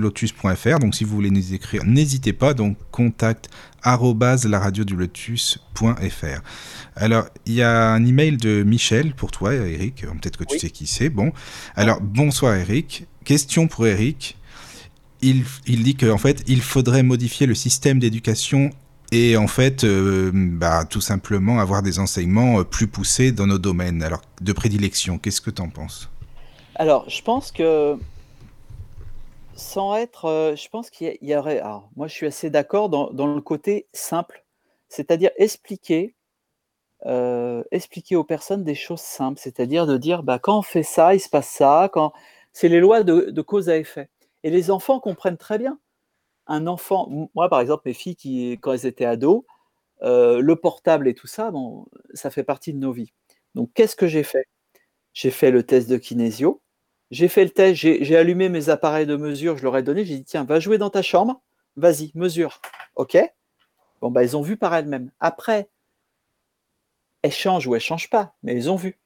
[0.00, 2.54] lotus.fr Donc si vous voulez nous écrire, n'hésitez pas.
[2.54, 3.48] Donc contact
[3.84, 6.40] lotus.fr
[6.96, 10.04] Alors, il y a un email de Michel pour toi, Eric.
[10.20, 11.10] Peut-être que tu sais qui c'est.
[11.10, 11.32] Bon.
[11.76, 13.06] Alors, bonsoir, Eric.
[13.24, 14.36] Question pour Eric.
[15.22, 18.70] Il, il dit qu'en fait, il faudrait modifier le système d'éducation
[19.12, 23.58] et en fait, euh, bah, tout simplement avoir des enseignements euh, plus poussés dans nos
[23.58, 24.02] domaines.
[24.02, 26.10] Alors, de prédilection, qu'est-ce que tu en penses?
[26.74, 27.96] Alors, je pense que
[29.54, 31.62] sans être, euh, je pense qu'il y, aurait.
[31.96, 34.44] Moi, je suis assez d'accord dans, le côté simple,
[34.88, 36.14] c'est-à-dire expliquer,
[37.06, 41.14] euh, expliquer aux personnes des choses simples, c'est-à-dire de dire, bah, quand on fait ça,
[41.14, 42.12] il se passe ça, quand
[42.52, 44.10] c'est les lois de, cause à effet.
[44.42, 45.78] Et les enfants comprennent très bien.
[46.46, 49.44] Un enfant, moi par exemple, mes filles qui, quand elles étaient ados,
[50.02, 53.12] euh, le portable et tout ça, bon, ça fait partie de nos vies.
[53.54, 54.46] Donc, qu'est-ce que j'ai fait?
[55.14, 56.62] J'ai fait le test de kinésio
[57.14, 60.16] j'ai fait le test, j'ai allumé mes appareils de mesure, je leur ai donné, j'ai
[60.16, 61.40] dit tiens, va jouer dans ta chambre,
[61.76, 62.60] vas-y, mesure.
[62.96, 63.16] OK
[64.00, 65.10] Bon, bah, ils ont vu par elles-mêmes.
[65.20, 65.68] Après,
[67.22, 68.98] elles changent ou elles ne changent pas, mais ils ont vu.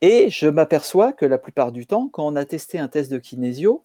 [0.00, 3.18] Et je m'aperçois que la plupart du temps, quand on a testé un test de
[3.18, 3.84] kinésio,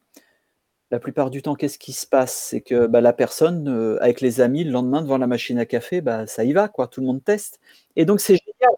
[0.91, 2.33] la plupart du temps, qu'est-ce qui se passe?
[2.33, 5.65] C'est que bah, la personne, euh, avec les amis, le lendemain, devant la machine à
[5.65, 6.87] café, bah, ça y va, quoi.
[6.87, 7.59] Tout le monde teste.
[7.95, 8.75] Et donc, c'est génial.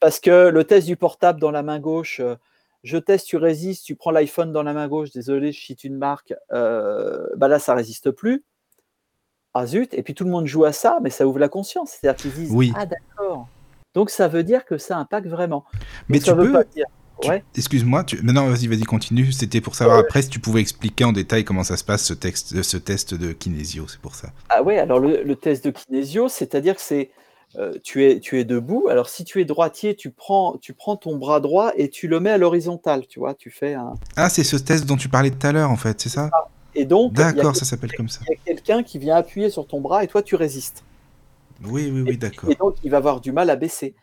[0.00, 2.36] Parce que le test du portable dans la main gauche, euh,
[2.82, 5.96] je teste, tu résistes, tu prends l'iPhone dans la main gauche, désolé, je cite une
[5.96, 8.44] marque, euh, bah là, ça résiste plus.
[9.52, 11.90] Ah zut, et puis tout le monde joue à ça, mais ça ouvre la conscience.
[11.90, 12.72] C'est-à-dire qu'ils disent oui.
[12.76, 13.48] Ah d'accord.
[13.94, 15.64] Donc ça veut dire que ça impacte vraiment.
[16.08, 16.64] Mais, tu peux.
[17.56, 18.24] Excuse-moi, tu...
[18.24, 19.32] non, vas-y, vas-y, continue.
[19.32, 22.14] C'était pour savoir après si tu pouvais expliquer en détail comment ça se passe ce,
[22.14, 24.30] texte, ce test de kinésio, c'est pour ça.
[24.48, 27.10] Ah ouais, alors le, le test de kinésio, c'est-à-dire que c'est
[27.56, 28.88] euh, tu, es, tu es debout.
[28.88, 32.20] Alors, si tu es droitier, tu prends, tu prends ton bras droit et tu le
[32.20, 33.94] mets à l'horizontale, tu vois, tu fais un...
[34.16, 36.30] Ah, c'est ce test dont tu parlais tout à l'heure, en fait, c'est ça?
[36.74, 37.12] Et donc...
[37.12, 38.20] D'accord, ça s'appelle comme ça.
[38.28, 40.84] Il y a quelqu'un qui vient appuyer sur ton bras et toi, tu résistes.
[41.64, 42.50] Oui, oui, oui, d'accord.
[42.50, 43.94] Et donc, il va avoir du mal à baisser.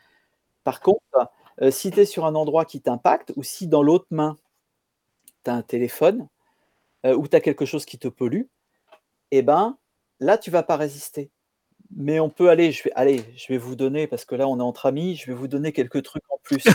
[0.64, 1.02] Par contre,
[1.62, 4.38] euh, si tu es sur un endroit qui t'impacte, ou si dans l'autre main,
[5.44, 6.28] tu as un téléphone,
[7.06, 8.44] euh, ou tu as quelque chose qui te pollue,
[9.32, 9.78] eh ben,
[10.20, 11.32] là, tu vas pas résister
[11.96, 14.60] mais on peut aller, je vais, allez, je vais vous donner, parce que là on
[14.60, 16.64] est entre amis, je vais vous donner quelques trucs en plus.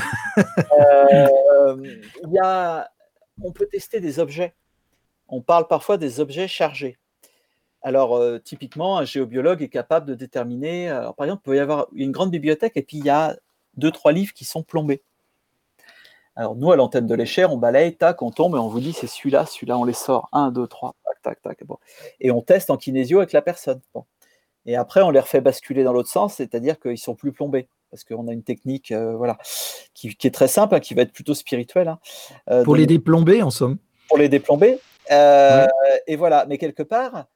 [1.64, 1.76] Euh,
[2.28, 2.90] y a,
[3.42, 4.54] on peut tester des objets.
[5.28, 6.98] On parle parfois des objets chargés.
[7.82, 11.60] Alors, euh, typiquement, un géobiologue est capable de déterminer, alors, par exemple, il peut y
[11.60, 13.36] avoir une grande bibliothèque et puis il y a
[13.76, 15.02] deux, trois livres qui sont plombés.
[16.36, 18.92] Alors, nous, à l'antenne de l'échelle, on balaye, tac, on tombe et on vous dit
[18.92, 20.28] c'est celui-là, celui-là, on les sort.
[20.32, 21.64] Un, deux, trois, tac, tac, tac.
[21.66, 21.78] Bon.
[22.20, 23.80] Et on teste en kinésio avec la personne.
[23.92, 24.04] Bon.
[24.66, 27.68] Et après, on les refait basculer dans l'autre sens, c'est-à-dire qu'ils sont plus plombés.
[27.90, 29.36] Parce qu'on a une technique euh, voilà,
[29.92, 31.88] qui, est très simple, hein, qui va être plutôt spirituelle.
[31.88, 31.98] Hein.
[32.50, 33.78] Euh, pour les déplomber, en somme.
[34.08, 34.78] Pour les déplomber.
[35.10, 35.66] Euh,
[36.06, 37.26] et voilà, mais quelque part,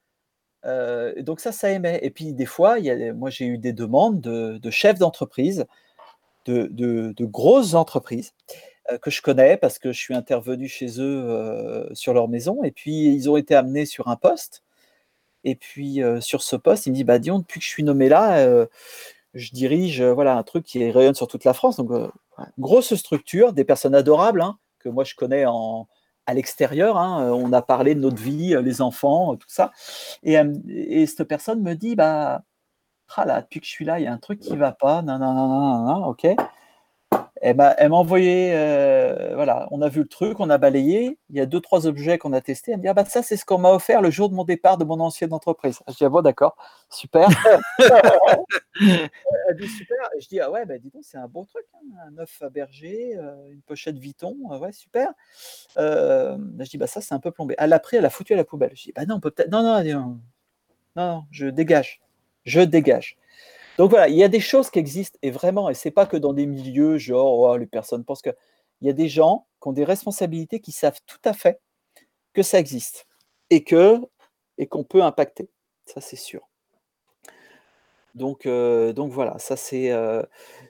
[1.19, 2.01] donc ça, ça émet.
[2.03, 5.67] Et puis des fois, y a, moi j'ai eu des demandes de, chefs d'entreprise,
[6.47, 8.33] de, de, grosses entreprises
[9.01, 12.65] que je connais parce que je suis intervenu chez eux sur leur maison.
[12.65, 14.65] Et puis ils ont été amenés sur un poste
[15.47, 18.09] et puis sur ce poste, il me dit bah Dion, depuis que je suis nommé
[18.09, 18.67] là,
[19.35, 21.77] je dirige voilà un truc qui rayonne sur toute la France.
[21.77, 21.91] Donc
[22.59, 25.89] grosse structure, des personnes adorables hein, que moi je connais en,
[26.27, 26.99] à l'extérieur.
[26.99, 29.73] Hein, on a parlé de notre vie, les enfants, tout ça.
[30.23, 30.37] Et,
[30.69, 32.43] et cette personne me dit bah
[33.15, 35.03] ah là, depuis que je suis là, il y a un truc qui va pas.
[35.03, 36.27] Non, non, non, non, non, ok.
[37.43, 41.19] Elle m'a envoyé, euh, voilà, on a vu le truc, on a balayé.
[41.29, 42.73] Il y a deux, trois objets qu'on a testés.
[42.73, 44.45] Elle me dit, ah bah ça, c'est ce qu'on m'a offert le jour de mon
[44.45, 45.81] départ de mon ancienne entreprise.
[45.89, 46.57] Je dis, ah bon, d'accord,
[46.89, 47.29] super.
[48.81, 49.99] Elle dit, super.
[50.19, 52.49] Je dis, ah ouais, bah dis donc, c'est un bon truc, hein, un œuf à
[52.49, 55.11] berger, euh, une pochette Vuitton, euh, ouais, super.
[55.77, 57.55] Je dis, bah ça, c'est un peu plombé.
[57.59, 58.73] Elle l'a pris, elle l'a foutu à la poubelle.
[58.75, 59.51] Je dis, bah non, on peut peut-être.
[59.51, 60.19] Non, non, non,
[60.97, 62.01] non, je dégage.
[62.47, 63.19] Je dégage.
[63.79, 66.17] Donc voilà, il y a des choses qui existent et vraiment, et c'est pas que
[66.17, 68.35] dans des milieux genre oh, les personnes pensent que
[68.81, 71.61] il y a des gens qui ont des responsabilités qui savent tout à fait
[72.33, 73.07] que ça existe
[73.51, 73.99] et que
[74.59, 75.49] et qu'on peut impacter.
[75.85, 76.49] Ça c'est sûr.
[78.15, 80.23] Donc, euh, donc voilà, ça c'est euh,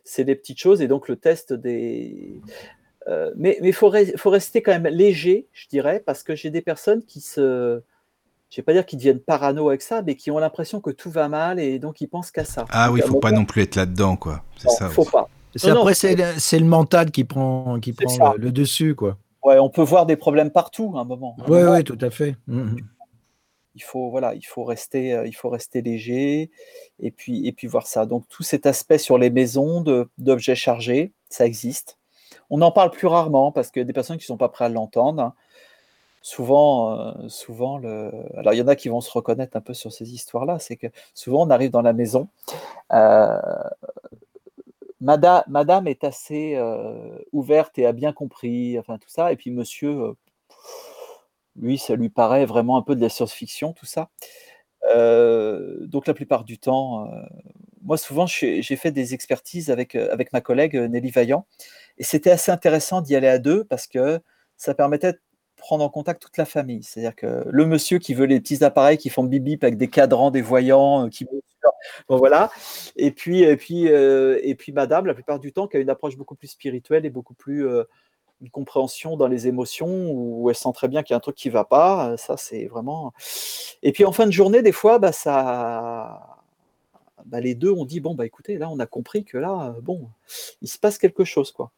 [0.02, 2.40] c'est des petites choses et donc le test des
[3.06, 6.50] euh, mais il faut, re- faut rester quand même léger, je dirais, parce que j'ai
[6.50, 7.80] des personnes qui se
[8.50, 11.10] je vais pas dire qu'ils deviennent parano avec ça, mais qui ont l'impression que tout
[11.10, 12.64] va mal et donc ils pensent qu'à ça.
[12.70, 14.42] Ah oui, Donc, à un faut pas moment, non plus être là-dedans, quoi.
[14.56, 14.88] C'est ça.
[14.88, 15.10] faut aussi.
[15.10, 15.28] pas.
[15.54, 19.16] C'est Non, non, après, c'est le, mental qui prend, qui prend le, le dessus, quoi.
[19.42, 21.36] Ouais, on peut voir des problèmes partout à un moment.
[21.48, 22.36] Oui, oui, tout à fait.
[22.46, 22.76] Mhm.
[23.74, 26.50] il faut voilà, il faut rester, euh, il faut rester léger
[26.98, 28.06] et puis et puis voir ça.
[28.06, 31.98] Donc tout cet aspect sur les maisons de- d'objets chargés, ça existe.
[32.50, 34.66] On en parle plus rarement parce qu'il y a des personnes qui sont pas prêtes
[34.66, 35.22] à l'entendre.
[35.22, 35.34] hein.
[36.26, 38.10] Souvent, euh, souvent le.
[38.36, 40.58] Alors il y en a qui vont se reconnaître un peu sur ces histoires-là.
[40.58, 42.28] C'est que souvent on arrive dans la maison.
[42.92, 43.38] euh,
[45.00, 49.30] Madame, est assez euh, ouverte et a bien compris, enfin tout ça.
[49.30, 50.16] Et puis Monsieur,
[51.54, 54.08] lui, ça lui paraît vraiment un peu de la science-fiction, tout ça.
[54.92, 57.08] Donc la plupart du temps,
[57.82, 61.46] moi souvent j'ai fait des expertises avec, avec ma collègue Nelly Vaillant
[61.98, 64.20] et c'était assez intéressant d'y aller à deux parce que
[64.56, 65.14] ça permettait
[65.66, 66.84] prendre en contact toute la famille.
[66.84, 69.88] C'est-à-dire que le monsieur qui veut les petits appareils qui font bip bip avec des
[69.88, 71.26] cadrans, des voyants, euh, qui
[72.08, 72.50] bon voilà,
[72.94, 75.90] et puis et puis euh, et puis Madame la plupart du temps qui a une
[75.90, 77.82] approche beaucoup plus spirituelle et beaucoup plus euh,
[78.40, 81.34] une compréhension dans les émotions où elle sent très bien qu'il y a un truc
[81.34, 82.16] qui va pas.
[82.16, 83.12] Ça c'est vraiment
[83.82, 86.44] et puis en fin de journée, des fois, bah, ça,
[87.24, 90.08] bah, les deux ont dit bon bah écoutez, là on a compris que là, bon,
[90.62, 91.72] il se passe quelque chose quoi.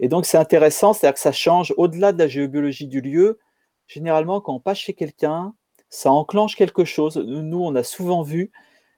[0.00, 3.38] Et donc c'est intéressant, c'est-à-dire que ça change au-delà de la géobiologie du lieu.
[3.86, 5.54] Généralement, quand on passe chez quelqu'un,
[5.88, 7.16] ça enclenche quelque chose.
[7.16, 8.50] Nous, on a souvent vu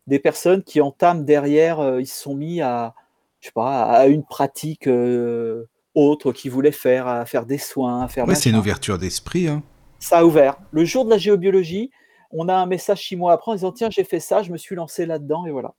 [0.06, 2.94] des personnes qui entament derrière, euh, ils se sont mis à,
[3.40, 8.02] je sais pas, à une pratique euh, autre qu'ils voulaient faire, à faire des soins,
[8.02, 9.48] à faire Ouais, c'est une ouverture d'esprit.
[9.48, 9.62] Hein.
[9.98, 10.56] ça a ouvert.
[10.72, 11.90] Le jour de la géobiologie,
[12.30, 14.56] on a un message six mois après en disant Tiens, j'ai fait ça, je me
[14.56, 15.74] suis lancé là-dedans, et voilà.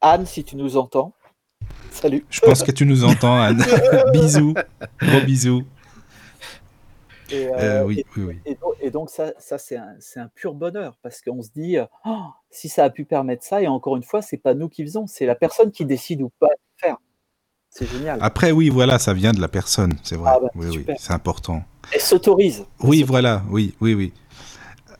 [0.00, 1.14] Anne, si tu nous entends,
[1.90, 2.24] salut.
[2.30, 3.64] Je pense que tu nous entends, Anne.
[4.12, 4.54] bisous.
[5.02, 5.64] Gros bisous.
[7.30, 8.38] Et, euh, Euh, oui, et- oui, oui.
[8.46, 11.76] et donc, et donc ça, ça c'est un, pur bonheur parce qu'on se dit
[12.06, 12.16] Oh,
[12.50, 15.06] si ça a pu permettre ça, et encore une fois, c'est pas nous qui faisons,
[15.06, 16.96] c'est la personne qui décide ou pas de faire.
[17.70, 18.18] C'est génial.
[18.22, 20.30] Après, oui, voilà, ça vient de la personne, c'est vrai.
[20.34, 21.62] Ah bah, oui, oui, c'est important.
[21.92, 22.64] Elle s'autorise.
[22.82, 24.12] Oui, voilà, oui, oui, oui.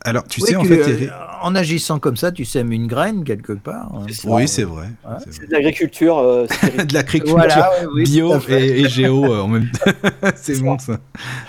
[0.05, 1.09] Alors, tu Oui, sais, en fait, euh, Eric-
[1.41, 3.91] en agissant comme ça, tu sèmes une graine quelque part.
[3.93, 4.29] hein, ça.
[4.29, 4.87] oui, c'est vrai.
[5.05, 5.15] Ouais.
[5.29, 6.45] c'est de l'agriculture euh,
[6.87, 9.91] de l'agriculture Voilà, oui, oui, bio et, et géo euh, en même temps.
[10.35, 10.99] c'est bon ça.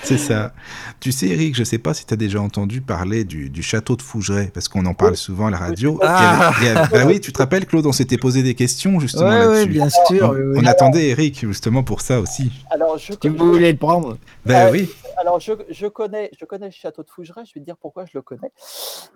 [0.02, 0.52] C'est ça.
[0.98, 3.96] Tu sais, Eric, je sais pas si tu as déjà entendu parler du, du château
[3.96, 5.92] de Fougeray, parce qu'on en parle souvent à la radio.
[5.92, 5.98] Oui.
[6.02, 6.52] Ah.
[6.62, 9.38] Y avait- bah oui, tu te rappelles, Claude, on s'était posé des questions justement Ouais,
[9.46, 9.68] là-dessus.
[9.70, 10.28] bien sûr.
[10.28, 10.58] on, oui, oui.
[10.60, 12.50] on attendait Eric justement pour ça aussi.
[12.70, 14.90] Alors, je, Tu voulais le prendre Ben Euh, oui.
[15.20, 18.04] Alors, je, je connais, je connais le château de Fougeray, je vais te dire pourquoi
[18.06, 18.39] je le connais.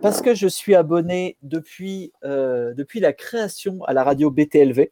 [0.03, 4.91] Parce que je suis abonné depuis, euh, depuis la création à la radio BTLV.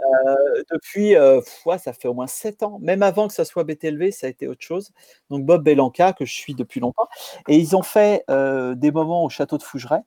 [0.00, 1.40] Euh, depuis, euh,
[1.78, 2.78] ça fait au moins sept ans.
[2.80, 4.90] Même avant que ça soit BTLV, ça a été autre chose.
[5.30, 7.08] Donc, Bob Belanca, que je suis depuis longtemps.
[7.48, 10.00] Et ils ont fait euh, des moments au château de Fougeray.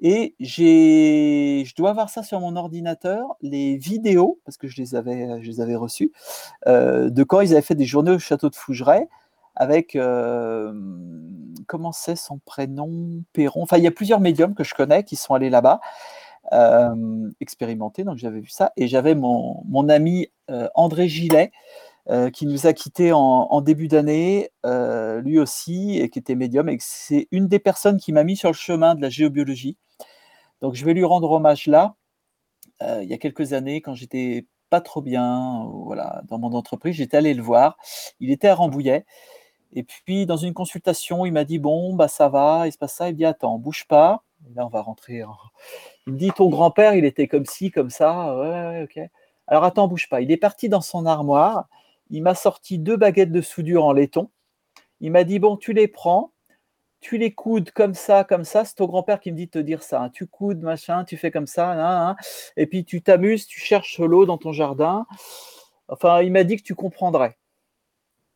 [0.00, 4.94] Et j'ai, je dois avoir ça sur mon ordinateur, les vidéos, parce que je les
[4.94, 6.12] avais, je les avais reçues,
[6.66, 9.06] de quand ils avaient fait des journées au château de Fougeray
[9.56, 10.72] avec euh,
[11.66, 13.22] comment c'est son prénom?
[13.32, 13.62] Perron.
[13.62, 15.80] Enfin, il y a plusieurs médiums que je connais qui sont allés là-bas
[16.52, 18.04] euh, expérimenter.
[18.04, 21.52] Donc j'avais vu ça et j'avais mon, mon ami euh, André Gillet
[22.10, 24.50] euh, qui nous a quittés en, début d'année,
[25.22, 26.68] lui aussi, et qui était médium.
[26.68, 29.78] Et c'est une des personnes qui m'a mis sur le chemin de la géobiologie.
[30.60, 31.94] Donc je vais lui rendre hommage là.
[32.82, 37.16] Il y a quelques années, quand j'étais pas trop bien, voilà, dans mon entreprise, j'étais
[37.16, 37.78] allé le voir.
[38.20, 39.06] Il était à Rambouillet.
[39.74, 42.94] Et puis, dans une consultation, il m'a dit Bon, bah ça va, il se passe
[42.94, 43.08] ça.
[43.08, 44.24] Il me dit Attends, bouge pas.
[44.54, 45.22] Là, on va rentrer.
[45.24, 45.36] en-
[46.06, 48.36] Il me dit Ton grand-père, il était comme ci, comme ça.
[48.38, 49.00] Ouais, ok.
[49.46, 50.20] Alors, attends, bouge pas.
[50.20, 51.68] Il est parti dans son armoire.
[52.10, 54.30] Il m'a sorti deux baguettes de soudure en laiton.
[55.00, 56.32] Il m'a dit Bon, tu les prends,
[57.00, 58.64] tu les coudes comme ça, comme ça.
[58.64, 60.10] C'est ton grand-père qui me dit de te dire ça.
[60.14, 62.16] Tu coudes, machin, tu fais comme ça.
[62.56, 65.06] Et puis, tu t'amuses, tu cherches l'eau dans ton jardin.
[65.88, 67.36] Enfin, il m'a dit que tu comprendrais.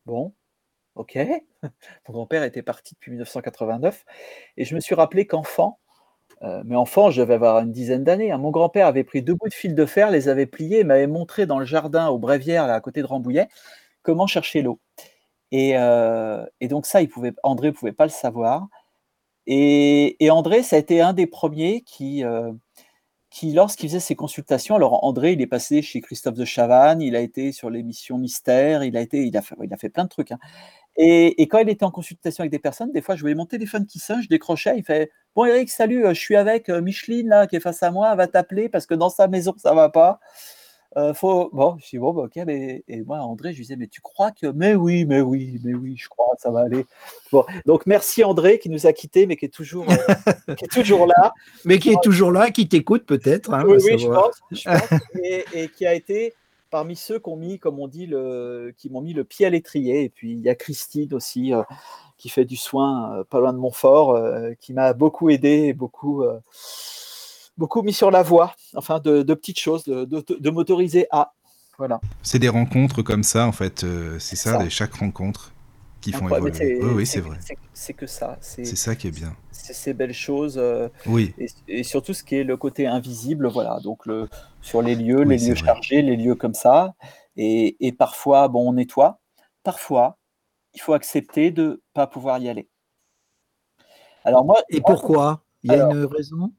[0.05, 0.33] Bon,
[0.99, 1.17] ok.
[2.07, 4.05] Mon grand-père était parti depuis 1989
[4.57, 5.79] et je me suis rappelé qu'enfant,
[6.43, 9.35] euh, mais enfant, je devais avoir une dizaine d'années, hein, mon grand-père avait pris deux
[9.35, 12.17] bouts de fil de fer, les avait pliés et m'avait montré dans le jardin au
[12.19, 13.49] Brévière, là, à côté de Rambouillet,
[14.03, 14.79] comment chercher l'eau.
[15.51, 16.99] Et, euh, donc ça,
[17.43, 18.67] André ne pouvait pas le savoir.
[19.47, 22.51] Et, André, ça a été un des premiers qui, euh,
[23.29, 27.15] qui lorsqu'il faisait ses consultations, alors André, il est passé chez Christophe de Chavannes, il
[27.15, 30.05] a été sur l'émission Mystère, il a, été, il, a fait, il a fait plein
[30.05, 30.31] de trucs.
[30.31, 30.39] hein.
[30.97, 33.45] Et, et quand il était en consultation avec des personnes, des fois, je voyais mon
[33.45, 36.81] téléphone qui sonne, je décrochais, il fait Bon, Eric, salut, euh, je suis avec euh,
[36.81, 39.53] Micheline, là, qui est face à moi, elle va t'appeler parce que dans sa maison,
[39.57, 40.19] ça va pas.
[40.97, 41.51] Euh, faut...
[41.53, 42.83] Bon, je dis Bon, bah, ok, mais...
[42.87, 44.47] et moi, André, je lui disais Mais tu crois que.
[44.47, 46.85] Mais oui, mais oui, mais oui, je crois, ça va aller.
[47.31, 49.95] Bon, donc merci André qui nous a quittés, mais qui est toujours, euh,
[50.55, 51.33] qui est toujours là.
[51.63, 53.53] Mais qui est toujours là, qui t'écoute peut-être.
[53.53, 54.99] hein, Oui, oui, je pense, je pense.
[55.23, 56.33] Et, et qui a été
[56.69, 59.49] parmi ceux qui ont mis, comme on dit, le, qui m'ont mis le pied à
[59.49, 60.03] l'étrier.
[60.03, 61.63] Et puis il y a Christine aussi, euh,
[62.17, 65.73] qui fait du soin euh, pas loin de Montfort, euh, qui m'a beaucoup aidé, et
[65.73, 66.23] beaucoup,
[67.57, 68.53] beaucoup mis sur la voie.
[68.75, 71.33] Enfin, de, de petites choses, de, de, de m'autoriser à.
[71.77, 72.01] Voilà.
[72.23, 73.85] C'est des rencontres comme ça, en fait.
[74.19, 75.53] c'est ça, chaque rencontre
[76.01, 76.53] qui font évoluer.
[76.53, 77.37] c'est- Oui, oui, c'est vrai.
[77.73, 78.37] c'est- que ça.
[78.41, 79.35] C'est ça qui est bien.
[79.51, 80.57] c'est ces belles choses.
[80.57, 84.27] euh, Oui, et, et surtout ce qui est le côté invisible, voilà, donc le,
[84.61, 85.65] sur les lieux, Oui, les lieux vrai.
[85.65, 86.95] chargés, les lieux comme ça,
[87.35, 89.19] et, et parfois, bon, on nettoie,
[89.63, 90.17] parfois,
[90.73, 92.69] il faut accepter de ne pas pouvoir y aller.
[94.23, 95.43] Alors moi, Et moi, pourquoi?
[95.63, 96.51] Il y a Alors- une raison?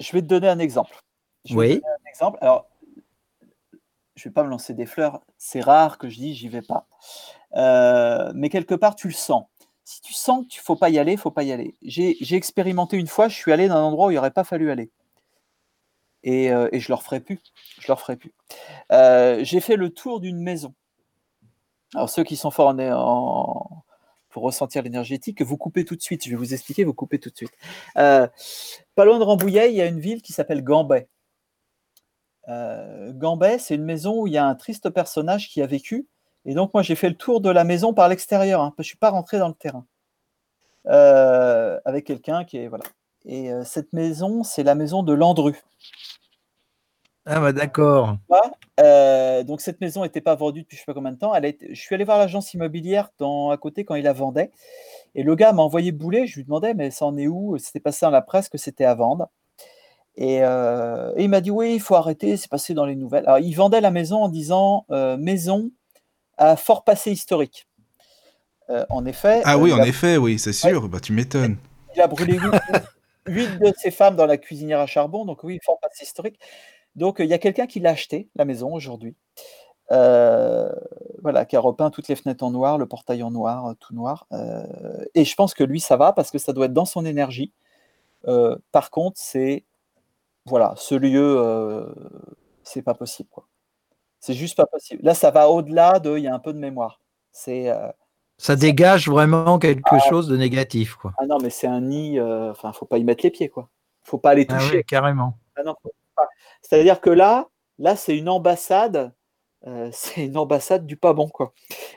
[0.00, 0.96] je vais te donner un exemple.
[1.44, 1.74] Je vais te Oui.
[1.80, 2.38] donner un exemple.
[2.42, 2.68] Alors,
[4.14, 6.86] je vais pas me lancer des fleurs, c'est rare que je dis j'y vais pas.
[7.54, 9.44] Euh, mais quelque part, tu le sens.
[9.84, 11.74] Si tu sens qu'il ne faut pas y aller, il faut pas y aller.
[11.82, 14.70] J'ai expérimenté une fois, je suis allé dans un endroit où il n'aurait pas fallu
[14.70, 14.90] aller.
[16.24, 17.38] Et, euh, et je ne le referai plus.
[17.78, 18.34] Je le referai plus.
[18.90, 20.74] Euh, J'ai fait le tour d'une maison.
[21.94, 23.84] Alors, ceux qui sont forts en,
[24.28, 26.24] pour ressentir l'énergétique, vous coupez tout de suite.
[26.24, 27.52] Je vais vous expliquer, vous coupez tout de suite.
[27.94, 31.08] Pas loin de Rambouillet, il y a une ville qui s'appelle Gambais.
[32.48, 36.06] Euh, Gambais, c'est une maison où il y a un triste personnage qui a vécu.
[36.46, 38.60] Et donc, moi, j'ai fait le tour de la maison par l'extérieur.
[38.62, 39.84] hein, parce que je ne suis pas rentré dans le terrain.
[40.86, 42.68] Euh, avec quelqu'un qui est.
[42.68, 42.84] Voilà.
[43.24, 45.60] Et euh, cette maison, c'est la maison de Landru.
[47.28, 48.16] Ah bah d'accord.
[48.78, 51.34] Euh, donc, cette maison n'était pas vendue depuis je ne sais pas combien de temps.
[51.34, 54.12] Elle a été- Je suis allé voir l'agence immobilière dans, à côté quand il la
[54.12, 54.52] vendait.
[55.16, 56.28] Et le gars m'a envoyé bouler.
[56.28, 57.58] Je lui demandais, mais ça en est où?
[57.58, 59.28] C'était passé dans la presse que c'était à vendre.
[60.14, 63.24] Et, et il m'a dit, oui, il faut arrêter, c'est passé dans les nouvelles.
[63.26, 64.86] Alors, il vendait la maison en disant
[65.18, 65.72] maison
[66.38, 67.66] à fort passé historique.
[68.68, 70.88] Euh, en effet, Ah euh, oui, en a- effet, oui, c'est sûr.
[70.88, 71.56] Bah, tu m'étonnes.
[71.94, 72.38] il a brûlé
[73.26, 76.38] huit, de ses femmes dans la cuisinière à charbon, donc oui, fort passé historique.
[76.96, 79.14] Donc euh, il y a quelqu'un qui l'a acheté, la maison, aujourd'hui.
[79.92, 80.68] Euh,
[81.22, 84.26] voilà, qui a repeint toutes les fenêtres en noir, le portail en noir, tout noir.
[84.32, 84.64] Euh,
[85.14, 87.52] et je pense que lui, ça va parce que ça doit être dans son énergie.
[88.26, 89.64] Euh, par contre, c'est
[90.44, 91.94] voilà, ce lieu,
[92.64, 93.28] c'est pas possible.
[93.30, 93.46] quoi.
[94.26, 95.02] C'est juste pas possible.
[95.04, 97.00] Là, ça va au-delà de, il y a un peu de mémoire.
[97.30, 97.88] C'est euh,
[98.38, 99.98] Ça dégage vraiment quelque Ah.
[100.10, 101.12] chose de négatif, quoi.
[101.18, 102.18] ah non, mais c'est un nid.
[102.18, 103.68] euh, Enfin, faut pas y mettre les pieds, quoi.
[104.02, 104.82] Faut pas les Ah toucher.
[104.84, 105.34] carrément.
[105.56, 106.24] Ah.
[106.60, 107.46] C'est-à-dire que là,
[107.78, 109.12] là, c'est une ambassade.
[109.66, 111.52] euh, c'est une ambassade du pas bon, quoi.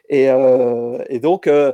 [0.07, 1.73] Et, euh, et donc, euh,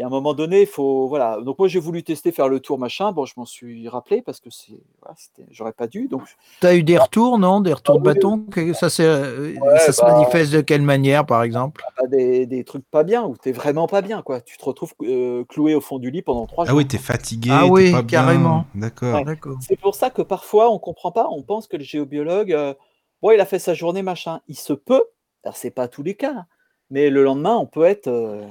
[0.00, 1.08] y a un moment donné, il faut.
[1.08, 1.40] Voilà.
[1.40, 3.12] Donc, moi, j'ai voulu tester, faire le tour, machin.
[3.12, 4.80] Bon, je m'en suis rappelé parce que c'est.
[5.00, 5.14] Voilà,
[5.50, 6.08] J'aurais pas dû.
[6.08, 6.22] Donc,
[6.60, 7.60] Tu as eu des retours, non?
[7.60, 8.46] Des retours de Ah oui, bâton?
[8.50, 11.82] Que- Ça, c'est, euh, Ouais, ça se bah- manifeste de quelle manière, par exemple?
[11.96, 14.40] pas des, des trucs pas bien ou t'es vraiment pas bien, quoi.
[14.40, 16.78] Tu te retrouves euh, cloué au fond du lit pendant trois Ah jours.
[16.78, 18.64] oui, t'es fatigué, Ah oui, pas carrément.
[18.74, 19.16] D'accord.
[19.16, 19.24] Ouais.
[19.24, 19.58] D'accord.
[19.60, 22.72] C'est pour ça que parfois on comprend pas, on pense que le géobiologue, euh,
[23.20, 24.40] bon, il a fait sa journée, machin.
[24.48, 25.04] Il se peut,
[25.44, 26.46] alors c'est pas tous les cas, hein,
[26.90, 28.46] mais le lendemain, on peut être euh,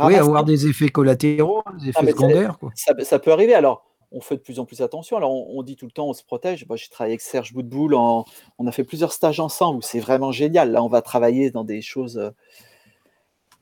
[0.00, 2.70] Oui, avoir des effets collatéraux, des effets c'est- secondaires, quoi.
[2.74, 3.54] ça, ça peut arriver.
[3.54, 5.16] Alors, on fait de plus en plus attention.
[5.16, 6.66] Alors, on, on dit tout le temps, on se protège.
[6.66, 7.94] Moi, j'ai travaillé avec Serge Boutboul.
[7.94, 8.24] En,
[8.58, 10.72] on a fait plusieurs stages ensemble c'est vraiment génial.
[10.72, 12.16] Là, on va travailler dans des choses.
[12.18, 12.30] euh,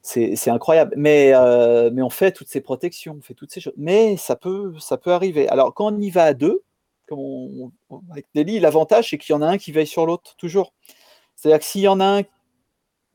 [0.02, 0.94] c'est c'est incroyable.
[0.96, 3.74] Mais, euh, mais on fait toutes ces protections, on fait toutes ces choses.
[3.76, 5.48] Mais ça peut, ça peut arriver.
[5.48, 6.62] Alors, quand on y va à deux,
[7.08, 10.06] comme on, on- avec Nelly, l'avantage, c'est qu'il y en a un qui veille sur
[10.06, 10.72] l'autre, toujours.
[11.34, 12.22] C'est-à-dire que s'il y en a un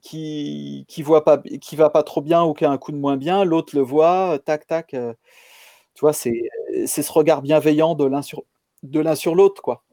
[0.02, 2.98] qui qui voit pas, qui va pas trop bien ou qui a un coup de
[2.98, 4.94] moins bien, l'autre le voit, tac, tac.
[4.94, 5.14] euh,
[5.96, 6.42] tu vois, c'est
[6.88, 8.44] c'est ce regard bienveillant de l'un sur,
[8.84, 9.84] de l'un sur l'autre, quoi.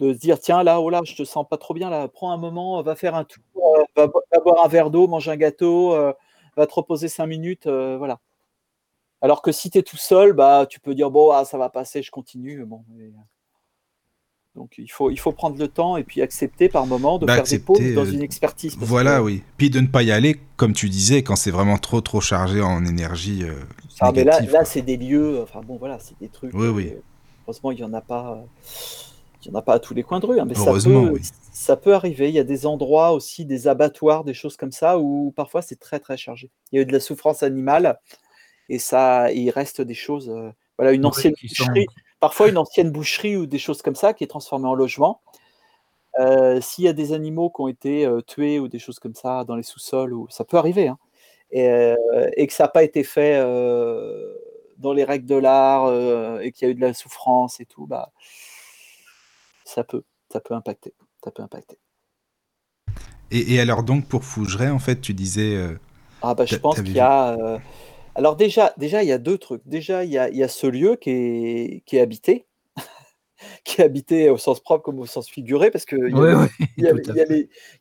[0.00, 2.32] De se dire, tiens, là, oh là, je te sens pas trop bien, là, prends
[2.32, 3.42] un moment, va faire un tour,
[3.78, 6.12] euh, va, bo- va boire un verre d'eau, mange un gâteau, euh,
[6.56, 8.20] va te reposer cinq minutes, voilà.
[9.20, 11.68] Alors que si tu es tout seul, bah, tu peux dire, bon, ah, ça va
[11.68, 12.64] passer, je continue.
[12.64, 12.84] Bon,
[14.54, 17.34] Donc il faut, il faut prendre le temps et puis accepter par moment de Bah,
[17.36, 18.76] faire des pauses dans euh, une expertise.
[18.76, 19.42] parce Voilà, que oui.
[19.56, 22.60] Puis de ne pas y aller, comme tu disais, quand c'est vraiment trop trop chargé
[22.62, 23.54] en énergie euh,
[24.00, 26.54] Ah, mais là, là c'est des lieux, enfin bon, voilà, c'est des trucs.
[26.54, 26.92] Oui, oui.
[26.94, 27.00] euh,
[27.46, 28.44] heureusement, il n'y en a pas.
[29.44, 31.04] Il y en a pas à tous les coins de rue, hein, mais ça Heureusement,
[31.04, 31.20] peut, oui.
[31.52, 32.28] ça peut arriver.
[32.28, 35.76] Il y a des endroits aussi, des abattoirs, des choses comme ça, où parfois c'est
[35.78, 36.50] très très chargé.
[36.72, 37.98] Il y a eu de la souffrance animale
[38.70, 40.30] et ça, il reste des choses.
[40.30, 41.86] euh, voilà, une ancienne sont- boucherie,
[42.24, 45.20] parfois une ancienne boucherie ou des choses comme ça qui est transformée en logement.
[46.18, 49.14] Euh, S'il y a des animaux qui ont été euh, tués ou des choses comme
[49.14, 50.98] ça dans les sous-sols, ou ça peut arriver, hein,
[51.50, 53.38] et, euh, et que ça n'a pas été fait
[54.78, 55.92] dans les règles de l'art
[56.40, 58.10] et qu'il y a eu de la souffrance et tout, bah,
[59.64, 61.78] ça peut, ça peut impacter, ça peut impacter.
[63.30, 65.58] Et, et alors donc pour Fougeray, en fait, tu disais...
[66.22, 67.36] Ah bah je pense qu'il y a.
[68.14, 69.62] Alors déjà, déjà il y a deux trucs.
[69.66, 72.46] Déjà il y a, il y a ce lieu qui est, qui est habité,
[73.64, 76.34] qui est habité au sens propre comme au sens figuré, parce que il y Ouais,
[76.34, 76.92] ouais, y a-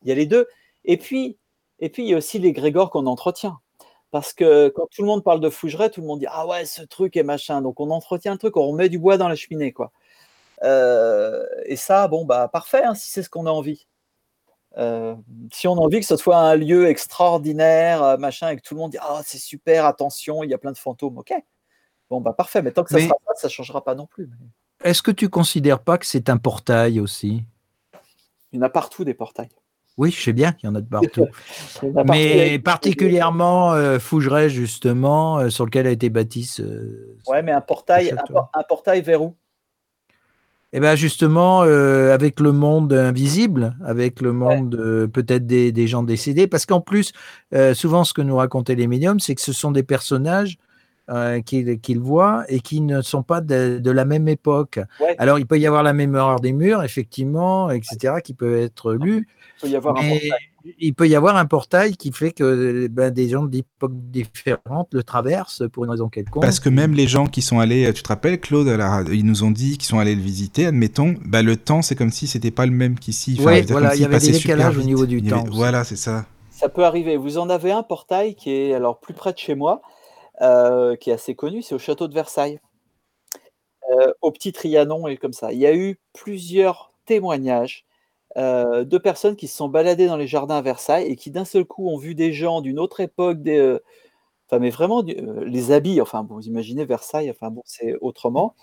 [0.03, 0.47] y les, deux.
[0.85, 1.38] Et puis,
[1.80, 3.60] et puis il y a aussi les Grégores qu'on entretient.
[4.11, 6.65] Parce que quand tout le monde parle de Fougeray, tout le monde dit Ah ouais,
[6.65, 7.61] ce truc et machin.
[7.61, 9.91] Donc on entretient un truc, on remet du bois dans la cheminée, quoi.
[10.64, 13.88] Euh, et ça, bon, bah parfait, hein, si c'est ce qu'on a envie.
[14.78, 15.16] Euh,
[15.52, 18.74] si on a envie que ce soit un lieu extraordinaire, euh, machin, et que tout
[18.74, 21.34] le monde dit Ah, c'est super, attention, il y a plein de fantômes, ok.
[22.10, 24.30] Bon, bah parfait, mais tant que ça Mais- sera pas, ça changera pas non plus.
[24.84, 27.44] Est-ce que tu considères pas que c'est un portail aussi?
[28.52, 29.50] Il y en a partout des portails.
[29.95, 31.28] Oui, je sais bien qu'il y en a de partout.
[31.84, 37.16] Il a Mais particulièrement euh, Fougeray, justement, euh, sur lequel a été bâti ce.
[37.28, 38.14] Ouais, mais un portail,
[38.54, 39.36] un portail vers où?
[40.76, 45.86] Eh bien, justement, euh, avec le monde invisible, avec le monde euh, peut-être des, des
[45.86, 47.12] gens décédés, parce qu'en plus,
[47.54, 50.58] euh, souvent, ce que nous racontaient les médiums, c'est que ce sont des personnages
[51.45, 54.80] qu'ils voient et qui ne sont pas de, de la même époque.
[55.00, 55.16] Ouais.
[55.20, 59.28] Alors, il peut y avoir la mémoire des murs, effectivement, etc., qui peut être lue,
[59.58, 60.32] Il peut y avoir un portail.
[60.80, 65.03] Il peut y avoir un portail qui fait que ben, des gens d'époques différentes le
[65.03, 66.41] traversent pour une raison quelconque.
[66.44, 69.26] Parce que même les gens qui sont allés, tu te rappelles Claude, à la- ils
[69.26, 72.27] nous ont dit qu'ils sont allés le visiter, admettons, bah, le temps c'est comme si
[72.27, 73.34] c'était pas le même qu'ici.
[73.34, 75.44] Dire, voilà, il y avait des décalages au niveau du avait- temps.
[75.52, 76.26] Voilà, c'est ça.
[76.52, 77.18] Ça peut arriver.
[77.18, 79.81] Vous en avez un portail qui est alors plus près de chez moi,
[80.41, 82.60] euh, qui est assez connu, c'est au château de Versailles,
[83.99, 85.52] Euh, au petit Trianon et comme ça.
[85.52, 87.84] Il y a eu plusieurs témoignages
[88.38, 91.45] euh, de personnes qui se sont baladées dans les jardins à Versailles et qui d'un
[91.45, 93.80] seul coup ont vu des gens d'une autre époque, euh,
[94.51, 96.01] mais vraiment euh, les habits.
[96.01, 98.55] Enfin vous imaginez Versailles, enfin bon c'est autrement,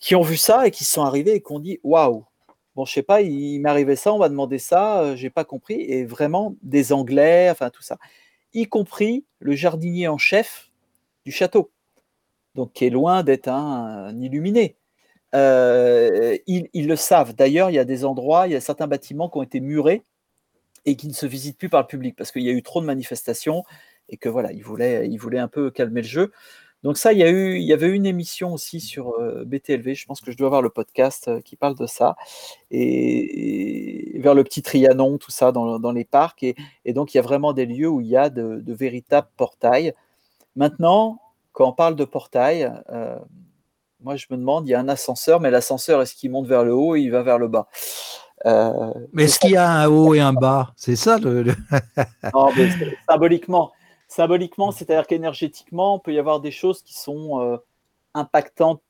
[0.00, 2.24] qui ont vu ça et qui sont arrivés et qui ont dit waouh.
[2.76, 3.60] Bon, je sais pas, il,
[3.96, 5.80] ça, on m'a demandé ça, euh, j'ai pas compris.
[5.80, 7.98] Et vraiment des Anglais, enfin tout ça
[8.54, 10.70] y compris le jardinier en chef
[11.24, 11.70] du château,
[12.54, 14.76] donc qui est loin d'être un illuminé.
[15.34, 17.34] Euh, ils, le savent.
[17.34, 20.02] D'ailleurs, il y a des endroits, il y a certains bâtiments qui ont été murés
[20.86, 22.80] et qui ne se visitent plus par le public parce qu'il y a eu trop
[22.80, 23.64] de manifestations
[24.08, 26.32] et que voilà, ils voulaient, ils voulaient un peu calmer le jeu.
[26.84, 30.20] Donc ça, il y, a eu, avait une émission aussi sur euh, BTLV, je pense
[30.20, 32.14] que je dois avoir le podcast euh, qui parle de ça,
[32.70, 37.22] et, vers le petit Trianon, tout ça, dans, les parcs, et, donc, il y a
[37.22, 39.92] vraiment des lieux où il y a de, véritables portails.
[40.54, 41.20] Maintenant,
[41.52, 43.18] quand on parle de portail, euh,
[44.00, 46.64] moi, je me demande, il y a un ascenseur, mais l'ascenseur, est-ce qu'il monte vers
[46.64, 47.68] le haut ou il va vers le bas
[48.46, 50.72] Euh, Mais est-ce qu'il y a un haut et un bas?
[50.76, 51.42] C'est ça le.
[51.42, 51.54] le-
[52.34, 53.72] non, mais c'est- symboliquement,
[54.06, 57.56] symboliquement, c'est-à-dire qu'énergétiquement, il peut y avoir des choses qui sont euh,
[58.14, 58.80] impactantes,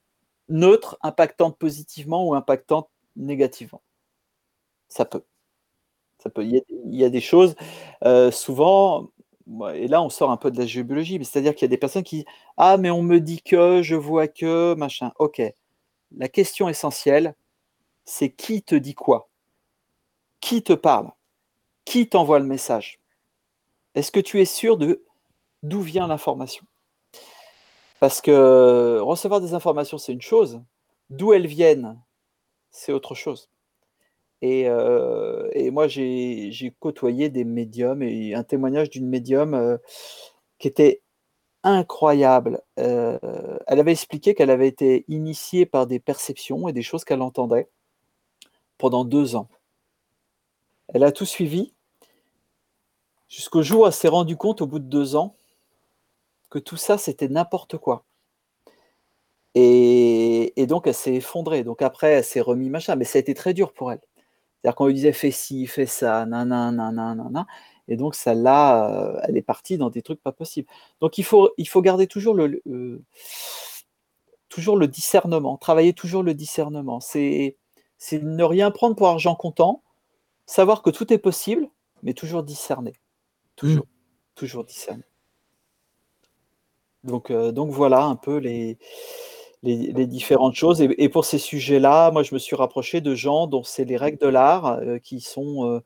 [0.51, 3.81] neutres, impactantes positivement ou impactantes négativement.
[4.89, 5.23] Ça peut.
[6.23, 6.45] Ça peut.
[6.45, 7.55] Il y a, il y a des choses,
[8.05, 9.09] euh, souvent,
[9.75, 11.79] et là on sort un peu de la géobiologie, mais c'est-à-dire qu'il y a des
[11.79, 12.25] personnes qui
[12.57, 15.13] Ah, mais on me dit que, je vois que, machin.
[15.19, 15.43] Ok.
[16.17, 17.35] La question essentielle,
[18.05, 19.29] c'est qui te dit quoi?
[20.41, 21.11] Qui te parle?
[21.85, 23.01] Qui t'envoie le message?
[23.95, 25.05] Est-ce que tu es sûr de
[25.63, 26.65] d'où vient l'information?
[28.01, 30.63] Parce que recevoir des informations, c'est une chose.
[31.11, 32.01] D'où elles viennent,
[32.71, 33.51] c'est autre chose.
[34.43, 39.79] Et, euh, et moi, j'ai j'ai côtoyé des médiums et un témoignage d'une médium euh,
[40.59, 41.03] qui était
[41.65, 42.63] incroyable.
[42.79, 43.19] Euh,
[43.67, 47.69] elle avait expliqué qu'elle avait été initiée par des perceptions et des choses qu'elle entendait
[48.79, 49.49] pendant deux ans.
[50.89, 51.73] Elle a tout suivi
[53.29, 55.35] jusqu'au jour où elle s'est rendue compte, au bout de deux ans,
[56.51, 58.05] que tout ça, c'était n'importe quoi.
[59.55, 61.65] Et, et donc, elle s'est effondrée.
[61.65, 62.97] Donc, après, elle s'est remis machin.
[62.97, 64.01] Mais ça a été très dur pour elle.
[64.63, 67.47] C'est-à-dire qu'on lui disait fais ci, fais ça, nanana, nanana.
[67.89, 70.69] Et donc, celle-là, euh, elle est partie dans des trucs pas possibles.
[71.01, 73.03] Donc, il faut, il faut garder toujours le, euh,
[74.49, 77.01] toujours le discernement, travailler toujours le discernement.
[77.01, 77.57] C'est
[77.99, 79.83] c'est ne rien prendre pour argent comptant,
[80.47, 81.69] savoir que tout est possible,
[82.03, 82.95] mais toujours discerner.
[83.57, 83.87] Toujours,
[84.37, 85.03] toujours discerner.
[87.03, 88.79] Donc, euh, donc voilà un peu les,
[89.63, 90.81] les, différentes choses.
[90.81, 94.19] Et, pour ces sujets-là, moi, je me suis rapproché de gens dont c'est les règles
[94.19, 95.81] de l'art, euh, qui sont euh,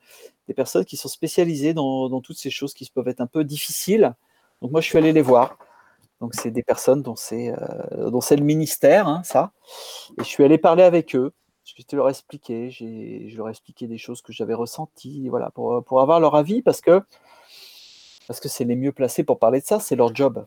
[0.49, 4.15] des personnes qui sont spécialisées dans, toutes ces choses qui peuvent être un peu difficiles.
[4.61, 5.57] Donc moi, je suis allé les voir.
[6.21, 7.53] Donc c'est des personnes dont c'est
[8.21, 9.53] c'est le ministère, hein, ça.
[10.19, 11.33] Et je suis allé parler avec eux.
[11.65, 16.01] Je leur expliquer, je leur ai expliqué des choses que j'avais ressenties, voilà, pour, pour
[16.01, 17.03] avoir leur avis, parce que
[18.27, 20.47] parce que c'est les mieux placés pour parler de ça, c'est leur job.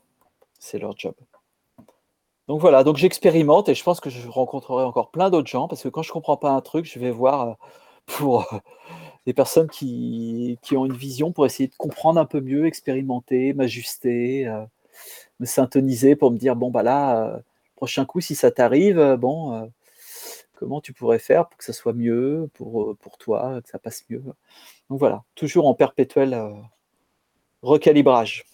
[0.59, 1.13] C'est leur job.
[2.47, 5.81] Donc voilà, donc j'expérimente et je pense que je rencontrerai encore plein d'autres gens parce
[5.81, 7.53] que quand je ne comprends pas un truc, je vais voir euh,
[8.05, 8.57] pour euh,
[9.25, 14.47] des personnes qui, ont une vision pour essayer de comprendre un peu mieux, expérimenter, m'ajuster,
[14.47, 14.63] euh,
[15.39, 17.41] me syntoniser pour me dire bon bah là,
[17.75, 19.71] prochain coup, si ça t'arrive, bon,
[20.55, 24.05] comment tu pourrais faire pour que ça soit mieux pour, pour toi, que ça passe
[24.09, 24.23] mieux?
[24.89, 26.37] Donc voilà, toujours en perpétuel
[27.63, 28.45] recalibrage.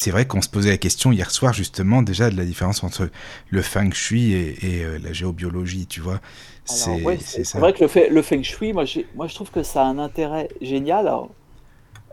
[0.00, 3.10] C'est vrai qu'on se posait la question hier soir justement déjà de la différence entre
[3.50, 6.20] le feng shui et, euh, la géobiologie, tu vois.
[6.64, 8.84] C'est vrai que le, le feng shui, moi,
[9.16, 11.12] moi je trouve que ça a un intérêt génial.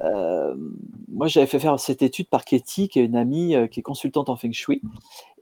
[0.02, 0.56] Euh,
[1.14, 3.84] moi j'avais fait faire cette étude par Katie, qui est une amie euh, qui est
[3.84, 4.82] consultante en feng shui,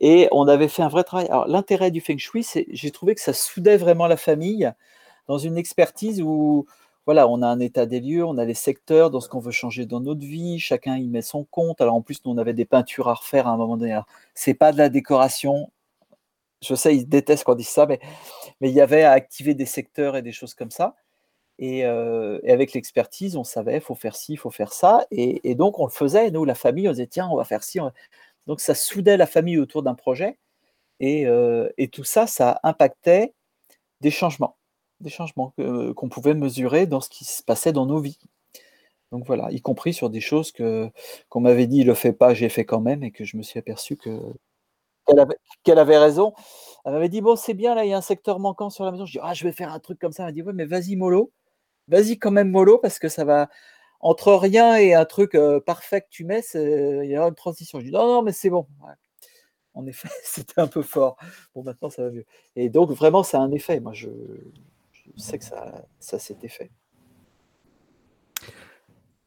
[0.01, 1.27] et on avait fait un vrai travail.
[1.27, 4.69] Alors l'intérêt du feng shui, c'est j'ai trouvé que ça soudait vraiment la famille
[5.29, 6.65] dans une expertise où
[7.05, 9.51] voilà, on a un état des lieux, on a les secteurs dans ce qu'on veut
[9.51, 11.81] changer dans notre vie, chacun y met son compte.
[11.81, 13.99] Alors en plus, nous, on avait des peintures à refaire à un moment donné.
[14.35, 15.71] C'est pas de la décoration.
[16.61, 17.99] Je sais, ils détestent quand on dit ça, mais,
[18.61, 20.95] mais il y avait à activer des secteurs et des choses comme ça.
[21.59, 25.05] Et, euh, avec l'expertise, on savait, il faut faire ci, il faut faire ça.
[25.11, 26.31] Et, donc, on le faisait.
[26.31, 27.79] Nous, la famille, on disait, tiens, on va faire ci.
[28.47, 30.37] Donc, ça soudait la famille autour d'un projet.
[30.99, 33.33] Et, euh, et tout ça, ça impactait
[34.01, 34.57] des changements
[35.03, 35.53] des changements
[35.95, 38.19] qu'on pouvait mesurer dans ce qui se passait dans nos vies.
[39.11, 40.89] Donc voilà, y compris sur des choses que
[41.29, 43.59] qu'on m'avait dit, le fait pas, j'ai fait quand même, et que je me suis
[43.59, 44.09] aperçu que
[45.63, 46.33] qu'elle avait, raison.
[46.85, 48.91] Elle m'avait dit, bon, c'est bien, là, il y a un secteur manquant sur la
[48.91, 49.05] maison.
[49.05, 50.23] Je dis, ah, je vais faire un truc comme ça.
[50.23, 51.31] Elle m'a dit, ouais, mais vas-y, mollo.
[51.89, 53.49] Vas-y quand même, mollo, parce que ça va.
[53.99, 57.79] Entre rien et un truc parfait que tu mets, il y aura une transition.
[57.79, 58.67] Je dis, non, non, mais c'est bon.
[59.73, 61.17] En effet, c'était un peu fort.
[61.55, 62.25] Bon, maintenant, ça va mieux.
[62.55, 63.79] Et donc, vraiment, ça a un effet.
[63.79, 64.09] Moi, je,
[65.15, 66.71] je sais que ça, ça s'était fait.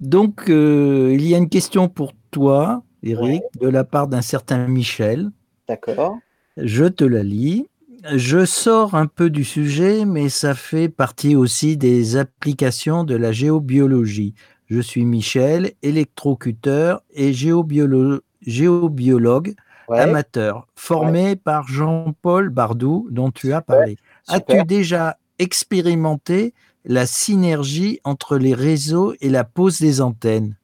[0.01, 4.69] Donc, euh, il y a une question pour toi, Eric, de la part d'un certain
[4.69, 5.31] Michel.
[5.69, 6.19] D'accord.
[6.57, 7.67] Je te la lis.
[8.15, 13.33] Je sors un peu du sujet, mais ça fait partie aussi des applications de la
[13.33, 14.35] géobiologie.
[14.67, 19.55] Je suis Michel, électrocuteur et géobiologue
[19.89, 23.97] amateur, formé par Jean-Paul Bardou, dont tu as parlé.
[24.29, 26.55] As-tu déjà expérimenter
[26.85, 30.57] la synergie entre les réseaux et la pose des antennes.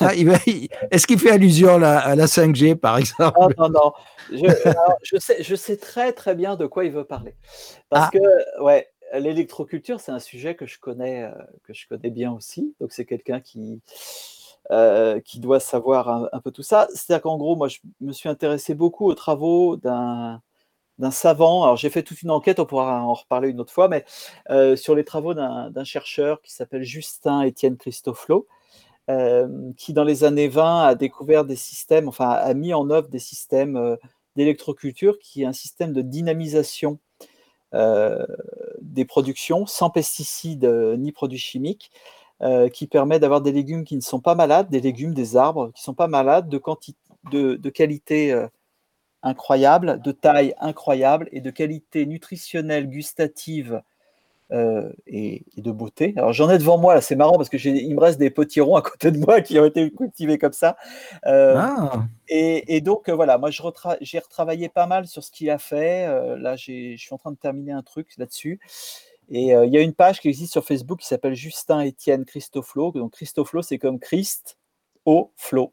[0.00, 0.12] Ah,
[0.90, 3.38] est-ce qu'il fait allusion à la, 5G, par exemple?
[3.40, 3.92] Non, non, non.
[5.02, 7.34] Je, sais, je sais très, très bien de quoi il veut parler.
[7.88, 8.10] Parce ah.
[8.12, 8.88] que, ouais,
[9.18, 11.32] l'électroculture, c'est un sujet que je connais, euh,
[11.64, 12.74] que je connais bien aussi.
[12.80, 13.80] Donc, c'est quelqu'un qui,
[14.70, 16.86] euh, qui doit savoir un, un peu tout ça.
[16.94, 20.40] C'est-à-dire qu'en gros, moi, je me suis intéressé beaucoup aux travaux d'un
[21.00, 21.64] d'un savant.
[21.64, 24.04] Alors, j'ai fait toute une enquête, on pourra en reparler une autre fois, mais
[24.50, 28.46] euh, sur les travaux d'un chercheur qui s'appelle Justin Étienne Christoflo,
[29.08, 33.08] euh, qui dans les années 20 a découvert des systèmes, enfin a mis en œuvre
[33.08, 33.96] des systèmes euh,
[34.36, 36.98] d'électroculture qui est un système de dynamisation
[38.80, 40.64] des productions sans pesticides
[40.98, 41.92] ni produits chimiques.
[42.72, 45.82] qui permet d'avoir des légumes qui ne sont pas malades, des légumes, des arbres qui
[45.82, 46.98] ne sont pas malades, de, quantité,
[47.30, 48.48] de, de qualité
[49.22, 53.82] incroyable, de taille incroyable et de qualité nutritionnelle, gustative
[54.52, 56.12] euh, et, de beauté.
[56.16, 58.74] Alors j'en ai devant moi, là, c'est marrant parce que il me reste des potirons
[58.74, 60.76] à côté de moi qui ont été cultivés comme ça.
[61.26, 62.04] Euh, ah.
[62.28, 66.06] et, donc euh, voilà, moi j'ai retravaillé pas mal sur ce qu'il a fait.
[66.38, 68.58] là, je suis en train de terminer un truc là-dessus.
[69.32, 72.90] Et il y a une page qui existe sur Facebook qui s'appelle Justin Étienne Christoflo.
[72.90, 74.58] Donc Christoflo, c'est comme Christ
[75.04, 75.72] au Flo.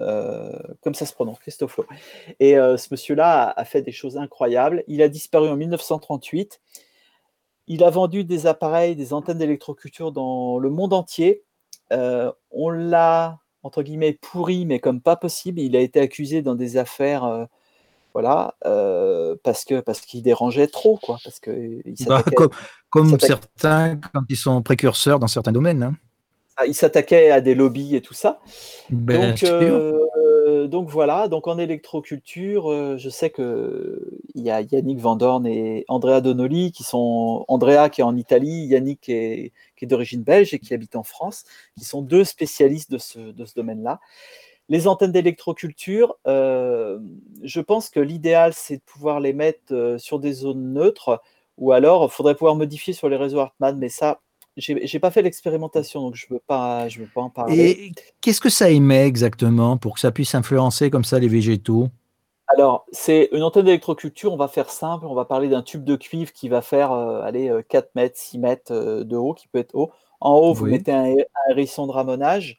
[0.00, 0.52] Euh,
[0.82, 1.80] comme ça se prononce, Christophe
[2.38, 4.84] Et euh, ce monsieur-là a, fait des choses incroyables.
[4.88, 6.60] Il a disparu en 1938.
[7.68, 11.42] Il a vendu des appareils, des antennes d'électroculture dans le monde entier.
[11.92, 15.60] Euh, on l'a, entre guillemets, pourri, mais comme pas possible.
[15.60, 17.48] Il a été accusé dans des affaires
[18.12, 18.54] voilà,
[19.42, 22.24] parce que parce qu'il dérangeait trop, quoi, parce que bah,
[22.88, 25.82] comme, certains quand ils sont précurseurs dans certains domaines.
[25.82, 25.96] Hein.
[26.58, 28.40] Ah, il s'attaquait à des lobbies et tout ça.
[28.90, 29.42] Donc,
[30.46, 34.00] euh, donc voilà, donc en électroculture, euh, je sais que
[34.34, 38.66] il y a Yannick Vandorn et Andrea Donnelly qui sont Andrea qui est en Italie,
[38.66, 39.52] Yannick qui est,
[39.82, 41.44] d'origine belge et qui habite en France,
[41.76, 44.00] qui sont deux spécialistes de ce, de ce domaine-là.
[44.68, 46.98] Les antennes d'électroculture, euh,
[47.42, 51.20] je pense que l'idéal c'est de pouvoir les mettre sur des zones neutres
[51.58, 54.20] ou alors il faudrait pouvoir modifier sur les réseaux Hartmann, mais ça,
[54.56, 57.70] j'ai pas fait l'expérimentation, donc je veux pas, je veux pas en parler.
[57.70, 61.88] Et qu'est-ce que ça émet exactement pour que ça puisse influencer comme ça les végétaux?
[62.48, 65.96] Alors, c'est une antenne d'électroculture, on va faire simple, on va parler d'un tube de
[65.96, 69.48] cuivre qui va faire euh, allez, euh, 4 mètres, 6 mètres euh, de haut, qui
[69.48, 69.90] peut être haut.
[70.20, 70.70] En haut, vous Oui.
[70.70, 72.58] mettez un, un hérisson de ramonage,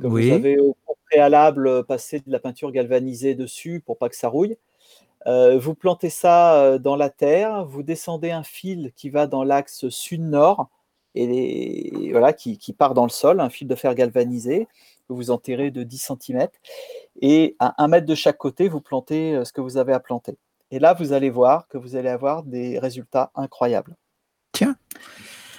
[0.00, 0.28] que Oui.
[0.28, 0.76] vous avez au
[1.10, 4.56] préalable euh, passé de la peinture galvanisée dessus pour pas que ça rouille.
[5.26, 9.42] Euh, vous plantez ça euh, dans la terre, vous descendez un fil qui va dans
[9.42, 10.68] l'axe sud-nord
[11.16, 14.68] et voilà, qui, qui part dans le sol, un fil de fer galvanisé
[15.08, 16.48] que vous enterrez de 10 cm.
[17.22, 20.00] Et à un mètre de chaque côté, vous plantez euh, ce que vous avez à
[20.00, 20.36] planter.
[20.70, 23.96] Et là, vous allez voir que vous allez avoir des résultats incroyables.
[24.52, 24.76] Tiens.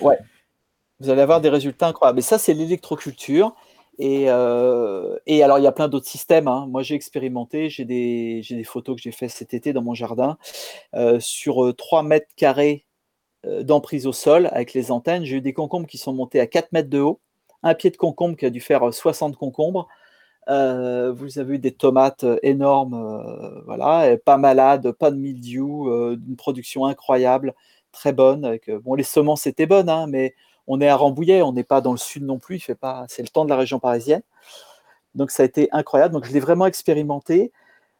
[0.01, 0.17] Ouais.
[0.99, 2.19] Vous allez avoir des résultats incroyables.
[2.19, 3.55] Et ça, c'est l'électroculture.
[3.99, 6.47] Et, euh, et alors, il y a plein d'autres systèmes.
[6.47, 6.65] hein.
[6.67, 7.69] Moi, j'ai expérimenté.
[7.69, 10.38] J'ai des, photos que j'ai fait cet été dans mon jardin.
[10.93, 12.85] Euh, sur euh, 3 mètres carrés
[13.43, 16.72] d'emprise au sol avec les antennes, j'ai eu des concombres qui sont montés à 4
[16.72, 17.19] mètres de haut.
[17.64, 19.88] Un pied de concombre qui a dû faire euh, 60 concombres.
[20.49, 25.89] Euh, vous avez eu des tomates euh, énormes, euh, voilà, pas malades, pas de mildiou,
[25.89, 27.53] euh, une production incroyable,
[27.91, 28.45] très bonne.
[28.45, 30.35] Avec, euh, bon, les semences étaient bonnes, hein, mais
[30.68, 32.57] on est à Rambouillet, on n'est pas dans le sud non plus.
[32.57, 34.22] Il fait pas, c'est le temps de la région parisienne.
[35.15, 36.14] Donc ça a été incroyable.
[36.14, 37.51] Donc je l'ai vraiment expérimenté.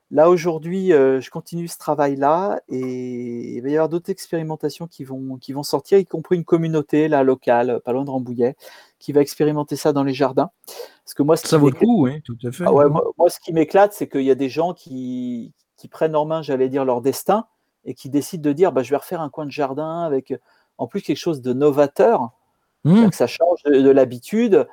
[0.10, 5.04] Là aujourd'hui, euh, je continue ce travail-là et il va y avoir d'autres expérimentations qui
[5.04, 8.56] vont, qui vont sortir, y compris une communauté là, locale, pas loin de Rambouillet,
[9.00, 10.50] qui va expérimenter ça dans les jardins.
[11.04, 12.64] Parce que moi, ce Ça vaut le coup, oui, tout à fait.
[12.66, 15.88] ah ouais, moi, moi, ce qui m'éclate, c'est qu'il y a des gens qui, qui
[15.90, 17.46] prennent en main, j'allais dire, leur destin
[17.84, 20.34] et qui décident de dire bah, je vais refaire un coin de jardin avec
[20.78, 22.32] en plus quelque chose de novateur,
[22.88, 23.10] Mmh.
[23.10, 24.68] que ça change de, de l'habitude.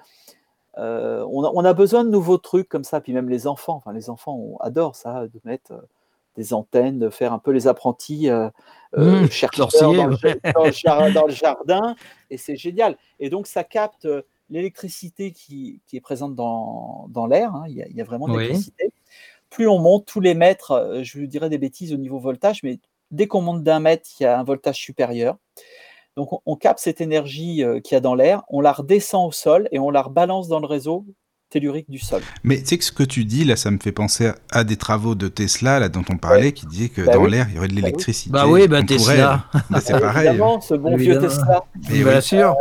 [0.78, 3.74] Euh, on, a, on a besoin de nouveaux trucs comme ça, puis même les enfants,
[3.74, 5.80] enfin les enfants on adore ça, de mettre euh,
[6.36, 8.51] des antennes, de faire un peu les apprentis euh,
[8.98, 10.40] euh, Mmh, chercheurs dans le, ouais.
[10.52, 11.94] dans le jar- dans le jardin,
[12.30, 12.96] et c'est génial.
[13.20, 17.74] Et donc ça capte euh, l'électricité qui, qui est présente dans, dans l'air, hein, il,
[17.76, 18.42] y a, il y a vraiment de Oui.
[18.42, 18.92] l'électricité.
[19.51, 22.80] Plus on monte, tous les mètres, je vous dirais des bêtises au niveau voltage, mais
[23.12, 25.36] dès qu'on monte d'un mètre, il y a un voltage supérieur.
[26.16, 29.28] Donc on, on capte cette énergie euh, qu'il y a dans l'air, on la redescend
[29.28, 31.05] au sol et on la rebalance dans le réseau
[31.51, 32.20] tellurique du sol.
[32.43, 34.77] Mais tu sais que ce que tu dis, là, ça me fait penser à, des
[34.77, 37.31] travaux de Tesla, là, dont on parlait, qui disaient que Bah dans oui.
[37.31, 38.31] l'air, il y aurait de Bah l'électricité.
[38.32, 39.45] Bah oui, bah On pourrait- Tesla.
[39.70, 40.27] Bah, c'est Euh, pareil.
[40.28, 41.19] Évidemment, ce bon vieux.
[41.20, 42.23] Tesla Et Bien oui.
[42.23, 42.57] sûr.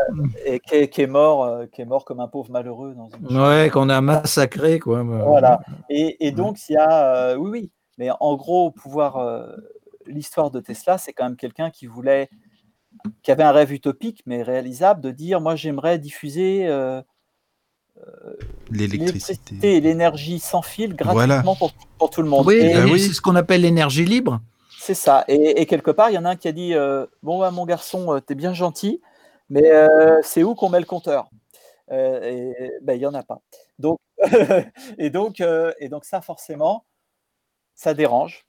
[0.46, 3.10] et qui, est, qui est mort, euh, qui est mort comme un pauvre malheureux dans
[3.32, 5.02] une Ouais, qu'on a massacré, quoi.
[5.02, 5.60] Voilà.
[5.90, 7.16] Et, et donc, il y a.
[7.32, 7.72] euh, oui, oui.
[7.98, 9.18] Mais en gros, pouvoir.
[9.18, 9.48] euh,
[10.06, 12.30] L'histoire de Tesla, c'est quand même quelqu'un qui voulait.
[13.22, 17.02] Qui avait un rêve utopique, mais réalisable, de dire moi, j'aimerais diffuser euh,
[18.72, 18.98] L'électricité.
[18.98, 21.44] l'électricité et l'énergie sans fil gratuitement Voilà.
[21.58, 22.46] pour, pour tout le monde.
[22.48, 23.00] Oui, Ah oui.
[23.00, 24.42] c'est ce qu'on appelle l'énergie libre.
[24.80, 25.24] C'est ça.
[25.28, 27.52] Et, et quelque part, il y en a un qui a dit euh, Bon, bah,
[27.52, 29.02] mon garçon, euh, t'es bien gentil,
[29.50, 31.30] mais euh, c'est où qu'on met le compteur?
[31.92, 33.40] Euh, Et ben, il n'y en a pas.
[33.80, 34.00] Donc,
[34.98, 36.86] et, donc, euh, et donc, ça, forcément,
[37.76, 38.46] ça dérange.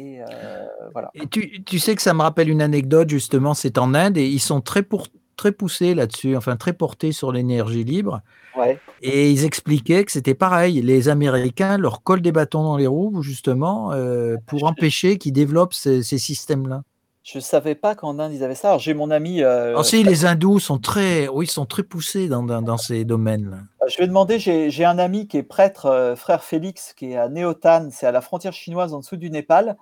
[0.00, 1.10] Et euh, voilà.
[1.14, 4.26] Et tu, tu sais que ça me rappelle une anecdote, justement, c'est en Inde et
[4.26, 8.22] ils sont très, pour, très poussés là-dessus, enfin très portés sur l'énergie libre.
[8.56, 8.78] Ouais.
[9.02, 10.80] Et ils expliquaient que c'était pareil.
[10.80, 15.74] Les Américains leur collent des bâtons dans les roues, justement, euh, pour empêcher qu'ils développent
[15.74, 16.82] ces, ces systèmes-là.
[17.22, 18.68] Je ne savais pas qu'en Inde, ils avaient ça.
[18.68, 19.42] Alors, j'ai mon ami.
[19.42, 23.04] euh, Alors, si les hindous sont très, oui, sont très poussés dans, dans, dans ces
[23.04, 23.58] domaines-là.
[23.88, 27.16] Je vais demander, j'ai j'ai un ami qui est prêtre, euh, frère Félix, qui est
[27.16, 29.76] à Néotan, c'est à la frontière chinoise en dessous du Népal.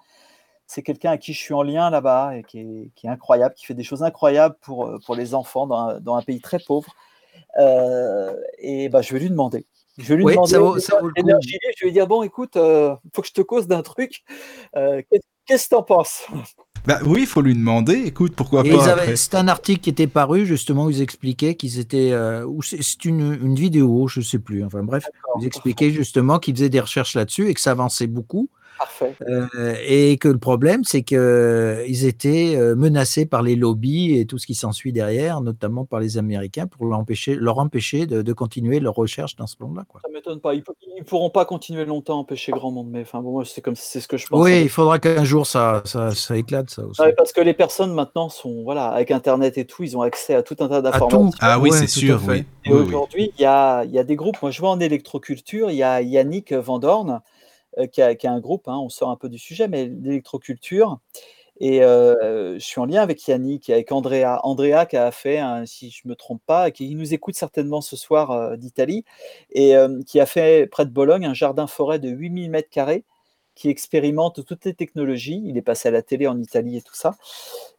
[0.67, 3.55] C'est quelqu'un à qui je suis en lien là-bas et qui est, qui est incroyable,
[3.55, 6.41] qui fait des choses incroyables pour, euh, pour les enfants dans un, dans un pays
[6.41, 6.93] très pauvre.
[7.59, 9.65] Euh, et bah, je vais lui demander.
[9.97, 11.21] Je vais lui Oui, demander ça vaut- ça vaut le coup.
[11.21, 11.75] l'énergie libre.
[11.77, 14.23] Je vais lui dire bon, écoute, il faut que je te cause d'un truc.
[14.77, 15.03] Euh,
[15.47, 16.27] qu'est-ce que tu en penses?
[16.87, 17.95] Bah oui, il faut lui demander.
[18.07, 21.79] Écoute, pourquoi Et pas c'est un article qui était paru justement où ils expliquaient qu'ils
[21.79, 24.65] étaient, euh, ou c'est une, une vidéo, je sais plus.
[24.65, 25.05] Enfin bref,
[25.41, 28.49] ils expliquaient justement qu'ils faisaient des recherches là-dessus et que ça avançait beaucoup.
[28.79, 29.15] Parfait.
[29.29, 34.39] Euh, et que le problème, c'est qu'ils étaient euh, menacés par les lobbies et tout
[34.39, 38.79] ce qui s'ensuit derrière, notamment par les Américains, pour l'empêcher, leur empêcher de, de continuer
[38.79, 39.85] leurs recherches dans ce monde-là.
[40.03, 40.55] Ça m'étonne pas.
[40.55, 40.63] Ils,
[40.99, 42.89] ne pourront pas continuer longtemps à empêcher grand monde.
[42.91, 44.41] Mais enfin, bon, moi, c'est comme c'est ce que je pense.
[44.41, 47.01] Oui, il faudra qu'un jour ça, ça, ça éclate, ça aussi.
[47.01, 50.35] Ouais, parce que les personnes maintenant sont, voilà, avec Internet et tout, ils ont accès
[50.35, 51.31] à tout un tas d'informations.
[51.41, 52.45] Ah oui, Ouais, c'est sûr, oui.
[52.65, 54.41] Et Oui, aujourd'hui, il y a, il y a des groupes.
[54.41, 57.21] Moi, je vois en électroculture, il y a Yannick Vandorn
[57.93, 60.99] qui, a, un groupe, hein, on sort un peu du sujet, mais d'électroculture.
[61.61, 64.41] Et je suis en lien avec Yannick et avec Andrea.
[64.45, 67.97] Andrea qui a fait, si je ne me trompe pas, qui nous écoute certainement ce
[67.97, 69.05] soir d'Italie,
[69.51, 69.75] et
[70.07, 73.05] qui a fait près de Bologne un jardin-forêt de 8000 mètres carrés
[73.57, 75.43] qui expérimente toutes les technologies.
[75.45, 77.17] Il est passé à la télé en Italie et tout ça,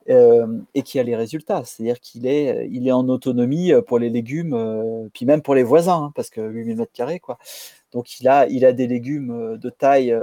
[0.07, 1.64] et qui a les résultats.
[1.64, 6.03] C'est-à-dire qu'il est, il est en autonomie pour les légumes, puis même pour les voisins,
[6.03, 7.38] hein, parce que 8000 mètres carrés, quoi.
[7.91, 10.16] Donc il a, il a des légumes de taille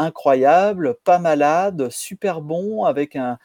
[0.00, 3.38] incroyable, pas malade, super bon, avec un,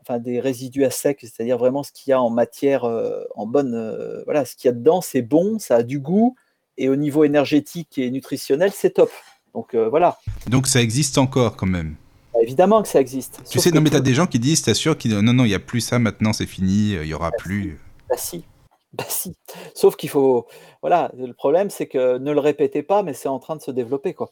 [0.00, 3.46] enfin, des résidus à sec, c'est-à-dire vraiment ce qu'il y a en matière, euh, en
[3.46, 6.36] bonne, euh, voilà, ce qu'il y a dedans, c'est bon, ça a du goût,
[6.78, 9.10] et au niveau énergétique et nutritionnel, c'est top.
[9.52, 10.18] Donc euh, voilà.
[10.48, 11.96] Donc ça existe encore quand même.
[12.32, 13.40] Bah, évidemment que ça existe.
[13.50, 15.50] Tu sais, non mais t'as des gens qui disent, t'es sûr, qui non non, il
[15.50, 17.78] y a plus ça maintenant, c'est fini, il y aura bah, plus.
[18.08, 18.44] Bah si.
[18.92, 19.36] Bah si.
[19.74, 20.46] Sauf qu'il faut,
[20.82, 23.70] voilà, le problème c'est que ne le répétez pas, mais c'est en train de se
[23.70, 24.30] développer quoi.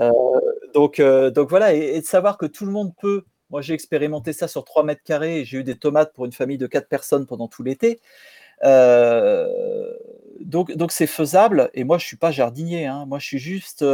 [0.00, 0.12] Euh,
[0.74, 3.24] donc, euh, donc voilà, et, de savoir que tout le monde peut.
[3.50, 6.32] Moi, j'ai expérimenté ça sur 3 mètres carrés et j'ai eu des tomates pour une
[6.32, 8.00] famille de 4 personnes pendant tout l'été.
[8.64, 9.94] Euh,
[10.40, 11.70] donc, donc c'est faisable.
[11.74, 12.86] Et moi, je suis pas jardinier.
[12.86, 13.06] Hein.
[13.06, 13.84] Moi, je suis juste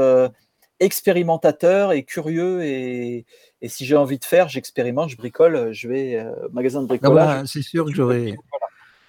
[0.81, 2.65] expérimentateur et curieux.
[2.65, 3.27] Et,
[3.62, 5.73] et si j'ai envie de faire, j'expérimente, je bricole.
[5.73, 7.47] Je vais au magasin de bricolage.
[7.47, 8.35] c'est sûr que j'aurais.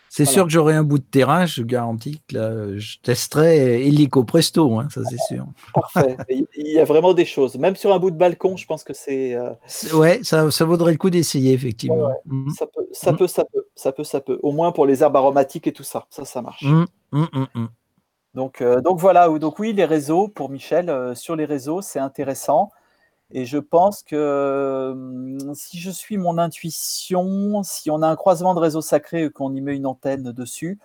[0.10, 4.80] C'est sûr que j'aurai un bout de terrain, je garantis que je testerai illico presto,
[4.80, 5.46] hein, ça c'est sûr.
[5.74, 6.16] Parfait.
[6.30, 7.58] Il y a vraiment des choses.
[7.58, 9.36] Même sur un bout de balcon, je pense que c'est.
[9.36, 9.52] Euh,
[9.94, 12.10] ouais, ça, ça, vaudrait le coup d'essayer, effectivement.
[12.26, 12.50] Mmh.
[12.52, 13.18] Ça, peut, ça mmh.
[13.18, 14.40] peut, ça peut, ça peut, ça peut.
[14.42, 16.06] Au moins pour les herbes aromatiques et tout ça.
[16.10, 16.64] Ça, ça marche.
[16.64, 16.86] Mmh,
[18.34, 19.28] donc, euh, donc voilà.
[19.40, 22.72] Donc oui, les réseaux, pour Michel, euh, sur les réseaux, c'est intéressant.
[23.32, 28.54] Et je pense que hum, si je suis mon intuition, si on a un croisement
[28.54, 30.80] de réseau sacré et qu'on y met une antenne dessus,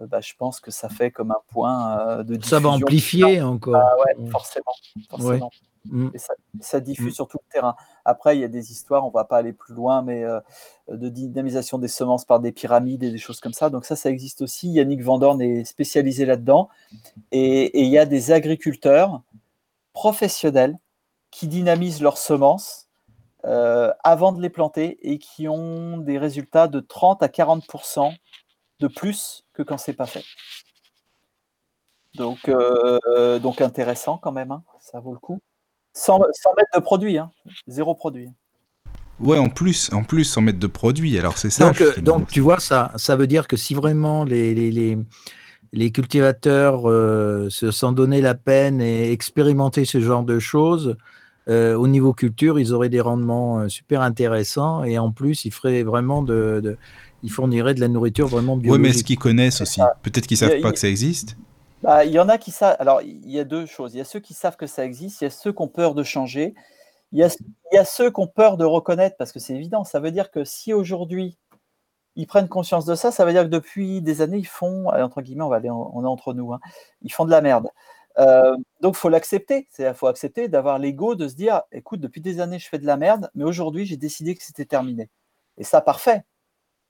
[0.00, 2.56] euh, bah, je pense que ça fait comme un point euh, de diffusion.
[2.56, 3.76] Ça va amplifier encore.
[3.76, 4.30] Ah ouais, mmh.
[4.30, 4.72] forcément.
[5.08, 5.50] forcément.
[5.84, 6.08] Mmh.
[6.14, 6.18] Et
[6.60, 7.14] ça, diffuse mmh.
[7.14, 7.76] sur tout le terrain.
[8.04, 10.40] Après, il y a des histoires, on ne va pas aller plus loin, mais euh,
[10.88, 13.70] de dynamisation des semences par des pyramides et des choses comme ça.
[13.70, 14.68] Donc ça, ça existe aussi.
[14.68, 16.68] Yannick Vandorn est spécialisé là-dedans.
[17.30, 19.22] et il y a des agriculteurs
[19.92, 20.76] professionnels
[21.30, 22.88] qui dynamisent leurs semences
[23.44, 28.12] euh, avant de les planter et qui ont des résultats de 30 à 40%
[28.80, 30.24] de plus que quand c'est pas fait.
[32.14, 35.40] Donc, euh, donc intéressant quand même, hein, ça vaut le coup.
[35.92, 37.30] Sans, mettre de produit, hein,
[37.66, 38.28] zéro produit.
[39.20, 41.18] Ouais, en plus, en plus, sans mettre de produit.
[41.18, 41.66] Alors c'est ça.
[41.66, 44.98] Donc, euh, donc, tu vois, ça, ça veut dire que si vraiment les, les, les,
[45.72, 46.82] les cultivateurs
[47.50, 50.96] se sont donné la peine et expérimenter ce genre de choses,
[51.48, 55.50] euh, au niveau culture, ils auraient des rendements euh, super intéressants et en plus, ils
[55.50, 56.76] feraient vraiment de,
[57.22, 58.72] ils fourniraient de la nourriture vraiment biologique.
[58.72, 59.80] Oui, mais est-ce qu'ils connaissent aussi?
[60.02, 61.36] Peut-être qu'ils savent pas que ça existe.
[61.82, 62.76] Bah, il y en a qui savent.
[62.80, 63.94] Alors, il y a deux choses.
[63.94, 65.22] Il y a ceux qui savent que ça existe.
[65.22, 66.54] Il y a ceux qui ont peur de changer.
[67.12, 67.34] Il y a,
[67.72, 69.84] il y a ceux qui ont peur de reconnaître parce que c'est évident.
[69.84, 71.38] Ça veut dire que si aujourd'hui
[72.18, 75.22] ils prennent conscience de ça, ça veut dire que depuis des années, ils font, entre
[75.22, 76.60] guillemets, on va aller, on est entre nous, hein,
[77.02, 77.68] ils font de la merde.
[78.18, 79.68] Euh, donc, faut l'accepter.
[79.78, 82.86] Il faut accepter d'avoir l'ego de se dire écoute, depuis des années, je fais de
[82.86, 85.08] la merde, mais aujourd'hui, j'ai décidé que c'était terminé.
[85.58, 86.24] Et ça, parfait.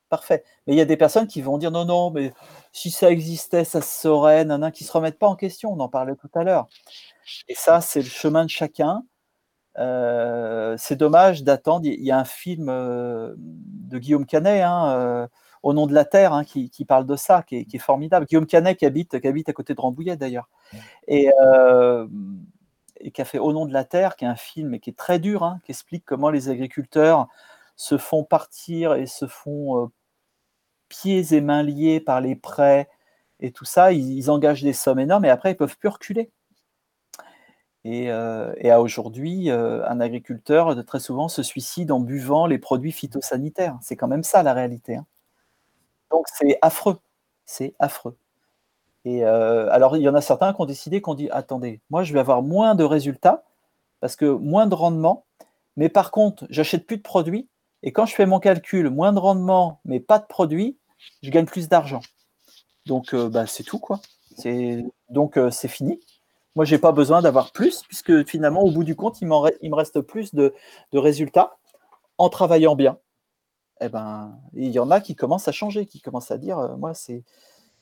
[0.09, 0.45] Parfait.
[0.67, 2.33] Mais il y a des personnes qui vont dire non, non, mais
[2.73, 5.73] si ça existait, ça se saurait, qui ne se remettent pas en question.
[5.73, 6.69] On en parlait tout à l'heure.
[7.49, 9.05] Et ça, c'est le chemin de chacun.
[9.79, 11.87] Euh, c'est dommage d'attendre.
[11.87, 15.29] Il y a un film euh, de Guillaume Canet, hein,
[15.63, 18.27] au nom de la Terre, hein, qui, parle de ça, qui est, formidable.
[18.27, 20.49] Guillaume Canet, qui habite, qui habite à côté de Rambouillet d'ailleurs,
[21.07, 22.07] et, euh,
[23.01, 24.97] et, qui a fait Au nom de la Terre, qui est un film qui est
[24.97, 27.29] très dur, hein, qui explique comment les agriculteurs
[27.77, 29.87] se font partir et se font euh,
[30.89, 32.89] pieds et mains liés par les prêts
[33.41, 33.93] et tout ça.
[33.93, 36.31] Ils, engagent des sommes énormes et après, ils peuvent plus reculer.
[37.91, 42.93] Et, euh, et, à aujourd'hui, un agriculteur très souvent se suicide en buvant les produits
[42.93, 43.79] phytosanitaires.
[43.81, 44.97] C'est quand même ça la réalité.
[44.97, 45.07] Hein.
[46.11, 46.99] Donc c'est affreux,
[47.45, 48.17] c'est affreux.
[49.05, 52.05] Et euh, alors il y en a certains qui ont décidé qu'on dit attendez, moi
[52.05, 53.45] je vais avoir moins de résultats
[54.01, 55.25] parce que moins de rendement,
[55.77, 57.49] mais par contre j'achète plus de produits
[57.83, 60.77] et quand je fais mon calcul, moins de rendement mais pas de produits,
[61.23, 62.01] je gagne plus d'argent.
[62.87, 64.01] Donc euh, bah, c'est tout quoi.
[65.11, 66.01] Donc euh, c'est fini.
[66.59, 69.29] Moi j'ai pas besoin d'avoir plus puisque finalement au bout du compte il,
[69.63, 70.53] il me reste plus de
[70.93, 71.57] résultats
[72.19, 72.99] en travaillant bien
[73.81, 76.77] eh ben, il y en a qui commencent à changer, qui commencent à dire, euh,
[76.77, 77.23] moi, c'est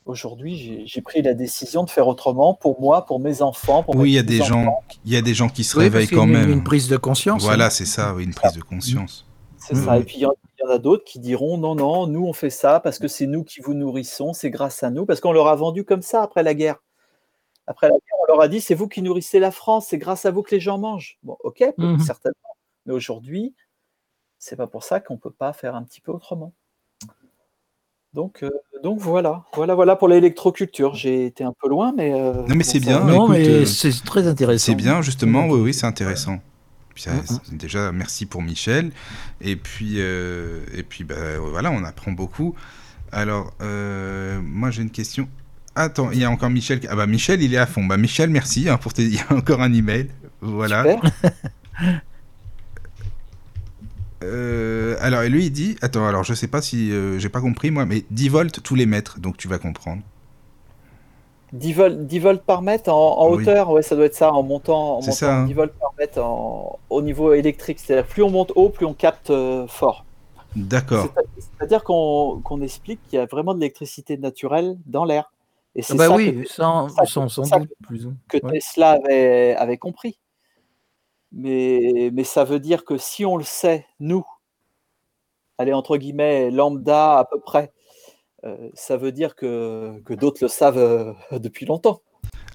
[0.05, 3.83] aujourd'hui, j'ai pris la décision de faire autrement pour moi, pour mes enfants.
[3.83, 6.07] Pour oui, il y a des gens, il y a des gens qui se réveillent
[6.07, 6.51] quand même.
[6.51, 7.43] Une prise de conscience.
[7.43, 7.71] Voilà, hein.
[7.71, 9.27] c'est ça, une prise de conscience.
[9.59, 9.99] C'est ça.
[9.99, 12.79] Et puis il y, en a d'autres qui diront, non, non, nous on fait ça
[12.79, 15.57] parce que c'est nous qui vous nourrissons, c'est grâce à nous, parce qu'on leur a
[15.57, 16.77] vendu comme ça après la guerre.
[17.67, 20.25] Après la guerre, on leur a dit c'est vous qui nourrissez la France, c'est grâce
[20.27, 21.19] à vous que les gens mangent.
[21.23, 21.99] Bon, ok, Mhm.
[21.99, 22.37] certainement.
[22.87, 23.55] Mais aujourd'hui,
[24.39, 26.53] c'est pas pour ça qu'on peut pas faire un petit peu autrement.
[28.13, 28.51] Donc, euh,
[28.83, 30.95] donc voilà, voilà, voilà pour l'électroculture.
[30.95, 33.05] J'ai été un peu loin, mais euh, Non, mais c'est bien.
[33.05, 34.65] non, écoute, mais euh, c'est très intéressant.
[34.67, 36.39] C'est bien, justement, oui, oui, c'est intéressant.
[36.95, 37.23] Puis ça- Mhm.
[37.27, 38.91] c'est- déjà, merci pour Michel.
[39.43, 42.55] Et puis, euh, et puis bah, voilà, on apprend beaucoup.
[43.13, 45.29] Alors, euh, moi, j'ai une question.
[45.77, 46.81] Attends, il y a encore Michel.
[46.89, 47.85] Ah bah Michel, il est à fond.
[47.85, 49.03] Bah Michel, merci hein, pour tes...
[49.05, 50.09] Il y a encore un email.
[50.41, 50.85] Voilà.
[54.25, 55.77] Euh, alors, et lui, il dit...
[55.83, 56.91] Attends, alors je sais pas si...
[56.91, 60.03] euh, j'ai pas compris, moi, mais 10 volts tous les mètres, donc tu vas comprendre.
[61.53, 63.43] 10 volts, 10 volts par mètre en, en Oui.
[63.43, 65.45] hauteur, ouais, ça doit être ça, en montant, en montant ça, hein.
[65.47, 67.79] 10 volts par mètre en- au niveau électrique.
[67.79, 70.05] C'est-à-dire plus on monte haut, plus on capte euh, fort.
[70.57, 71.09] D'accord.
[71.37, 75.31] C'est- C'est-à-dire qu'on qu'on explique qu'il y a vraiment de l'électricité naturelle dans l'air.
[75.77, 78.07] Et Ah c'est bah ça oui, que, sans, ça- sans, sans ça- doute plus.
[78.07, 78.53] ou- que ouais.
[78.61, 80.19] Tesla avait, avait compris.
[81.33, 84.25] Mais, mais ça veut dire que si on le sait, nous,
[85.59, 87.73] allez, entre guillemets, lambda à peu près,
[88.45, 92.01] euh, ça veut dire que, que d'autres le savent euh, depuis longtemps.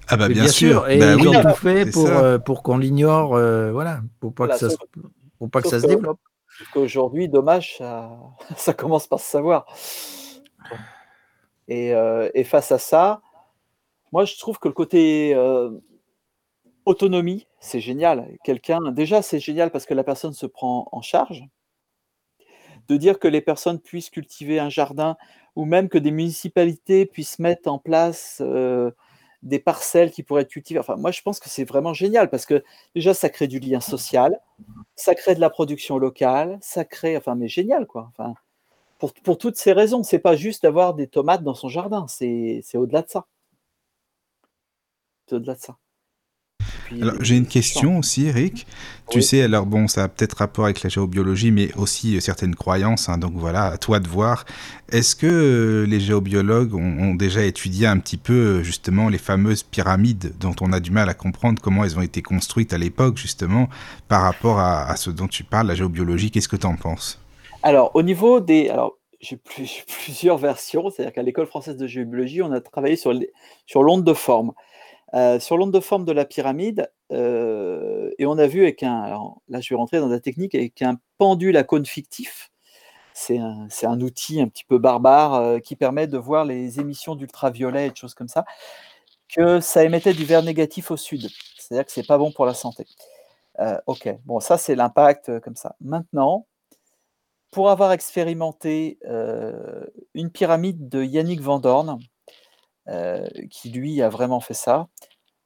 [0.08, 0.88] Ah bah bien, sûr.
[0.88, 4.34] et Bah ils oui, ont tout fait pour, euh, pour qu'on l'ignore, euh, voilà, pour
[4.34, 5.00] pas Voilà, que ça, sauf- se,
[5.38, 6.18] pour pas que ça se développe.
[6.72, 8.10] Qu'aujourd'hui, dommage, ça,
[8.56, 9.64] ça commence par se savoir.
[11.72, 13.22] Et, euh, et face à ça,
[14.12, 15.70] moi, je trouve que le côté euh,
[16.84, 18.28] autonomie, c'est génial.
[18.44, 21.44] Quelqu'un, déjà, c'est génial parce que la personne se prend en charge.
[22.88, 25.16] De dire que les personnes puissent cultiver un jardin
[25.56, 28.90] ou même que des municipalités puissent mettre en place euh,
[29.42, 30.80] des parcelles qui pourraient être cultivées.
[30.80, 32.62] Enfin, moi, je pense que c'est vraiment génial parce que
[32.94, 34.38] déjà, ça crée du lien social,
[34.94, 38.10] ça crée de la production locale, ça crée, enfin, mais génial, quoi.
[39.02, 42.62] Pour, pour toutes ces raisons, c'est pas juste d'avoir des tomates dans son jardin, c'est
[42.76, 43.26] au-delà de ça.
[45.26, 45.76] C'est au-delà de ça.
[46.92, 48.64] Alors, j'ai une question aussi, Eric.
[49.10, 52.54] Tu sais, alors bon, ça a peut-être rapport avec la géobiologie, mais aussi euh, certaines
[52.54, 53.08] croyances.
[53.08, 54.44] hein, donc voilà, à toi de voir.
[54.90, 59.18] Est-ce que euh, les géobiologues ont, ont déjà étudié un petit peu euh, justement les
[59.18, 62.78] fameuses pyramides dont on a du mal à comprendre comment elles ont été construites à
[62.78, 63.68] l'époque, justement,
[64.06, 66.30] par rapport à, à ce dont tu parles, la géobiologie?
[66.30, 67.21] Qu'est-ce que tu en penses?
[67.62, 68.68] Alors, au niveau des.
[68.68, 70.90] Alors, j'ai plus- j'ai plusieurs versions.
[70.90, 73.12] C'est-à-dire qu'à l'école française de géobiologie, on a travaillé sur,
[73.66, 74.52] sur l'onde de forme.
[75.14, 79.00] Euh, sur l'onde de forme de la pyramide, euh, et on a vu avec un.
[79.02, 82.50] alors, là, je vais rentrer dans la technique avec un pendule à cône fictif.
[83.14, 86.80] C'est un, c'est un outil un petit peu barbare euh, qui permet de voir les
[86.80, 88.44] émissions d'ultraviolet et de choses comme ça,
[89.28, 91.28] que ça émettait du verre négatif au sud.
[91.58, 92.86] C'est-à-dire que c'est pas bon pour la santé.
[93.86, 95.76] Ok, bon, ça c'est l'impact comme ça.
[95.80, 96.46] Maintenant,
[97.52, 99.84] pour avoir expérimenté euh,
[100.14, 102.00] une pyramide de Yannick Van Dorn,
[102.88, 104.88] euh, qui lui a vraiment fait ça.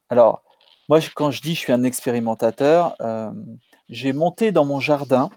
[0.09, 0.43] Alors,
[0.89, 3.33] moi, quand je dis je suis un expérimentateur, euh,
[3.89, 5.31] j'ai monté dans mon jardin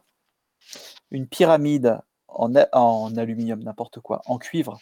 [1.12, 4.78] une pyramide en, en aluminium, n'importe quoi, en cuivre,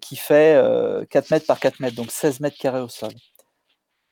[0.00, 3.12] qui fait euh, 4 mètres par 4 mètres, donc 16 mètres carrés au sol.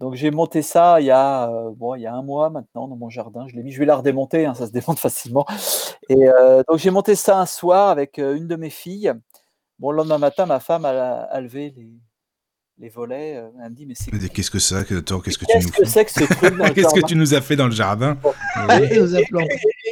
[0.02, 2.88] Donc j'ai monté ça il y, a, euh, bon, il y a un mois maintenant
[2.88, 3.46] dans mon jardin.
[3.46, 5.46] Je l'ai mis, je vais la redémonter, hein, ça se démonte facilement.
[6.08, 9.12] Et euh, donc j'ai monté ça un soir avec euh, une de mes filles.
[9.78, 10.90] Bon, le lendemain matin, ma femme a,
[11.22, 11.88] a levé les,
[12.78, 13.36] les volets.
[13.36, 15.52] euh, elle me dit, mais c'est Mais Qu'est-ce que c'est que attends, Qu'est-ce que tu
[15.52, 17.66] qu'est-ce nous que fais c'est que ce truc Qu'est-ce que tu nous as fait dans
[17.66, 18.18] le jardin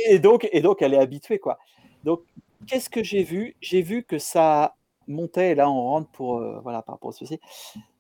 [0.09, 1.57] Et- donc, et donc, elle est habituée, quoi.
[2.03, 2.23] Donc,
[2.67, 3.55] qu'est-ce que j'ai vu?
[3.61, 4.75] J'ai vu que ça
[5.07, 7.39] montait, et là, on rentre pour, euh, voilà, par rapport à ceci,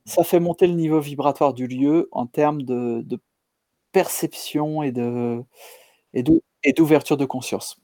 [0.05, 3.05] ça fait monter le niveau vibratoire du lieu en termes de,
[3.93, 4.93] perception et
[6.73, 7.81] d'ouverture de conscience.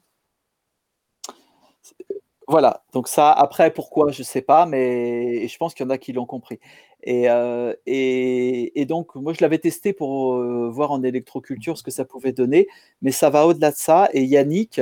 [2.48, 5.98] Voilà, donc ça, après, pourquoi, je sais pas, mais je pense qu'il y en a
[5.98, 6.60] qui l'ont compris.
[7.02, 11.90] Et, euh, et, donc, moi, je l'avais testé pour euh, voir en électroculture ce que
[11.90, 12.68] ça pouvait donner,
[13.02, 14.08] mais ça va au-delà de ça.
[14.12, 14.80] Et Yannick,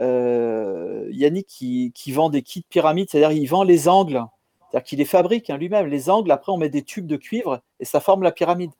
[0.00, 4.22] euh, Yannick qui, qui vend des kits pyramides, c'est-à-dire il vend les angles,
[4.72, 5.86] c'est-à-dire qu'il les fabrique hein, lui-même.
[5.86, 8.70] Les angles, après, on met des tubes de cuivre et ça forme la pyramide.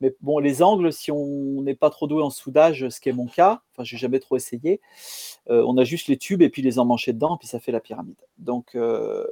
[0.00, 3.12] Mais bon, les angles, si on n'est pas trop doué en soudage, ce qui est
[3.12, 4.80] mon cas, enfin, j'ai jamais trop essayé,
[5.50, 7.72] euh, on a juste les tubes et puis les emmancher dedans, et puis ça fait
[7.72, 8.14] la pyramide.
[8.38, 9.26] Donc, euh,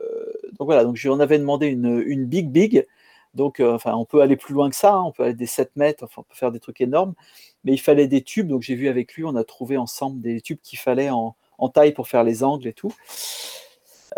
[0.58, 2.86] voilà, donc j'en avais demandé une, big big.
[3.34, 5.76] Donc, euh, on peut aller plus loin que ça, hein, on peut aller des 7
[5.76, 7.14] mètres, on peut faire des trucs énormes,
[7.62, 8.48] mais il fallait des tubes.
[8.48, 11.36] Donc, j'ai vu avec lui, on a trouvé ensemble des tubes qu'il fallait en
[11.72, 12.92] taille pour faire les angles et tout.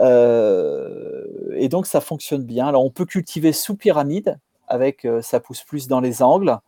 [0.01, 1.25] Euh,
[1.55, 2.67] et donc, ça fonctionne bien.
[2.67, 4.39] Alors, on peut cultiver sous pyramide,
[4.69, 6.59] avec euh, ça pousse plus dans les angles,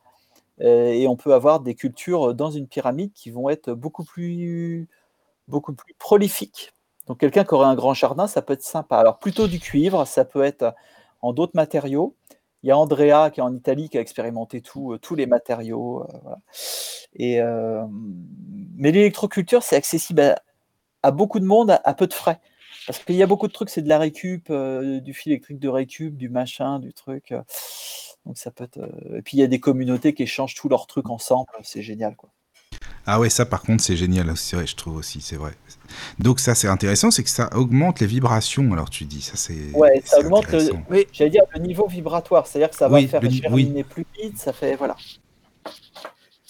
[0.60, 4.88] euh, et on peut avoir des cultures dans une pyramide qui vont être beaucoup plus,
[5.48, 6.74] beaucoup plus prolifiques.
[7.06, 8.96] Donc, quelqu'un qui aurait un grand jardin, ça peut être sympa.
[8.96, 10.74] Alors, plutôt du cuivre, ça peut être
[11.22, 12.14] en d'autres matériaux.
[12.62, 16.06] il y a Andrea qui est en Italie qui a expérimenté tout, tous les matériaux.
[18.76, 20.34] Mais l'électroculture, c'est accessible
[21.02, 22.40] à, beaucoup de monde à, peu de frais.
[22.86, 25.68] Parce qu'il y a beaucoup de trucs, c'est de la récup, du fil électrique de
[25.68, 27.34] récup, du machin, du truc.
[28.26, 28.78] donc ça peut être.
[29.16, 32.16] Et puis il y a des communautés qui échangent tous leurs trucs ensemble, c'est génial
[32.16, 32.30] quoi.
[33.06, 35.52] Ah ouais, ça par contre c'est génial, c'est vrai, je trouve aussi, c'est vrai.
[36.18, 38.72] Donc ça c'est intéressant, c'est que ça augmente les vibrations.
[38.72, 39.72] Alors tu dis, ça c'est.
[39.74, 43.30] Ouais, ça augmente, le, oui, j'allais dire le niveau vibratoire, c'est-à-dire que ça va faire
[43.30, 44.96] germiner plus vite, ça fait voilà.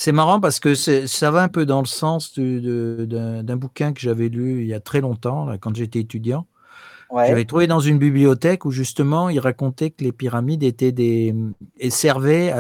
[0.05, 4.29] C'est marrant parce que ça va un peu dans le sens d'un bouquin que j'avais
[4.29, 6.47] lu il y a très longtemps, quand j'étais étudiant.
[7.11, 11.35] J'avais trouvé dans une bibliothèque où justement il racontait que les pyramides étaient des
[11.79, 12.53] et servaient,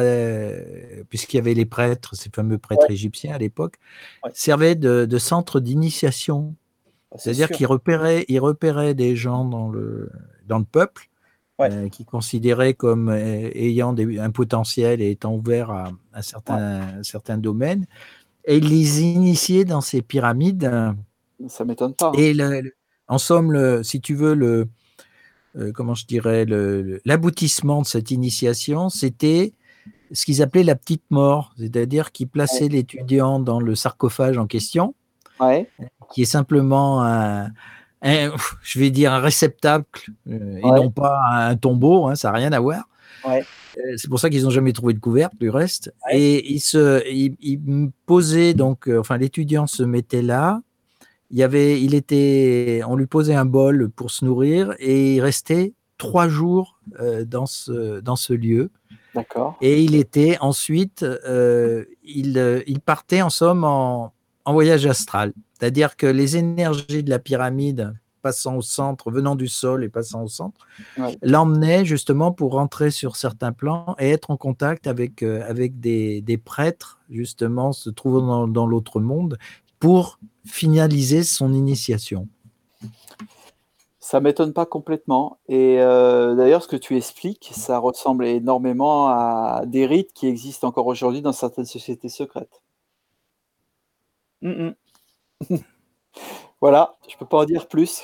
[1.10, 3.74] puisqu'il y avait les prêtres, ces fameux prêtres égyptiens à l'époque,
[4.32, 6.54] servaient de, de centre d'initiation.
[7.12, 10.10] Ah, C'est-à-dire qu'ils repéraient, ils repéraient des gens dans le,
[10.46, 11.10] dans le peuple
[11.60, 17.02] euh, qui considéraient comme euh, ayant des, un potentiel et étant ouverts à, à certains,
[17.02, 17.86] certains domaines,
[18.44, 20.70] et ils les initiaient dans ces pyramides.
[21.48, 22.08] Ça m'étonne pas.
[22.08, 22.18] Hein.
[22.18, 22.36] Et
[23.06, 24.68] en somme, le, si tu veux, le,
[25.56, 26.44] euh, comment je dirais,
[27.04, 29.52] l'aboutissement de cette initiation, c'était
[30.12, 34.94] ce qu'ils appelaient la petite mort, c'est-à-dire qu'ils plaçaient l'étudiant dans le sarcophage en question,
[36.12, 37.50] qui est simplement un,
[38.04, 42.52] je vais dire un réceptacle euh, et non pas un tombeau, hein, ça n'a rien
[42.52, 42.88] à voir.
[43.26, 43.40] Euh,
[43.96, 45.94] c'est pour ça qu'ils n'ont jamais trouvé de couvercle du reste.
[46.12, 50.60] Et il se, il, posait donc, enfin l'étudiant se mettait là,
[51.30, 55.20] il y avait, il était, on lui posait un bol pour se nourrir et il
[55.20, 58.70] restait trois jours euh, dans, ce, dans ce lieu.
[59.14, 59.56] D'accord.
[59.60, 64.12] Et il était ensuite, euh, il, il, partait en somme en,
[64.44, 65.32] en voyage astral.
[65.58, 67.94] C'est-à-dire que les énergies de la pyramide
[68.24, 70.66] passant au centre, venant du sol et passant au centre,
[71.20, 76.22] l'emmenaient justement pour rentrer sur certains plans et être en contact avec, euh, avec des,
[76.22, 79.36] des, prêtres, justement, se trouvant dans, dans l'autre monde,
[79.78, 82.26] pour finaliser son initiation.
[84.00, 85.38] Ça m'étonne pas complètement.
[85.48, 90.68] Et euh, d'ailleurs, ce que tu expliques, ça ressemble énormément à des rites qui existent
[90.68, 92.62] encore aujourd'hui dans certaines sociétés secrètes.
[94.44, 94.74] Mm,
[95.50, 95.56] mm.
[96.60, 98.02] voilà, je peux pas en dire plus.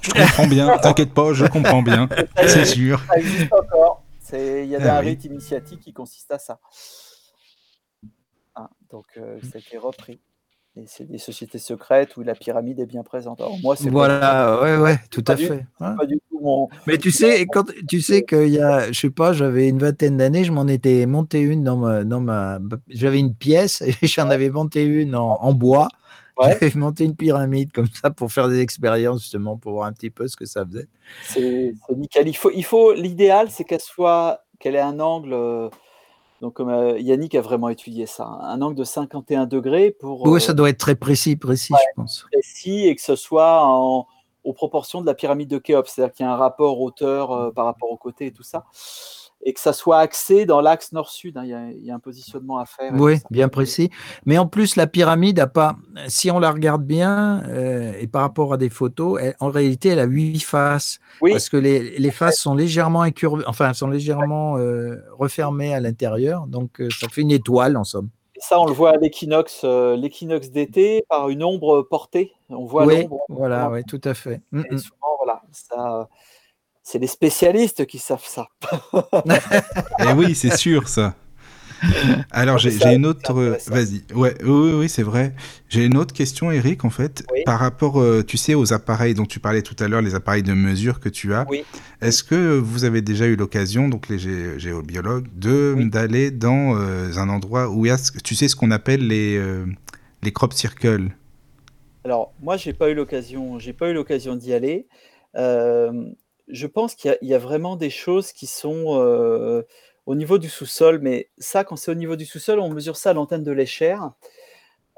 [0.00, 2.08] je comprends bien, t'inquiète pas, je comprends bien,
[2.46, 3.00] c'est sûr.
[3.06, 4.02] Ça existe encore.
[4.32, 6.58] Il y a ah, des rites initiatiques qui consistent à ça.
[8.56, 10.20] Ah, donc, euh, ça a été repris
[10.86, 13.40] c'est des sociétés secrètes où la pyramide est bien présente.
[13.62, 15.64] moi, c'est voilà, ouais, ouais, tout à fait.
[16.86, 20.16] Mais tu sais, quand tu sais qu'il y a, je sais pas, j'avais une vingtaine
[20.16, 24.28] d'années, je m'en étais monté une dans ma, dans ma, j'avais une pièce et j'en
[24.30, 25.88] avais monté une en, bois.
[26.42, 30.10] J'avais monté une pyramide comme ça pour faire des expériences justement pour voir un petit
[30.10, 30.88] peu ce que ça faisait.
[31.22, 32.26] C'est nickel.
[32.26, 35.68] Il faut, il faut, l'idéal, c'est qu'elle soit, qu'elle ait un angle euh,
[36.44, 40.26] donc, euh, Yannick a vraiment étudié ça, un angle de 51 degrés pour.
[40.26, 42.26] Oui, ça euh, doit être très précis, précis, je pense.
[42.30, 44.06] Précis et que ce soit en,
[44.44, 47.50] aux proportions de la pyramide de Khéops, c'est-à-dire qu'il y a un rapport hauteur euh,
[47.50, 48.66] par rapport au côté et tout ça
[49.44, 51.36] et que ça soit axé dans l'axe nord-sud.
[51.36, 51.44] Hein.
[51.44, 52.92] Il, y a un positionnement à faire.
[52.94, 53.90] Oui, bien précis.
[54.24, 55.76] Mais en plus, la pyramide a pas,
[56.08, 59.98] si on la regarde bien, euh, et par rapport à des photos, en réalité, elle
[59.98, 60.98] a huit faces.
[61.20, 61.32] Oui.
[61.32, 66.46] Parce que les, les faces sont légèrement incurvées, enfin, sont légèrement euh, refermées à l'intérieur.
[66.46, 68.08] Donc, euh, ça fait une étoile, en somme.
[68.38, 72.32] ça, on le voit à l'équinoxe, l'équinoxe d'été, par une ombre portée.
[72.48, 74.40] On voit oui, Voilà, oui, tout à fait.
[74.52, 74.78] Mm, mm.
[74.78, 76.08] souvent, voilà, ça
[76.84, 78.46] c'est les spécialistes qui savent ça.
[79.98, 81.14] Eh oui, c'est sûr ça.
[82.30, 83.32] Alors j'ai une autre.
[83.66, 84.04] Vas-y.
[84.14, 85.34] Ouais, oui, oui, c'est vrai.
[85.68, 89.26] J'ai une autre question, Eric, en fait, par rapport, euh, tu sais, aux appareils dont
[89.26, 91.46] tu parlais tout à l'heure, les appareils de mesure que tu as.
[91.48, 91.64] Oui.
[92.00, 94.18] Est-ce que vous avez déjà eu l'occasion, donc les
[94.58, 98.70] géobiologues, de d'aller dans euh, un endroit où il y a, tu sais, ce qu'on
[98.70, 99.66] appelle les euh,
[100.22, 101.10] les crop circles?
[102.04, 104.86] Alors moi, j'ai pas eu l'occasion, j'ai pas eu l'occasion d'y aller
[106.48, 109.64] je pense qu'il y, a vraiment des choses qui sont
[110.06, 113.10] au niveau du sous-sol, mais ça, quand c'est au niveau du sous-sol, on mesure ça
[113.10, 113.98] à l'antenne de l'échelle.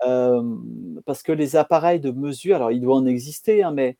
[0.00, 3.96] parce que les appareils de mesure, alors il doit en exister, hein, mais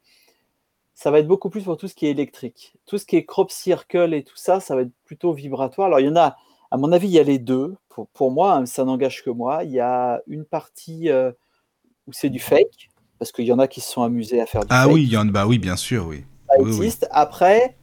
[0.94, 2.74] ça va être beaucoup plus pour tout ce qui est électrique.
[2.86, 5.88] Tout ce qui est crop circle et tout ça, ça va être plutôt vibratoire.
[5.88, 6.36] Alors il y en a,
[6.70, 7.76] à mon avis, il y a les deux.
[8.12, 9.64] Pour, moi, hein, ça n'engage que moi.
[9.64, 11.08] Il y a une partie
[12.06, 14.62] où c'est du fake, parce qu'il y en a qui se sont amusés à faire
[14.62, 14.94] du ah fake.
[14.94, 16.24] oui, il y en, bah oui, bien sûr, oui
[16.58, 17.06] existe.
[17.10, 17.76] Après,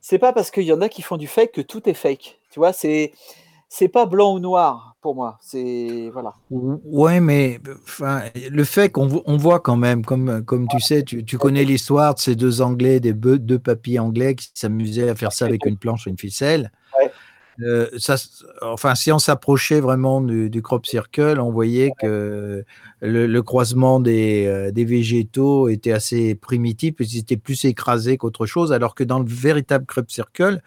[0.00, 2.38] c'est pas parce qu'il y en a qui font du fake que tout est fake.
[2.50, 3.12] Tu vois, c'est
[3.68, 5.38] c'est pas blanc ou noir pour moi.
[5.40, 6.34] C'est voilà.
[6.50, 11.24] Ouais, mais enfin, le fait qu'on on voit quand même, comme comme tu sais, tu,
[11.24, 15.32] tu connais l'histoire de ces deux Anglais, des deux papis anglais qui s'amusaient à faire
[15.32, 16.70] ça avec une planche et une ficelle.
[17.62, 18.16] Euh, ça,
[18.62, 22.64] enfin, si on s'approchait vraiment du, crop circle, on voyait que
[23.00, 28.72] le, croisement des, euh, des, végétaux était assez primitif, ils étaient plus écrasés qu'autre chose,
[28.72, 30.60] alors que dans le véritable crop circle,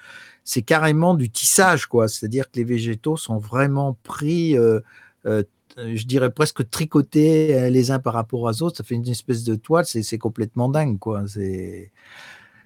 [0.43, 2.07] c'est carrément du tissage, quoi.
[2.07, 4.79] C'est-à-dire que les végétaux sont vraiment pris, euh,
[5.25, 8.77] je dirais presque tricotés les uns par rapport aux autres.
[8.77, 11.23] Ça fait une espèce de toile, c'est complètement dingue, quoi.
[11.27, 11.91] C'est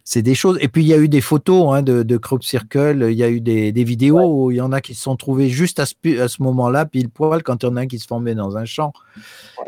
[0.03, 0.57] c'est des choses.
[0.61, 3.23] Et puis il y a eu des photos hein, de, de, Crop Circle, il y
[3.23, 5.79] a eu des, des vidéos où il y en a qui se sont trouvés juste
[5.79, 8.07] à ce, à ce moment-là, pile poil, quand il y en a un qui se
[8.07, 8.93] formait dans un champ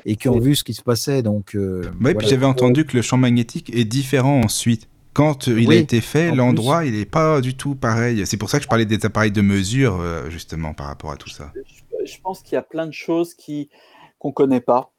[0.06, 1.24] et qui ont vu ce qui se passait.
[1.24, 1.84] Donc, euh,
[2.18, 4.88] puis j'avais entendu que le champ magnétique est différent ensuite.
[5.14, 8.28] Quand il a été fait, l'endroit, il n'est pas du tout pareil.
[8.28, 11.16] C'est pour ça que je parlais des appareils de mesure, euh, justement, par rapport à
[11.16, 11.54] tout ça.
[12.04, 13.70] Je, pense qu'il y a plein de choses qui
[14.20, 14.92] qu'on ne connaît pas.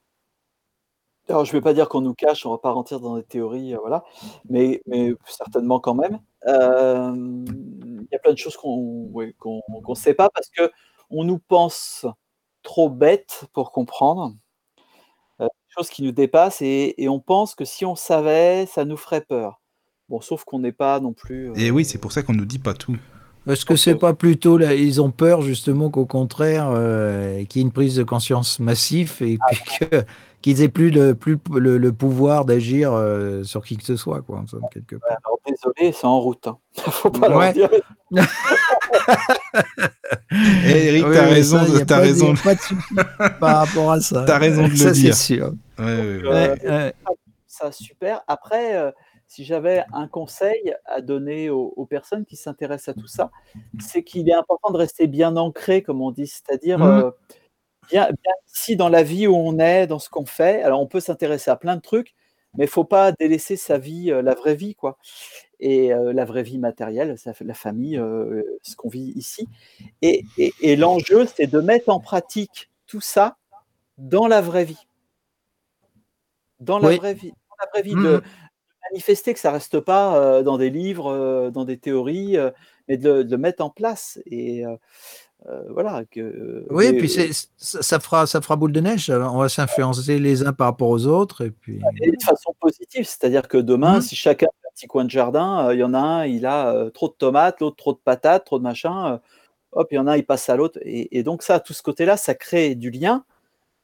[1.28, 3.16] Alors, je ne vais pas dire qu'on nous cache, on ne va pas rentrer dans
[3.16, 4.05] des théories, euh, voilà,
[4.48, 6.20] mais, mais certainement quand même.
[6.47, 12.07] Euh, il y a plein de choses qu'on ne sait pas parce qu'on nous pense
[12.62, 14.35] trop bêtes pour comprendre,
[15.40, 18.85] euh, des choses qui nous dépassent et, et, on pense que si on savait, ça
[18.85, 19.61] nous ferait peur.
[20.09, 21.51] Bon, sauf qu'on n'est pas non plus.
[21.57, 22.97] et oui, c'est pour ça qu'on ne nous dit pas tout.
[23.48, 26.66] Est-ce que c'est pas plutôt là, ils ont peur justement qu'au contraire
[27.48, 29.47] qu'il y ait une prise de conscience massive et ah.
[29.51, 30.05] puis que
[30.43, 34.45] qu'ils aient plus le, plus le, pouvoir d'agir euh, sur qui que ce soit, quoi,
[34.73, 35.19] quelque part.
[35.25, 36.47] alors, désolé, c'est en route.
[36.47, 36.59] Hein.
[36.77, 37.53] Faut pas ouais.
[37.53, 37.71] dire.
[40.31, 42.35] Eh, Eric, t'as raison, de, as raison.
[42.35, 44.23] Pas de par rapport à ça.
[44.27, 45.15] T'as raison de le dire.
[45.15, 45.53] Sûr.
[45.81, 46.93] Euh,
[47.47, 48.23] ça, super.
[48.29, 48.91] Après, euh,
[49.29, 53.31] si j'avais un conseil à donner aux, personnes qui s'intéressent à tout ça,
[53.79, 57.13] c'est qu'il est important de rester bien ancré, comme on dit, c'est-à-dire mmh
[57.91, 58.09] bien,
[58.53, 60.63] ici dans la vie où on est, dans ce qu'on fait.
[60.63, 62.15] Alors on peut s'intéresser à plein de trucs,
[62.57, 64.99] mais il faut pas délaisser sa vie, euh, la vraie vie, quoi.
[65.61, 69.49] Et euh, la vraie vie matérielle, ça fait la famille, euh, ce qu'on vit ici.
[70.03, 70.25] Et,
[70.77, 73.37] l'enjeu, c'est de mettre en pratique tout ça
[73.99, 74.87] dans la vraie vie.
[76.61, 77.31] Dans la vraie vie.
[77.31, 78.23] Dans la vraie vie, de, mmh.
[78.91, 82.37] manifester que ça reste pas dans des livres, dans des théories,
[82.89, 84.19] mais de, de, le mettre en place.
[84.27, 84.65] Et
[85.48, 86.05] euh, voilà.
[86.10, 87.09] Que, oui, et puis
[87.56, 89.10] ça, fera, ça fera boule de neige.
[89.10, 91.44] On va s'influencer les uns par rapport aux autres.
[91.44, 91.78] Et puis...
[91.78, 94.02] de façon positive, c'est-à-dire que demain, mmh.
[94.02, 96.47] si chacun a un petit coin de jardin, euh, il y en a un, il
[96.47, 99.20] a euh, trop de tomates, l'autre trop de patates, trop de machin.
[99.73, 100.81] hop, il y en a un, il passe à l'autre.
[100.82, 103.24] Et, donc ça, tout ce côté-là, ça crée du lien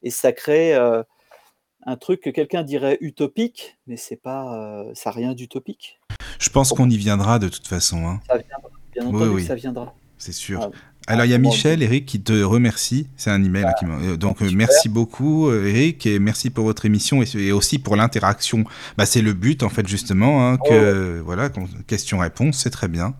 [0.02, 5.34] et ça crée un truc que quelqu'un dirait utopique, mais c'est pas, ça n'a rien
[5.34, 6.00] d'utopique.
[6.40, 8.04] Je pense qu'on y viendra de toute façon.
[8.04, 8.20] Hein.
[8.26, 9.94] Ça viendra, bien entendu, ça viendra.
[10.18, 10.60] C'est sûr.
[10.62, 13.08] Ah alors il y a Michel, Eric, qui te remercie.
[13.16, 13.66] C'est un email.
[13.78, 17.78] qui euh, donc euh, merci beaucoup, euh, Eric, et merci pour votre émission et, aussi
[17.78, 18.64] pour l'interaction.
[18.96, 21.50] Bah, c'est le but en fait justement hein, que voilà,
[21.86, 23.14] question-réponse, c'est très bien.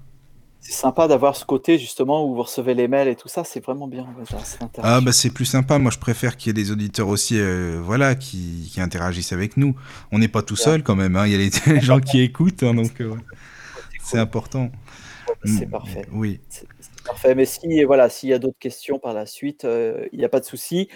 [0.61, 3.59] C'est sympa d'avoir ce côté justement où vous recevez les mails et tout ça, c'est
[3.65, 4.07] vraiment bien.
[4.81, 5.81] Ah bah c'est plus sympa.
[5.81, 7.41] Moi je préfère qu'il y ait des auditeurs aussi,
[7.83, 9.75] voilà, qui, interagissent avec nous.
[10.13, 11.17] On n'est pas tout seul quand même.
[11.17, 11.27] Hein.
[11.27, 13.03] Il y a les, gens qui écoutent, hein, donc
[14.05, 14.71] c'est important.
[15.45, 16.07] C'est parfait.
[16.13, 16.39] Oui.
[17.13, 20.25] Parfait, mais si voilà, s'il y a d'autres questions par la suite, euh, il n'y
[20.25, 20.89] a pas de souci.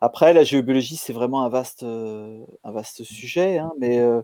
[0.00, 4.22] Après, la géobiologie, c'est vraiment un vaste, euh, un vaste sujet, hein, mais euh,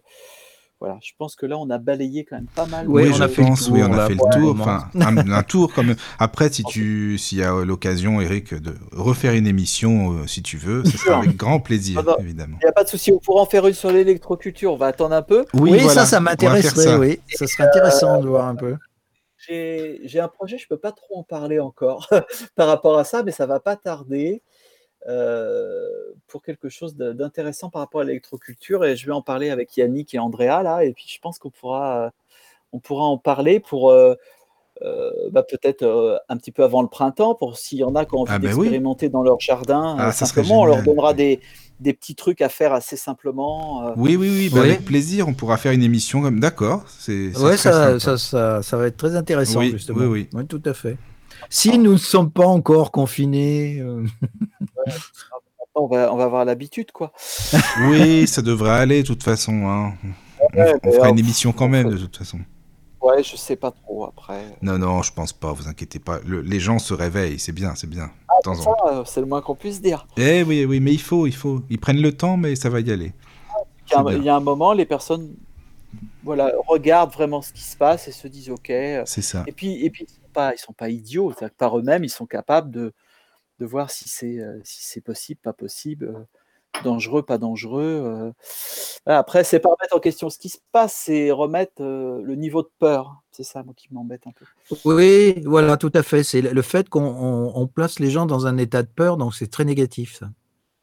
[0.81, 2.89] voilà, je pense que là, on a balayé quand même pas mal.
[2.89, 5.75] Oui, on a fait le tour, oui, on a fait le tour, enfin, un, tour
[5.75, 5.95] comme.
[6.19, 10.87] Après, si tu, s'il y a l'occasion, Eric, de refaire une émission, si tu veux,
[10.87, 12.57] ce sera avec grand plaisir, évidemment.
[12.63, 14.73] Il n'y a pas de souci, on pourra en faire une sur l'électroculture.
[14.73, 15.45] On va attendre un peu.
[15.53, 16.97] Oui, ça, ça m'intéresserait.
[16.97, 18.77] Oui, ça serait intéressant de voir un peu
[19.51, 22.09] j'ai un projet, je ne peux pas trop en parler encore
[22.55, 24.43] par rapport à ça, mais ça va pas tarder
[25.09, 28.85] euh, pour quelque chose d'intéressant par rapport à l'électroculture.
[28.85, 31.51] Et je vais en parler avec Yannick et Andrea là, et puis je pense qu'on
[31.51, 32.13] pourra,
[32.73, 34.15] on pourra en parler pour euh,
[35.33, 38.21] bah, peut-être un petit peu avant le printemps, pour s'il y en a qui ont
[38.21, 39.97] envie ah, ben d'expérimenter dans leur jardin.
[39.99, 41.41] Ah, simplement, on leur donnera des,
[41.81, 43.89] des petits trucs à faire assez simplement.
[43.89, 43.93] Euh.
[43.97, 46.39] Oui, oui, oui, bah, avec plaisir, on pourra faire une émission comme.
[46.39, 46.85] D'accord.
[47.09, 50.05] Oui, ça, ça, ça, ça, va être très intéressant, justement.
[50.07, 50.47] Oui, oui.
[50.47, 50.97] tout à fait.
[51.49, 53.81] Si nous ne sommes pas encore confinés.
[53.81, 54.05] Euh.
[55.75, 57.13] on, va, on va avoir l'habitude, quoi.
[57.89, 59.67] oui, ça devrait aller, de toute façon.
[59.67, 59.95] Hein.
[60.85, 62.39] on, fera une émission quand même, de toute façon.
[63.01, 64.57] Ouais, je sais pas trop après.
[64.61, 66.21] Non, non, je pense pas, vous inquiétez pas.
[66.27, 68.11] les gens se réveillent, c'est bien, c'est bien.
[68.29, 70.07] Ah, c'est le moins qu'on puisse dire.
[70.17, 71.63] Eh oui, oui, mais il faut, il faut.
[71.71, 73.13] Ils prennent le temps, mais ça va y aller.
[73.91, 75.35] Il y a, un, moment, les personnes
[76.23, 78.71] voilà, regardent vraiment ce qui se passe et se disent OK.
[79.05, 79.45] C'est ça.
[79.47, 81.33] Et puis, et puis ils ne sont, pas, ils sont pas idiots.
[81.59, 82.93] Par eux-mêmes, ils sont capables de,
[83.59, 86.27] de voir si c'est si c'est possible, pas possible.
[86.85, 88.33] Dangereux, pas dangereux.
[89.07, 92.71] Après, c'est pas remettre en question ce qui se passe, c'est remettre le niveau de
[92.79, 93.23] peur.
[93.33, 94.45] C'est ça, moi, qui m'embête un peu.
[94.85, 96.23] Oui, voilà, tout à fait.
[96.23, 99.65] C'est le fait qu'on place les gens dans un état de peur, donc c'est très
[99.65, 100.27] négatif, ça.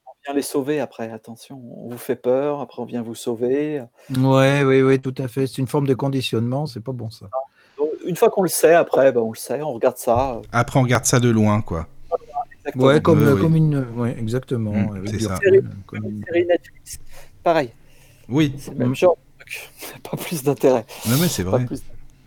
[0.06, 1.62] On vient les sauver après, attention.
[1.78, 3.84] On vous fait peur, après on vient vous sauver.
[4.10, 5.48] Oui, oui, oui, tout à fait.
[5.48, 7.28] C'est une forme de conditionnement, c'est pas bon ça.
[8.06, 10.42] une fois qu'on le sait, après, ben, on le sait, on regarde ça.
[10.52, 11.88] Après, on regarde ça de loin, quoi.
[12.76, 13.86] Ouais, comme, comme une.
[13.96, 14.74] Ouais, exactement.
[14.74, 15.38] Mmh, c'est ça.
[15.44, 15.62] Série,
[15.94, 17.00] une série Netflix.
[17.44, 17.70] Pareil.
[18.30, 18.54] Oui.
[18.58, 19.18] C'est le même genre.
[20.04, 20.86] Pas plus d'intérêt.
[21.08, 21.66] Non, mais c'est vrai.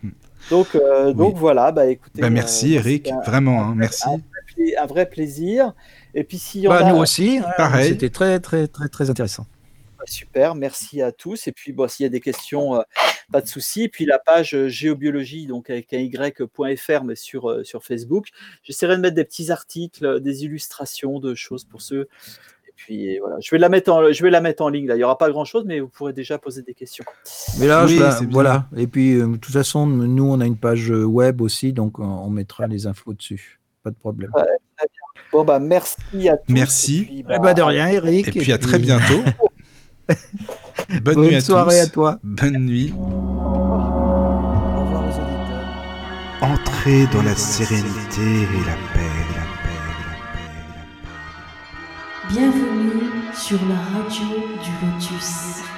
[0.02, 0.10] Mmh.
[0.50, 2.22] Donc, euh, donc voilà, bah écoutez.
[2.22, 4.08] Bah, merci euh, Eric, un, vraiment, hein, merci.
[4.78, 5.74] Un, vrai plaisir.
[6.14, 6.92] Et puis s'il y en bah, a.
[6.92, 7.90] Nous aussi, hein, pareil.
[7.90, 9.46] C'était très, très, très, très intéressant.
[10.00, 11.46] Bah, super, merci à tous.
[11.46, 12.82] Et puis, bon, s'il y a des questions, euh,
[13.30, 13.82] pas de souci.
[13.82, 18.28] Et puis, la page euh, géobiologie, donc avec un y.fr, mais sur, euh, sur Facebook.
[18.62, 22.08] J'essaierai de mettre des petits articles, des illustrations de choses pour ceux.
[22.66, 23.36] Et puis, voilà.
[23.40, 24.86] Je vais la mettre en, je vais la mettre en ligne.
[24.86, 24.94] Là.
[24.94, 27.04] Il n'y aura pas grand-chose, mais vous pourrez déjà poser des questions.
[27.58, 28.68] Mais là, oui, je, voilà.
[28.78, 32.66] Et puis, de toute façon, nous, on a une page web aussi, donc on mettra
[32.66, 33.60] les infos dessus.
[33.82, 34.30] Pas de problème.
[34.34, 34.86] Ouais,
[35.30, 36.52] bon, bah, merci à tous.
[36.52, 37.02] Merci.
[37.02, 38.28] Puis, bah, bah, de rien, Eric.
[38.28, 39.22] Et puis, à très bientôt.
[40.88, 41.80] Bonne, Bonne nuit à soirée tous.
[41.80, 42.18] à toi.
[42.22, 42.92] Bonne nuit.
[42.96, 45.76] Au revoir aux auditeurs.
[46.40, 52.34] Entrez dans la sérénité et la paix, la paix, la paix, la paix.
[52.34, 54.26] Bienvenue sur la radio
[54.62, 55.69] du Lotus.